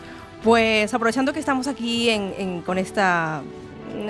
Pues 0.43 0.93
aprovechando 0.93 1.33
que 1.33 1.39
estamos 1.39 1.67
aquí 1.67 2.09
en, 2.09 2.33
en- 2.37 2.61
con 2.61 2.77
esta, 2.77 3.43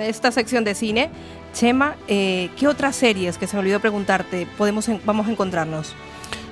esta 0.00 0.32
sección 0.32 0.64
de 0.64 0.74
cine, 0.74 1.10
Chema, 1.52 1.96
eh, 2.08 2.48
¿qué 2.58 2.66
otras 2.66 2.96
series, 2.96 3.36
que 3.36 3.46
se 3.46 3.56
me 3.56 3.60
olvidó 3.60 3.78
preguntarte, 3.80 4.46
podemos 4.56 4.88
en- 4.88 5.00
vamos 5.04 5.26
a 5.28 5.30
encontrarnos? 5.30 5.92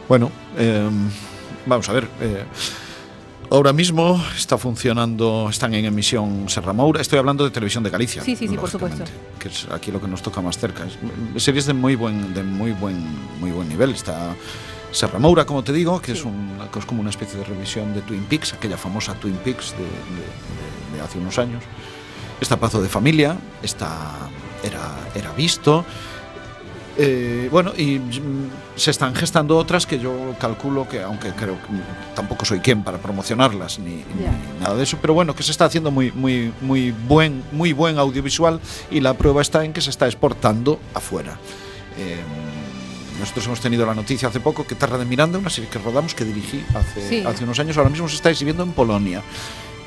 Bueno, 0.08 0.30
eh, 0.58 0.88
vamos 1.66 1.88
a 1.88 1.92
ver. 1.94 2.08
eh, 2.20 2.44
ahora 3.50 3.72
mismo 3.72 4.22
está 4.36 4.56
funcionando, 4.58 5.48
están 5.50 5.74
en 5.74 5.84
emisión 5.84 6.48
Serra 6.48 6.72
Moura. 6.72 7.00
Estoy 7.00 7.18
hablando 7.18 7.44
de 7.44 7.50
televisión 7.50 7.82
de 7.84 7.90
Galicia. 7.90 8.22
Sí, 8.22 8.36
sí, 8.36 8.46
sí, 8.48 8.56
por 8.56 8.70
supuesto. 8.70 9.04
Que 9.38 9.48
es 9.48 9.66
aquí 9.70 9.90
lo 9.90 10.00
que 10.00 10.08
nos 10.08 10.22
toca 10.22 10.40
más 10.40 10.58
cerca. 10.58 10.84
Es- 10.86 11.42
series 11.42 11.66
de 11.66 11.74
muy 11.74 11.94
buen, 11.96 12.32
de 12.34 12.42
muy 12.42 12.72
buen, 12.72 12.96
muy 13.40 13.50
buen 13.50 13.68
nivel. 13.68 13.90
Está 13.90 14.34
Serra 14.92 15.18
Moura, 15.18 15.44
como 15.46 15.62
te 15.64 15.72
digo, 15.72 16.00
que 16.00 16.12
es, 16.12 16.24
un- 16.24 16.58
que 16.72 16.78
es 16.78 16.84
como 16.86 17.00
una 17.00 17.10
especie 17.10 17.38
de 17.38 17.44
revisión 17.44 17.92
de 17.94 18.02
Twin 18.02 18.24
Peaks, 18.24 18.54
aquella 18.54 18.76
famosa 18.76 19.14
Twin 19.14 19.36
Peaks 19.36 19.72
de, 19.72 19.78
de- 19.78 19.84
de- 19.84 20.96
de 20.96 21.00
hace 21.02 21.18
unos 21.18 21.38
años. 21.38 21.62
Está 22.40 22.56
Pazo 22.56 22.80
de 22.80 22.88
Familia, 22.88 23.36
está 23.62 24.12
era, 24.62 24.80
era 25.14 25.32
visto. 25.32 25.84
Eh, 26.98 27.48
bueno, 27.50 27.72
y 27.76 28.00
se 28.80 28.90
están 28.90 29.14
gestando 29.14 29.56
otras 29.58 29.86
que 29.86 29.98
yo 29.98 30.34
calculo 30.38 30.88
que, 30.88 31.02
aunque 31.02 31.32
creo 31.32 31.54
que 31.56 31.68
tampoco 32.14 32.44
soy 32.44 32.60
quien 32.60 32.82
para 32.82 32.98
promocionarlas 32.98 33.78
ni, 33.78 33.96
ni 33.96 34.04
nada 34.60 34.74
de 34.74 34.82
eso, 34.84 34.96
pero 35.00 35.12
bueno, 35.14 35.34
que 35.34 35.42
se 35.42 35.50
está 35.50 35.66
haciendo 35.66 35.90
muy, 35.90 36.10
muy, 36.12 36.52
muy, 36.62 36.90
buen, 36.90 37.42
muy 37.52 37.72
buen 37.74 37.98
audiovisual 37.98 38.58
y 38.90 39.00
la 39.00 39.14
prueba 39.14 39.42
está 39.42 39.64
en 39.64 39.72
que 39.72 39.80
se 39.82 39.90
está 39.90 40.06
exportando 40.06 40.80
afuera. 40.94 41.36
Eh, 41.98 42.16
nosotros 43.20 43.44
hemos 43.46 43.60
tenido 43.60 43.84
la 43.84 43.94
noticia 43.94 44.28
hace 44.28 44.40
poco 44.40 44.66
que 44.66 44.74
Terra 44.74 44.96
de 44.96 45.04
Miranda, 45.04 45.38
una 45.38 45.50
serie 45.50 45.68
que 45.68 45.78
rodamos, 45.78 46.14
que 46.14 46.24
dirigí 46.24 46.64
hace, 46.74 47.06
Sí. 47.06 47.22
hace 47.26 47.44
unos 47.44 47.58
años, 47.58 47.76
ahora 47.76 47.90
mismo 47.90 48.08
se 48.08 48.14
está 48.14 48.30
exhibiendo 48.30 48.62
en 48.62 48.72
Polonia. 48.72 49.22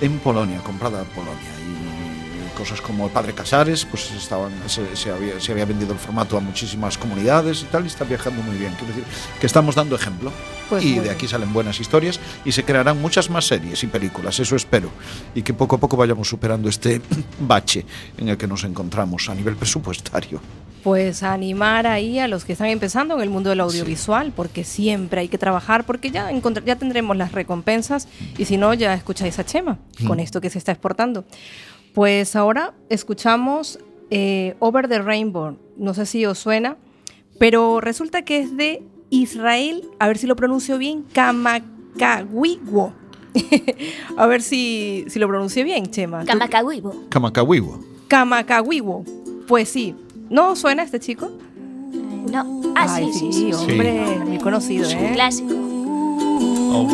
En 0.02 0.20
Polonia, 0.20 0.60
comprada 0.60 1.00
en 1.02 1.08
Polonia. 1.08 1.50
Y 1.60 2.13
cosas 2.54 2.82
como 2.82 3.06
el 3.06 3.12
Padre 3.12 3.34
Casares, 3.34 3.86
pues 3.86 4.12
estaban, 4.12 4.52
se, 4.68 4.96
se 4.96 5.12
había, 5.12 5.40
se 5.40 5.52
había 5.52 5.66
vendido 5.66 5.94
el 5.94 6.00
formato 6.00 6.38
a 6.38 6.40
muchísimas 6.40 6.98
comunidades 6.98 7.62
y 7.62 7.66
tal, 7.66 7.84
y 7.84 7.88
está 7.88 8.06
viajando 8.06 8.42
muy 8.42 8.58
bien. 8.58 8.74
Quiero 8.74 8.94
decir 8.94 9.04
que 9.40 9.46
estamos 9.46 9.76
dando 9.76 9.96
ejemplo. 9.96 10.32
Pues 10.70 10.84
y 10.84 11.00
de 11.00 11.12
aquí 11.12 11.28
salen 11.28 11.52
buenas 11.54 11.80
historias 11.80 12.20
y 12.46 12.52
se 12.52 12.64
crearán 12.64 13.00
muchas 13.02 13.30
más 13.30 13.46
series 13.46 13.84
y 13.84 13.88
películas, 13.88 14.40
eso 14.40 14.56
espero. 14.56 14.90
Y 15.36 15.42
que 15.42 15.54
poco 15.54 15.76
a 15.76 15.80
poco 15.80 15.98
vayamos 15.98 16.28
superando 16.28 16.70
este 16.70 17.02
bache 17.40 17.86
en 18.18 18.30
el 18.30 18.38
que 18.38 18.48
nos 18.48 18.64
encontramos 18.64 19.30
a 19.30 19.36
nivel 19.36 19.56
presupuestario. 19.56 20.42
Pues 20.84 21.24
a 21.24 21.32
animar 21.32 21.88
ahí 21.88 22.20
a 22.20 22.28
los 22.28 22.44
que 22.44 22.54
están 22.54 22.68
empezando 22.68 23.16
en 23.16 23.22
el 23.22 23.30
mundo 23.30 23.50
del 23.50 23.62
audiovisual, 23.62 24.34
porque 24.36 24.66
siempre 24.66 25.22
hay 25.22 25.28
que 25.30 25.38
trabajar, 25.38 25.86
porque 25.86 26.12
ya, 26.12 26.30
ya 26.66 26.76
tendremos 26.76 27.16
las 27.16 27.32
recompensas 27.32 28.08
y 28.38 28.46
si 28.46 28.58
no, 28.58 28.74
ya 28.74 28.94
escucháis 28.94 29.40
a 29.40 29.46
Chema 29.46 29.78
con 30.06 30.20
esto 30.20 30.42
que 30.42 30.50
se 30.50 30.58
está 30.58 30.74
exportando. 30.74 31.24
Pues 31.94 32.36
ahora 32.36 32.74
escuchamos 32.90 33.80
eh, 34.10 34.56
Over 34.60 34.88
the 34.88 35.00
Rainbow, 35.02 35.58
no 35.78 35.94
sé 35.94 36.06
si 36.06 36.26
os 36.26 36.40
suena, 36.40 36.78
pero 37.40 37.82
resulta 37.82 38.24
que 38.24 38.40
es 38.40 38.56
de 38.58 38.84
Israel, 39.10 39.88
a 40.00 40.08
ver 40.08 40.18
si 40.18 40.26
lo 40.28 40.36
pronuncio 40.36 40.78
bien, 40.78 41.04
Kamakawiwo. 41.14 42.94
a 44.18 44.26
ver 44.28 44.42
si, 44.42 45.06
si 45.08 45.20
lo 45.20 45.28
pronuncio 45.28 45.64
bien, 45.64 45.88
Chema. 45.88 46.22
¿Tú- 46.22 46.28
Kamakawibo. 46.28 46.96
Kamakawiwo. 47.10 47.80
Kamakawiwo. 48.08 49.04
Pues 49.48 49.70
sí. 49.70 49.96
¿No 50.30 50.56
suena 50.56 50.84
este 50.84 51.00
chico? 51.00 51.32
No. 52.32 52.62
Ah, 52.76 52.86
Ay, 52.96 53.12
sí, 53.14 53.32
sí, 53.34 53.52
sí. 53.52 53.54
hombre, 53.54 54.20
muy 54.26 54.38
conocido, 54.40 54.88
Un 54.88 54.94
¿eh? 54.96 55.12
clásico. 55.14 55.54
of 55.54 56.92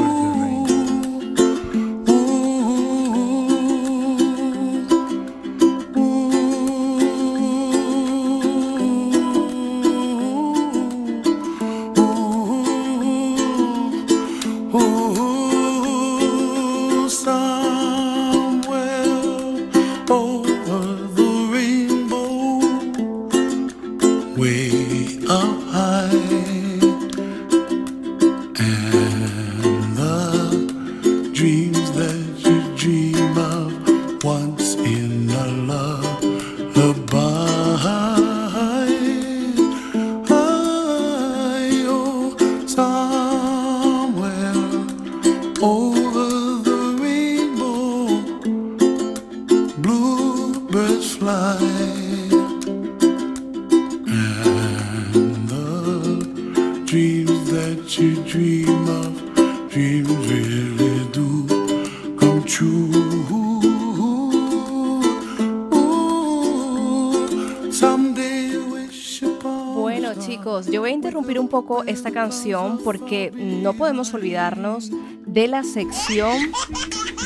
chicos, 70.20 70.68
yo 70.68 70.82
voy 70.82 70.92
a 70.92 70.94
interrumpir 70.94 71.40
un 71.40 71.48
poco 71.48 71.84
esta 71.84 72.12
canción 72.12 72.80
porque 72.84 73.32
no 73.34 73.74
podemos 73.74 74.14
olvidarnos 74.14 74.92
de 75.26 75.48
la 75.48 75.64
sección 75.64 76.52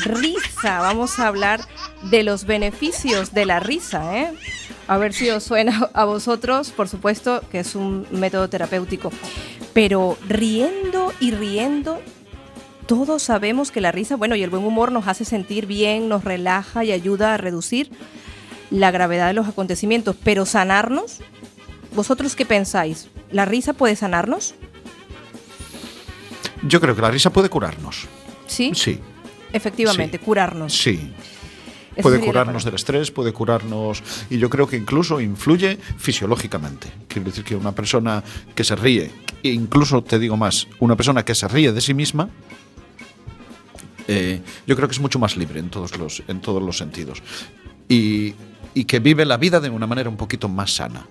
risa. 0.04 0.80
Vamos 0.80 1.18
a 1.18 1.28
hablar 1.28 1.60
de 2.10 2.22
los 2.22 2.44
beneficios 2.44 3.32
de 3.32 3.46
la 3.46 3.60
risa, 3.60 4.18
¿eh? 4.18 4.32
A 4.86 4.98
ver 4.98 5.12
si 5.12 5.30
os 5.30 5.42
suena 5.42 5.90
a 5.94 6.04
vosotros, 6.04 6.70
por 6.70 6.88
supuesto 6.88 7.42
que 7.50 7.60
es 7.60 7.74
un 7.74 8.06
método 8.10 8.48
terapéutico. 8.48 9.10
Pero 9.72 10.16
riendo 10.28 11.12
y 11.20 11.32
riendo, 11.32 12.00
todos 12.86 13.22
sabemos 13.22 13.70
que 13.70 13.80
la 13.80 13.92
risa, 13.92 14.16
bueno, 14.16 14.36
y 14.36 14.42
el 14.42 14.50
buen 14.50 14.64
humor 14.64 14.92
nos 14.92 15.08
hace 15.08 15.24
sentir 15.24 15.66
bien, 15.66 16.08
nos 16.08 16.24
relaja 16.24 16.84
y 16.84 16.92
ayuda 16.92 17.34
a 17.34 17.38
reducir 17.38 17.90
la 18.70 18.90
gravedad 18.90 19.28
de 19.28 19.34
los 19.34 19.48
acontecimientos. 19.48 20.16
Pero 20.22 20.46
sanarnos, 20.46 21.20
¿Vosotros 21.94 22.34
qué 22.36 22.44
pensáis? 22.44 23.08
¿La 23.30 23.44
risa 23.44 23.72
puede 23.72 23.96
sanarnos? 23.96 24.54
Yo 26.62 26.80
creo 26.80 26.94
que 26.96 27.02
la 27.02 27.10
risa 27.10 27.30
puede 27.30 27.48
curarnos. 27.48 28.06
Sí. 28.46 28.72
Sí, 28.74 28.98
Efectivamente, 29.52 30.18
Sí. 30.18 30.24
curarnos. 30.24 30.72
sí. 30.76 31.12
Esa 31.94 32.02
Puede 32.02 32.18
curarnos 32.18 32.64
del 32.64 32.74
estrés, 32.74 33.12
puede 33.12 33.32
curarnos 33.32 34.02
y 34.28 34.38
yo 34.38 34.50
creo 34.50 34.66
que 34.66 34.76
incluso 34.76 35.20
influye 35.20 35.78
fisiológicamente. 35.96 36.88
Quiero 37.06 37.26
decir 37.30 37.44
que 37.44 37.54
una 37.54 37.70
persona 37.70 38.24
que 38.52 38.64
se 38.64 38.74
ríe, 38.74 39.12
e 39.44 39.50
incluso 39.50 40.02
te 40.02 40.18
digo 40.18 40.36
más, 40.36 40.66
una 40.80 40.96
persona 40.96 41.24
que 41.24 41.36
se 41.36 41.46
ríe 41.46 41.70
de 41.70 41.80
sí 41.80 41.94
misma, 41.94 42.28
eh, 44.08 44.40
yo 44.66 44.74
creo 44.74 44.88
que 44.88 44.94
es 44.94 45.00
mucho 45.00 45.20
más 45.20 45.36
libre 45.36 45.60
en 45.60 45.70
todos 45.70 45.96
los, 45.96 46.24
en 46.26 46.40
todos 46.40 46.60
los 46.60 46.76
sentidos. 46.78 47.22
Y, 47.88 48.34
y 48.74 48.86
que 48.86 48.98
vive 48.98 49.24
la 49.24 49.36
vida 49.36 49.60
de 49.60 49.70
una 49.70 49.86
manera 49.86 50.08
un 50.10 50.16
poquito 50.16 50.48
más 50.48 50.74
sana. 50.74 51.06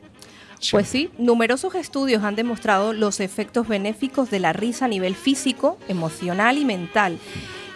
Pues 0.72 0.88
sí, 0.88 1.10
numerosos 1.18 1.76
estudios 1.76 2.24
han 2.24 2.36
demostrado 2.36 2.94
los 2.94 3.20
efectos 3.20 3.68
benéficos 3.68 4.30
de 4.32 4.40
la 4.40 4.54
risa 4.54 4.86
a 4.86 4.88
nivel 4.88 5.16
físico, 5.16 5.78
emocional 5.88 6.58
y 6.58 6.66
mental. 6.66 7.18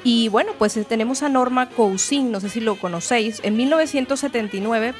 Y 0.03 0.29
bueno, 0.29 0.53
pues 0.57 0.79
tenemos 0.87 1.23
a 1.23 1.29
Norma 1.29 1.69
Cousin, 1.69 2.31
no 2.31 2.39
sé 2.39 2.49
si 2.49 2.61
lo 2.61 2.79
conocéis, 2.79 3.41
en 3.43 3.57
1979 3.57 4.93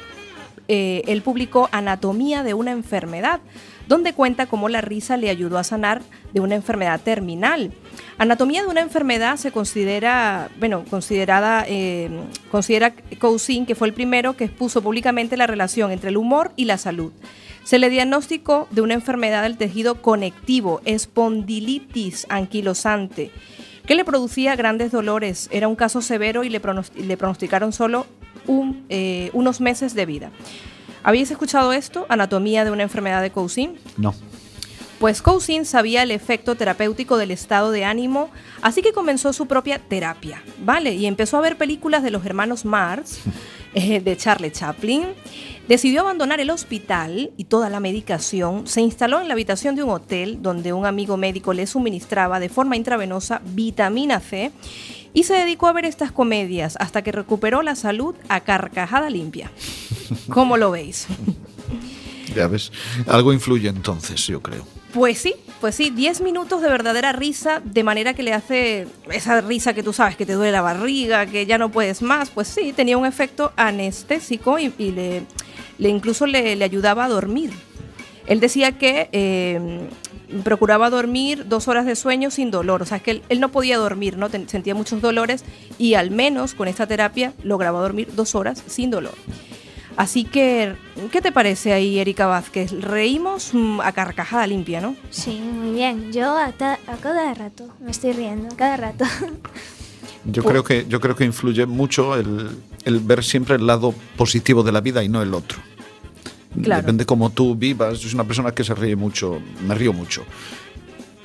eh, 0.70 1.02
él 1.06 1.22
publicó 1.22 1.70
Anatomía 1.72 2.42
de 2.42 2.52
una 2.52 2.72
enfermedad, 2.72 3.40
donde 3.86 4.12
cuenta 4.12 4.44
cómo 4.44 4.68
la 4.68 4.82
risa 4.82 5.16
le 5.16 5.30
ayudó 5.30 5.56
a 5.56 5.64
sanar 5.64 6.02
de 6.34 6.40
una 6.40 6.56
enfermedad 6.56 7.00
terminal. 7.00 7.72
Anatomía 8.18 8.62
de 8.62 8.68
una 8.68 8.82
enfermedad 8.82 9.36
se 9.36 9.50
considera, 9.50 10.50
bueno, 10.58 10.84
considerada, 10.90 11.64
eh, 11.66 12.10
considera 12.50 12.92
Cousin 13.18 13.64
que 13.64 13.74
fue 13.74 13.88
el 13.88 13.94
primero 13.94 14.36
que 14.36 14.44
expuso 14.44 14.82
públicamente 14.82 15.38
la 15.38 15.46
relación 15.46 15.90
entre 15.90 16.10
el 16.10 16.18
humor 16.18 16.52
y 16.54 16.66
la 16.66 16.76
salud. 16.76 17.12
Se 17.68 17.78
le 17.78 17.90
diagnosticó 17.90 18.66
de 18.70 18.80
una 18.80 18.94
enfermedad 18.94 19.42
del 19.42 19.58
tejido 19.58 20.00
conectivo, 20.00 20.80
espondilitis 20.86 22.24
anquilosante, 22.30 23.30
que 23.86 23.94
le 23.94 24.06
producía 24.06 24.56
grandes 24.56 24.90
dolores. 24.90 25.50
Era 25.52 25.68
un 25.68 25.76
caso 25.76 26.00
severo 26.00 26.44
y 26.44 26.48
le, 26.48 26.62
pronos- 26.62 26.94
le 26.94 27.16
pronosticaron 27.18 27.74
solo 27.74 28.06
un, 28.46 28.86
eh, 28.88 29.28
unos 29.34 29.60
meses 29.60 29.92
de 29.92 30.06
vida. 30.06 30.30
¿Habéis 31.02 31.30
escuchado 31.30 31.74
esto? 31.74 32.06
Anatomía 32.08 32.64
de 32.64 32.70
una 32.70 32.84
enfermedad 32.84 33.20
de 33.20 33.32
Cousin. 33.32 33.78
No. 33.98 34.14
Pues 34.98 35.20
Cousin 35.20 35.66
sabía 35.66 36.02
el 36.04 36.10
efecto 36.10 36.54
terapéutico 36.54 37.18
del 37.18 37.32
estado 37.32 37.70
de 37.70 37.84
ánimo, 37.84 38.30
así 38.62 38.80
que 38.80 38.94
comenzó 38.94 39.34
su 39.34 39.44
propia 39.44 39.78
terapia, 39.78 40.42
¿vale? 40.64 40.94
Y 40.94 41.04
empezó 41.04 41.36
a 41.36 41.42
ver 41.42 41.58
películas 41.58 42.02
de 42.02 42.10
los 42.12 42.24
hermanos 42.24 42.64
Marx, 42.64 43.20
eh, 43.74 44.00
de 44.00 44.16
Charlie 44.16 44.52
Chaplin. 44.52 45.04
Decidió 45.68 46.00
abandonar 46.00 46.40
el 46.40 46.48
hospital 46.48 47.30
y 47.36 47.44
toda 47.44 47.68
la 47.68 47.78
medicación. 47.78 48.66
Se 48.66 48.80
instaló 48.80 49.20
en 49.20 49.28
la 49.28 49.34
habitación 49.34 49.76
de 49.76 49.82
un 49.82 49.90
hotel 49.90 50.38
donde 50.40 50.72
un 50.72 50.86
amigo 50.86 51.18
médico 51.18 51.52
le 51.52 51.66
suministraba 51.66 52.40
de 52.40 52.48
forma 52.48 52.76
intravenosa 52.76 53.42
vitamina 53.44 54.20
C 54.20 54.50
y 55.12 55.24
se 55.24 55.34
dedicó 55.34 55.66
a 55.66 55.72
ver 55.72 55.84
estas 55.84 56.10
comedias 56.10 56.76
hasta 56.80 57.02
que 57.02 57.12
recuperó 57.12 57.62
la 57.62 57.74
salud 57.74 58.14
a 58.28 58.40
carcajada 58.40 59.10
limpia. 59.10 59.50
¿Cómo 60.30 60.56
lo 60.56 60.70
veis? 60.70 61.06
Ya 62.34 62.48
ves, 62.48 62.72
algo 63.06 63.32
influye 63.32 63.68
entonces, 63.68 64.26
yo 64.26 64.40
creo. 64.40 64.66
Pues 64.92 65.18
sí, 65.18 65.34
pues 65.60 65.74
sí, 65.74 65.90
10 65.90 66.22
minutos 66.22 66.62
de 66.62 66.68
verdadera 66.68 67.12
risa, 67.12 67.60
de 67.62 67.84
manera 67.84 68.14
que 68.14 68.22
le 68.22 68.32
hace 68.32 68.86
esa 69.10 69.40
risa 69.40 69.74
que 69.74 69.82
tú 69.82 69.92
sabes 69.92 70.16
que 70.16 70.24
te 70.24 70.32
duele 70.32 70.52
la 70.52 70.62
barriga, 70.62 71.26
que 71.26 71.46
ya 71.46 71.58
no 71.58 71.70
puedes 71.70 72.00
más, 72.00 72.30
pues 72.30 72.48
sí, 72.48 72.72
tenía 72.72 72.96
un 72.96 73.04
efecto 73.04 73.52
anestésico 73.56 74.58
y, 74.58 74.70
le, 74.78 75.22
le 75.78 75.88
incluso 75.88 76.26
le, 76.26 76.62
ayudaba 76.62 77.04
a 77.04 77.08
dormir. 77.08 77.50
Él 78.26 78.40
decía 78.40 78.78
que 78.78 79.08
eh, 79.12 79.88
procuraba 80.44 80.90
dormir 80.90 81.46
dos 81.48 81.68
horas 81.68 81.86
de 81.86 81.96
sueño 81.96 82.30
sin 82.30 82.50
dolor, 82.50 82.82
o 82.82 82.86
sea, 82.86 82.98
es 82.98 83.02
que 83.02 83.22
él, 83.28 83.40
no 83.40 83.50
podía 83.50 83.78
dormir, 83.78 84.16
¿no? 84.16 84.28
Sentía 84.28 84.74
muchos 84.74 85.00
dolores 85.00 85.44
y 85.78 85.94
al 85.94 86.10
menos 86.10 86.54
con 86.54 86.68
esta 86.68 86.86
terapia 86.86 87.32
lograba 87.42 87.80
dormir 87.80 88.08
dos 88.14 88.34
horas 88.34 88.62
sin 88.66 88.90
dolor. 88.90 89.14
Así 89.98 90.24
que, 90.24 90.74
¿qué 91.10 91.20
te 91.20 91.32
parece 91.32 91.72
ahí, 91.72 91.98
Erika 91.98 92.26
Vázquez? 92.26 92.70
Reímos 92.80 93.50
mm, 93.52 93.80
a 93.80 93.90
carcajada 93.92 94.46
limpia, 94.46 94.80
¿no? 94.80 94.94
Sí, 95.10 95.40
muy 95.40 95.72
bien. 95.74 96.12
Yo 96.12 96.38
a, 96.38 96.52
ta- 96.52 96.78
a 96.86 96.96
cada 96.96 97.34
rato 97.34 97.68
me 97.80 97.90
estoy 97.90 98.12
riendo, 98.12 98.46
a 98.48 98.56
cada 98.56 98.76
rato. 98.76 99.04
Yo 100.24 100.42
creo 100.44 100.62
que, 100.62 100.84
yo 100.88 101.00
creo 101.00 101.16
que 101.16 101.24
influye 101.24 101.64
mucho 101.64 102.14
el, 102.14 102.50
el 102.84 103.00
ver 103.00 103.24
siempre 103.24 103.56
el 103.56 103.66
lado 103.66 103.94
positivo 104.16 104.62
de 104.62 104.72
la 104.72 104.80
vida 104.82 105.02
y 105.02 105.08
no 105.08 105.22
el 105.22 105.32
otro. 105.32 105.58
Claro. 106.62 106.82
Depende 106.82 107.06
cómo 107.06 107.30
tú 107.30 107.54
vivas. 107.54 107.98
Yo 108.00 108.08
soy 108.08 108.14
una 108.16 108.24
persona 108.24 108.50
que 108.52 108.62
se 108.62 108.74
ríe 108.74 108.94
mucho, 108.94 109.40
me 109.66 109.74
río 109.74 109.92
mucho. 109.92 110.24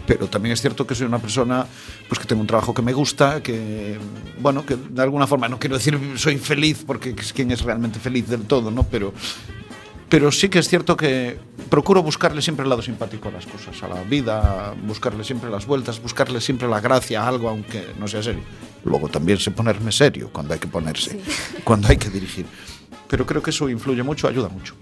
Pero 0.05 0.27
también 0.27 0.53
es 0.53 0.61
cierto 0.61 0.85
que 0.85 0.95
soy 0.95 1.07
una 1.07 1.19
persona 1.19 1.65
pues 2.07 2.19
que 2.19 2.25
tengo 2.25 2.41
un 2.41 2.47
trabajo 2.47 2.73
que 2.73 2.81
me 2.81 2.93
gusta, 2.93 3.41
que 3.41 3.97
bueno, 4.39 4.65
que 4.65 4.75
de 4.75 5.01
alguna 5.01 5.27
forma 5.27 5.47
no 5.47 5.59
quiero 5.59 5.77
decir 5.77 5.97
soy 6.17 6.37
feliz 6.37 6.83
porque 6.85 7.15
es 7.17 7.31
quien 7.31 7.51
es 7.51 7.61
realmente 7.61 7.99
feliz 7.99 8.27
del 8.27 8.41
todo, 8.41 8.69
¿no? 8.69 8.83
Pero 8.83 9.13
pero 10.13 10.31
sí 10.31 10.47
que 10.47 10.59
es 10.59 10.69
cierto 10.69 10.95
que 10.95 11.39
procuro 11.71 12.03
buscarle 12.03 12.39
siempre 12.43 12.61
el 12.61 12.69
lado 12.69 12.83
simpático 12.83 13.29
a 13.29 13.31
las 13.31 13.47
cosas, 13.47 13.81
a 13.81 13.87
la 13.87 14.03
vida, 14.03 14.75
buscarle 14.85 15.23
siempre 15.23 15.49
las 15.49 15.65
vueltas, 15.65 15.99
buscarle 15.99 16.39
siempre 16.39 16.67
la 16.67 16.79
gracia 16.79 17.23
a 17.23 17.27
algo, 17.27 17.49
aunque 17.49 17.83
no 17.99 18.07
sea 18.07 18.21
serio. 18.21 18.43
Luego 18.83 19.09
también 19.09 19.39
sé 19.39 19.49
ponerme 19.49 19.91
serio 19.91 20.29
cuando 20.31 20.53
hay 20.53 20.59
que 20.59 20.67
ponerse, 20.67 21.19
cuando 21.63 21.87
hay 21.87 21.97
que 21.97 22.11
dirigir. 22.11 22.45
Pero 23.07 23.25
creo 23.25 23.41
que 23.41 23.49
eso 23.49 23.67
influye 23.69 24.03
mucho, 24.03 24.27
ayuda 24.27 24.49
mucho. 24.49 24.75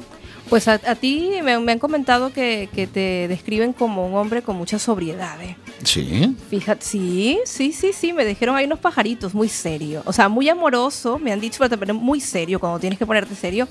Pues 0.51 0.67
a, 0.67 0.73
a 0.73 0.95
ti 0.95 1.29
me, 1.45 1.57
me 1.59 1.71
han 1.71 1.79
comentado 1.79 2.33
que, 2.33 2.67
que 2.75 2.85
te 2.85 3.29
describen 3.29 3.71
como 3.71 4.05
un 4.05 4.15
hombre 4.15 4.41
con 4.41 4.57
mucha 4.57 4.79
sobriedad. 4.79 5.41
¿eh? 5.41 5.55
Sí. 5.81 6.35
Fíjate, 6.49 6.85
sí, 6.85 7.39
sí, 7.45 7.71
sí, 7.71 7.93
sí, 7.93 8.11
me 8.11 8.25
dijeron 8.25 8.57
ahí 8.57 8.65
unos 8.65 8.79
pajaritos, 8.79 9.33
muy 9.33 9.47
serio. 9.47 10.03
O 10.05 10.11
sea, 10.11 10.27
muy 10.27 10.49
amoroso, 10.49 11.17
me 11.17 11.31
han 11.31 11.39
dicho, 11.39 11.59
pero 11.59 11.69
también 11.69 11.95
muy 11.95 12.19
serio, 12.19 12.59
cuando 12.59 12.79
tienes 12.79 12.99
que 12.99 13.05
ponerte 13.05 13.33
serio, 13.33 13.65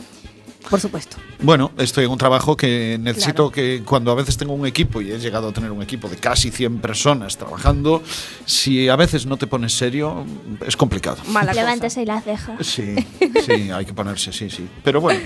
por 0.69 0.81
supuesto. 0.81 1.17
Bueno, 1.41 1.73
estoy 1.79 2.05
en 2.05 2.11
un 2.11 2.19
trabajo 2.19 2.57
que 2.57 2.99
necesito 3.01 3.51
que 3.51 3.83
cuando 3.85 4.11
a 4.11 4.15
veces 4.15 4.37
tengo 4.37 4.53
un 4.53 4.67
equipo, 4.67 5.01
y 5.01 5.11
he 5.11 5.19
llegado 5.19 5.49
a 5.49 5.53
tener 5.53 5.71
un 5.71 5.83
equipo 5.83 6.09
de 6.09 6.17
casi 6.17 6.51
100 6.51 6.81
personas 6.81 7.39
trabajando, 7.39 8.03
si 8.45 8.89
a 8.89 8.97
veces 8.97 9.27
no 9.27 9.37
te 9.37 9.47
pones 9.47 9.73
serio, 9.73 10.25
es 10.67 10.77
complicado. 10.77 11.19
Mala 11.29 11.55
Levantas 11.55 11.97
ahí 11.97 12.05
la 12.05 12.21
ceja. 12.21 12.57
Sí, 12.61 12.95
sí, 13.47 13.71
hay 13.71 13.85
que 13.85 13.95
ponerse, 13.95 14.33
sí, 14.33 14.51
sí. 14.51 14.69
Pero 14.85 15.01
bueno, 15.01 15.21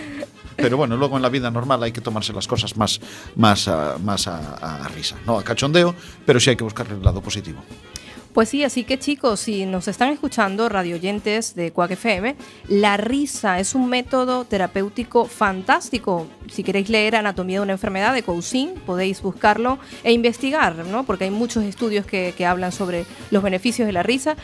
pero 0.56 0.76
bueno, 0.76 0.96
luego 0.96 1.16
en 1.16 1.22
la 1.22 1.28
vida 1.28 1.50
normal 1.50 1.82
hay 1.82 1.92
que 1.92 2.00
tomarse 2.00 2.32
las 2.32 2.46
cosas 2.46 2.76
más, 2.76 3.00
más, 3.36 3.68
a, 3.68 3.98
más 3.98 4.26
a, 4.26 4.88
risa, 4.94 5.16
no 5.26 5.38
a 5.38 5.44
cachondeo, 5.44 5.94
pero 6.24 6.40
sí 6.40 6.50
hay 6.50 6.56
que 6.56 6.64
buscarle 6.64 6.94
el 6.94 7.02
lado 7.02 7.20
positivo. 7.20 7.62
Pues 8.32 8.48
sí, 8.48 8.64
así 8.64 8.82
que 8.82 8.98
chicos, 8.98 9.38
si 9.38 9.64
nos 9.64 9.86
están 9.86 10.08
escuchando, 10.08 10.68
radioyentes 10.68 11.54
de 11.54 11.70
Quack 11.70 11.92
FM, 11.92 12.34
la 12.66 12.96
risa 12.96 13.60
es 13.60 13.76
un 13.76 13.88
método 13.88 14.44
terapéutico 14.44 15.26
fantástico. 15.26 16.26
Si 16.50 16.64
queréis 16.64 16.88
leer 16.88 17.14
Anatomía 17.14 17.58
de 17.58 17.62
una 17.62 17.74
enfermedad 17.74 18.12
de 18.12 18.24
Cousin, 18.24 18.74
podéis 18.84 19.22
buscarlo 19.22 19.78
e 20.02 20.12
investigar, 20.12 20.74
¿no? 20.84 21.04
Porque 21.04 21.24
hay 21.24 21.30
muchos 21.30 21.62
estudios 21.62 22.06
que, 22.06 22.34
que 22.36 22.44
hablan 22.44 22.72
sobre 22.72 23.06
los 23.30 23.40
beneficios 23.40 23.86
de 23.86 23.92
la 23.92 24.02
risa. 24.02 24.36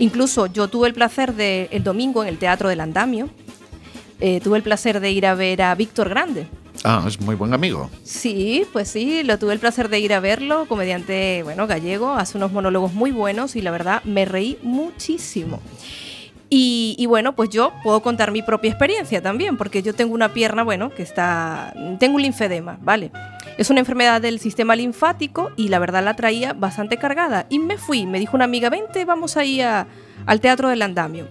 Incluso 0.00 0.46
yo 0.46 0.66
tuve 0.66 0.88
el 0.88 0.94
placer 0.94 1.34
de, 1.34 1.68
el 1.70 1.84
domingo 1.84 2.22
en 2.22 2.28
el 2.28 2.38
Teatro 2.38 2.68
del 2.68 2.80
Andamio, 2.80 3.28
eh, 4.20 4.40
tuve 4.40 4.58
el 4.58 4.62
placer 4.62 5.00
de 5.00 5.10
ir 5.10 5.26
a 5.26 5.34
ver 5.34 5.62
a 5.62 5.74
Víctor 5.74 6.08
Grande. 6.08 6.46
Ah, 6.84 7.04
es 7.06 7.20
muy 7.20 7.34
buen 7.34 7.52
amigo. 7.54 7.90
Sí, 8.04 8.66
pues 8.72 8.88
sí, 8.88 9.22
lo 9.24 9.38
tuve 9.38 9.52
el 9.52 9.58
placer 9.58 9.88
de 9.88 9.98
ir 9.98 10.12
a 10.12 10.20
verlo, 10.20 10.66
comediante, 10.66 11.42
bueno, 11.42 11.66
gallego, 11.66 12.14
hace 12.14 12.38
unos 12.38 12.52
monólogos 12.52 12.92
muy 12.92 13.10
buenos 13.10 13.56
y 13.56 13.62
la 13.62 13.70
verdad 13.70 14.02
me 14.04 14.24
reí 14.24 14.58
muchísimo. 14.62 15.60
Y, 16.50 16.96
y, 16.98 17.04
bueno, 17.04 17.34
pues 17.34 17.50
yo 17.50 17.72
puedo 17.82 18.00
contar 18.00 18.32
mi 18.32 18.40
propia 18.40 18.70
experiencia 18.70 19.20
también, 19.20 19.58
porque 19.58 19.82
yo 19.82 19.94
tengo 19.94 20.14
una 20.14 20.32
pierna, 20.32 20.62
bueno, 20.62 20.88
que 20.88 21.02
está, 21.02 21.74
tengo 21.98 22.14
un 22.14 22.22
linfedema, 22.22 22.78
¿vale? 22.80 23.10
Es 23.58 23.68
una 23.68 23.80
enfermedad 23.80 24.22
del 24.22 24.38
sistema 24.38 24.74
linfático 24.74 25.50
y 25.56 25.68
la 25.68 25.78
verdad 25.78 26.02
la 26.02 26.14
traía 26.14 26.54
bastante 26.54 26.96
cargada. 26.96 27.46
Y 27.50 27.58
me 27.58 27.76
fui, 27.76 28.06
me 28.06 28.18
dijo 28.18 28.34
una 28.34 28.46
amiga, 28.46 28.70
vente, 28.70 29.04
vamos 29.04 29.36
ahí 29.36 29.60
a, 29.60 29.88
al 30.24 30.40
Teatro 30.40 30.68
del 30.70 30.80
Andamio. 30.80 31.26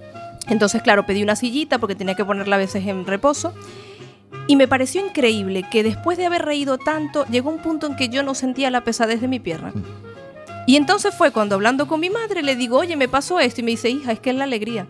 Entonces, 0.49 0.81
claro, 0.81 1.05
pedí 1.05 1.23
una 1.23 1.35
sillita 1.35 1.77
porque 1.77 1.95
tenía 1.95 2.15
que 2.15 2.25
ponerla 2.25 2.55
a 2.55 2.59
veces 2.59 2.85
en 2.85 3.05
reposo. 3.05 3.53
Y 4.47 4.55
me 4.55 4.67
pareció 4.67 5.05
increíble 5.05 5.65
que 5.69 5.83
después 5.83 6.17
de 6.17 6.25
haber 6.25 6.45
reído 6.45 6.77
tanto, 6.77 7.25
llegó 7.25 7.49
un 7.49 7.59
punto 7.59 7.87
en 7.87 7.95
que 7.95 8.09
yo 8.09 8.23
no 8.23 8.33
sentía 8.33 8.71
la 8.71 8.83
pesadez 8.83 9.19
de 9.19 9.27
mi 9.27 9.39
pierna. 9.39 9.73
Y 10.65 10.75
entonces 10.75 11.13
fue 11.13 11.31
cuando 11.31 11.55
hablando 11.55 11.87
con 11.87 11.99
mi 11.99 12.09
madre 12.09 12.43
le 12.43 12.55
digo, 12.55 12.77
oye, 12.77 12.95
me 12.95 13.07
pasó 13.07 13.39
esto. 13.39 13.61
Y 13.61 13.63
me 13.63 13.71
dice, 13.71 13.89
hija, 13.89 14.11
es 14.11 14.19
que 14.19 14.29
es 14.29 14.35
la 14.35 14.45
alegría. 14.45 14.87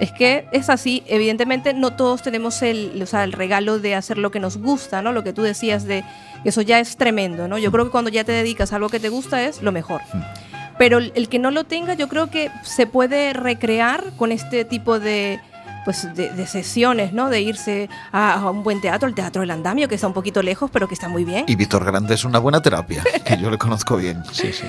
Es 0.00 0.10
que 0.10 0.46
es 0.52 0.70
así, 0.70 1.02
evidentemente 1.06 1.74
no 1.74 1.94
todos 1.94 2.22
tenemos 2.22 2.62
el, 2.62 3.00
o 3.00 3.06
sea, 3.06 3.24
el 3.24 3.32
regalo 3.32 3.78
de 3.78 3.94
hacer 3.94 4.18
lo 4.18 4.30
que 4.30 4.40
nos 4.40 4.56
gusta, 4.56 5.02
¿no? 5.02 5.12
Lo 5.12 5.22
que 5.22 5.32
tú 5.32 5.42
decías 5.42 5.84
de 5.84 6.02
eso 6.44 6.62
ya 6.62 6.80
es 6.80 6.96
tremendo, 6.96 7.46
¿no? 7.46 7.58
Yo 7.58 7.70
creo 7.70 7.84
que 7.84 7.90
cuando 7.90 8.10
ya 8.10 8.24
te 8.24 8.32
dedicas 8.32 8.72
a 8.72 8.76
algo 8.76 8.88
que 8.88 9.00
te 9.00 9.10
gusta 9.10 9.44
es 9.44 9.62
lo 9.62 9.70
mejor. 9.70 10.00
Pero 10.78 10.98
el, 10.98 11.28
que 11.28 11.38
no 11.38 11.50
lo 11.50 11.64
tenga, 11.64 11.94
yo 11.94 12.08
creo 12.08 12.30
que 12.30 12.50
se 12.62 12.86
puede 12.86 13.32
recrear 13.32 14.04
con 14.16 14.32
este 14.32 14.64
tipo 14.64 14.98
de, 14.98 15.40
pues 15.84 16.14
de, 16.14 16.30
de, 16.30 16.46
sesiones, 16.46 17.12
¿no? 17.12 17.28
De 17.28 17.40
irse 17.40 17.88
a, 18.10 18.34
a, 18.34 18.50
un 18.50 18.62
buen 18.62 18.80
teatro, 18.80 19.08
el 19.08 19.14
Teatro 19.14 19.40
del 19.40 19.50
Andamio, 19.50 19.88
que 19.88 19.94
está 19.94 20.06
un 20.06 20.12
poquito 20.12 20.42
lejos, 20.42 20.70
pero 20.72 20.88
que 20.88 20.94
está 20.94 21.08
muy 21.08 21.24
bien. 21.24 21.44
Y 21.46 21.56
Víctor 21.56 21.84
Grande 21.84 22.14
es 22.14 22.24
una 22.24 22.38
buena 22.38 22.60
terapia, 22.62 23.02
que 23.24 23.36
yo 23.38 23.50
le 23.50 23.58
conozco 23.58 23.96
bien, 23.96 24.22
sí, 24.32 24.52
sí. 24.52 24.66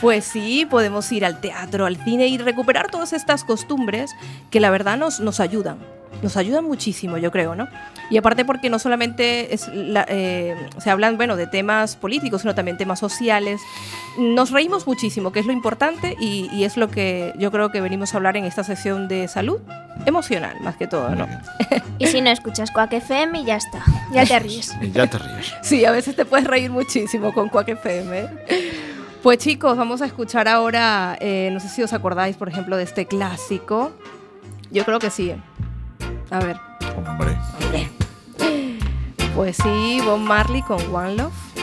Pues 0.00 0.24
sí, 0.24 0.66
podemos 0.68 1.10
ir 1.12 1.24
al 1.24 1.40
teatro, 1.40 1.86
al 1.86 1.96
cine 2.04 2.26
y 2.26 2.36
recuperar 2.36 2.90
todas 2.90 3.12
estas 3.12 3.44
costumbres 3.44 4.14
que 4.50 4.60
la 4.60 4.70
verdad 4.70 4.98
nos, 4.98 5.20
nos 5.20 5.40
ayudan. 5.40 5.78
Nos 6.22 6.36
ayudan 6.36 6.64
muchísimo, 6.64 7.18
yo 7.18 7.30
creo, 7.30 7.54
¿no? 7.54 7.68
Y 8.10 8.16
aparte 8.16 8.44
porque 8.44 8.70
no 8.70 8.78
solamente 8.78 9.54
es 9.54 9.68
la, 9.68 10.04
eh, 10.08 10.54
se 10.78 10.90
hablan, 10.90 11.16
bueno, 11.16 11.36
de 11.36 11.46
temas 11.46 11.96
políticos, 11.96 12.42
sino 12.42 12.54
también 12.54 12.76
temas 12.76 12.98
sociales. 12.98 13.60
Nos 14.18 14.50
reímos 14.50 14.86
muchísimo, 14.86 15.32
que 15.32 15.40
es 15.40 15.46
lo 15.46 15.52
importante 15.52 16.16
y, 16.20 16.48
y 16.52 16.64
es 16.64 16.76
lo 16.76 16.88
que 16.88 17.32
yo 17.38 17.50
creo 17.50 17.70
que 17.70 17.80
venimos 17.80 18.14
a 18.14 18.18
hablar 18.18 18.36
en 18.36 18.44
esta 18.44 18.64
sesión 18.64 19.08
de 19.08 19.28
salud 19.28 19.60
emocional, 20.06 20.60
más 20.60 20.76
que 20.76 20.86
todo, 20.86 21.10
¿no? 21.14 21.26
Y 21.98 22.08
si 22.08 22.20
no 22.20 22.30
escuchas 22.30 22.72
Quack 22.72 22.94
FM, 22.94 23.44
ya 23.44 23.56
está, 23.56 23.84
ya 24.12 24.26
te 24.26 24.38
ríes. 24.40 24.74
Y 24.82 24.90
ya 24.92 25.06
te 25.06 25.18
ríes. 25.18 25.54
Sí, 25.62 25.84
a 25.84 25.92
veces 25.92 26.16
te 26.16 26.24
puedes 26.24 26.46
reír 26.46 26.70
muchísimo 26.70 27.32
con 27.32 27.48
Quack 27.48 27.68
FM. 27.68 28.28
Pues 29.22 29.38
chicos, 29.38 29.76
vamos 29.76 30.02
a 30.02 30.06
escuchar 30.06 30.48
ahora, 30.48 31.16
eh, 31.20 31.50
no 31.52 31.60
sé 31.60 31.68
si 31.68 31.82
os 31.82 31.92
acordáis, 31.92 32.36
por 32.36 32.48
ejemplo, 32.48 32.76
de 32.76 32.82
este 32.82 33.06
clásico. 33.06 33.92
Yo 34.70 34.84
creo 34.84 34.98
que 34.98 35.10
sí. 35.10 35.34
A 36.34 36.40
ver. 36.40 36.56
Hombre. 36.96 37.38
Hombre. 37.62 37.88
Pues 39.36 39.56
sí, 39.56 40.00
Bob 40.04 40.18
Marley 40.18 40.62
con 40.62 40.80
One 40.92 41.14
Love. 41.14 41.53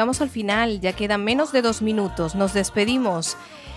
Llegamos 0.00 0.22
al 0.22 0.30
final, 0.30 0.80
ya 0.80 0.94
quedan 0.94 1.24
menos 1.24 1.52
de 1.52 1.60
dos 1.60 1.82
minutos, 1.82 2.34
nos 2.34 2.54
despedimos. 2.54 3.36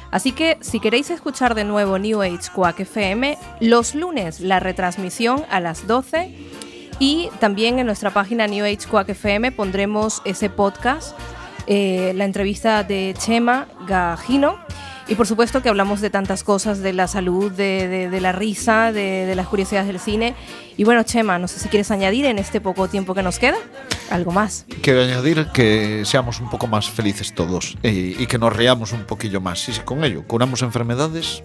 Así 0.09 0.31
que 0.31 0.57
si 0.61 0.79
queréis 0.79 1.09
escuchar 1.09 1.53
de 1.53 1.65
nuevo 1.65 1.99
New 1.99 2.21
Age 2.21 2.49
Quack 2.55 2.79
FM, 2.79 3.37
los 3.59 3.93
lunes 3.93 4.39
la 4.39 4.61
retransmisión 4.61 5.43
a 5.49 5.59
las 5.59 5.85
12 5.85 6.33
y 6.97 7.29
también 7.41 7.77
en 7.79 7.87
nuestra 7.87 8.11
página 8.11 8.47
New 8.47 8.63
Age 8.63 8.87
Quack 8.89 9.09
FM 9.09 9.51
pondremos 9.51 10.21
ese 10.23 10.49
podcast, 10.49 11.13
eh, 11.67 12.13
la 12.15 12.23
entrevista 12.23 12.85
de 12.85 13.13
Chema 13.17 13.67
Gajino. 13.85 14.59
Y 15.09 15.15
por 15.15 15.27
supuesto 15.27 15.61
que 15.61 15.67
hablamos 15.67 15.99
de 15.99 16.09
tantas 16.09 16.45
cosas, 16.45 16.79
de 16.79 16.93
la 16.93 17.09
salud, 17.09 17.51
de, 17.51 18.07
la 18.21 18.31
risa, 18.31 18.93
de, 18.93 19.25
de 19.25 19.35
las 19.35 19.47
curiosidades 19.47 19.87
del 19.87 19.99
cine. 19.99 20.35
Y 20.77 20.85
bueno, 20.85 21.03
Chema, 21.03 21.37
no 21.37 21.49
sé 21.49 21.59
si 21.59 21.67
quieres 21.67 21.91
añadir 21.91 22.23
en 22.23 22.39
este 22.39 22.61
poco 22.61 22.87
tiempo 22.87 23.13
que 23.13 23.23
nos 23.23 23.39
queda 23.39 23.57
algo 24.13 24.31
más. 24.31 24.65
Quiero 24.81 25.01
añadir 25.01 25.47
que 25.53 26.03
seamos 26.05 26.39
un 26.39 26.49
poco 26.49 26.67
más 26.67 26.89
felices 26.89 27.33
todos 27.33 27.77
eh, 27.83 28.15
y 28.17 28.27
que 28.27 28.37
nos 28.37 28.55
reamos 28.55 28.91
un 28.93 29.05
poquillo 29.05 29.41
más. 29.41 29.67
Y 29.69 29.73
si 29.73 29.81
con 29.81 30.03
ello 30.03 30.23
curamos 30.27 30.61
enfermedades, 30.61 31.43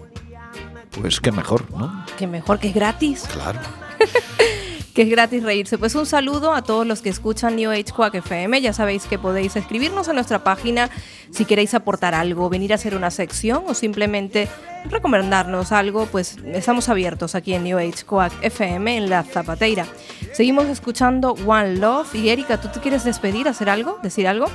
pues 0.91 1.19
qué 1.19 1.31
mejor, 1.31 1.69
¿no? 1.71 2.05
Que 2.17 2.27
mejor 2.27 2.59
que 2.59 2.69
es 2.69 2.73
gratis. 2.73 3.23
Claro. 3.31 3.59
que 4.93 5.03
es 5.03 5.09
gratis 5.09 5.43
reírse. 5.43 5.77
Pues 5.77 5.95
un 5.95 6.05
saludo 6.05 6.53
a 6.53 6.61
todos 6.61 6.85
los 6.85 7.01
que 7.01 7.09
escuchan 7.09 7.55
New 7.55 7.71
Age 7.71 7.91
Quack 7.95 8.15
FM. 8.15 8.61
Ya 8.61 8.73
sabéis 8.73 9.05
que 9.05 9.17
podéis 9.19 9.55
escribirnos 9.55 10.09
a 10.09 10.13
nuestra 10.13 10.43
página 10.43 10.89
si 11.31 11.45
queréis 11.45 11.73
aportar 11.73 12.15
algo, 12.15 12.49
venir 12.49 12.71
a 12.71 12.75
hacer 12.75 12.95
una 12.95 13.11
sección 13.11 13.63
o 13.67 13.73
simplemente 13.73 14.47
recomendarnos 14.89 15.71
algo, 15.71 16.05
pues 16.07 16.37
estamos 16.45 16.89
abiertos 16.89 17.35
aquí 17.35 17.53
en 17.53 17.63
New 17.63 17.77
Age 17.77 18.03
Quack 18.05 18.33
FM 18.41 18.97
en 18.97 19.09
La 19.09 19.23
Zapateira. 19.23 19.85
Seguimos 20.33 20.65
escuchando 20.65 21.33
One 21.45 21.75
Love 21.77 22.15
y 22.15 22.29
Erika, 22.29 22.59
¿tú 22.59 22.69
te 22.69 22.79
quieres 22.79 23.03
despedir, 23.03 23.47
hacer 23.47 23.69
algo, 23.69 23.99
decir 24.01 24.27
algo? 24.27 24.47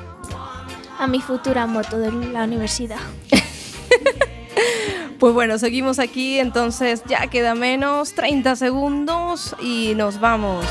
A 0.99 1.07
mi 1.07 1.21
futura 1.21 1.67
moto 1.67 1.99
de 1.99 2.11
la 2.11 2.45
universidad. 2.45 2.99
Pues 5.19 5.33
bueno, 5.33 5.59
seguimos 5.59 5.99
aquí, 5.99 6.39
entonces 6.39 7.03
ya 7.07 7.27
queda 7.29 7.55
menos 7.55 8.15
30 8.15 8.57
segundos 8.57 9.55
y 9.63 9.95
nos 9.95 10.21
vamos. 10.21 10.65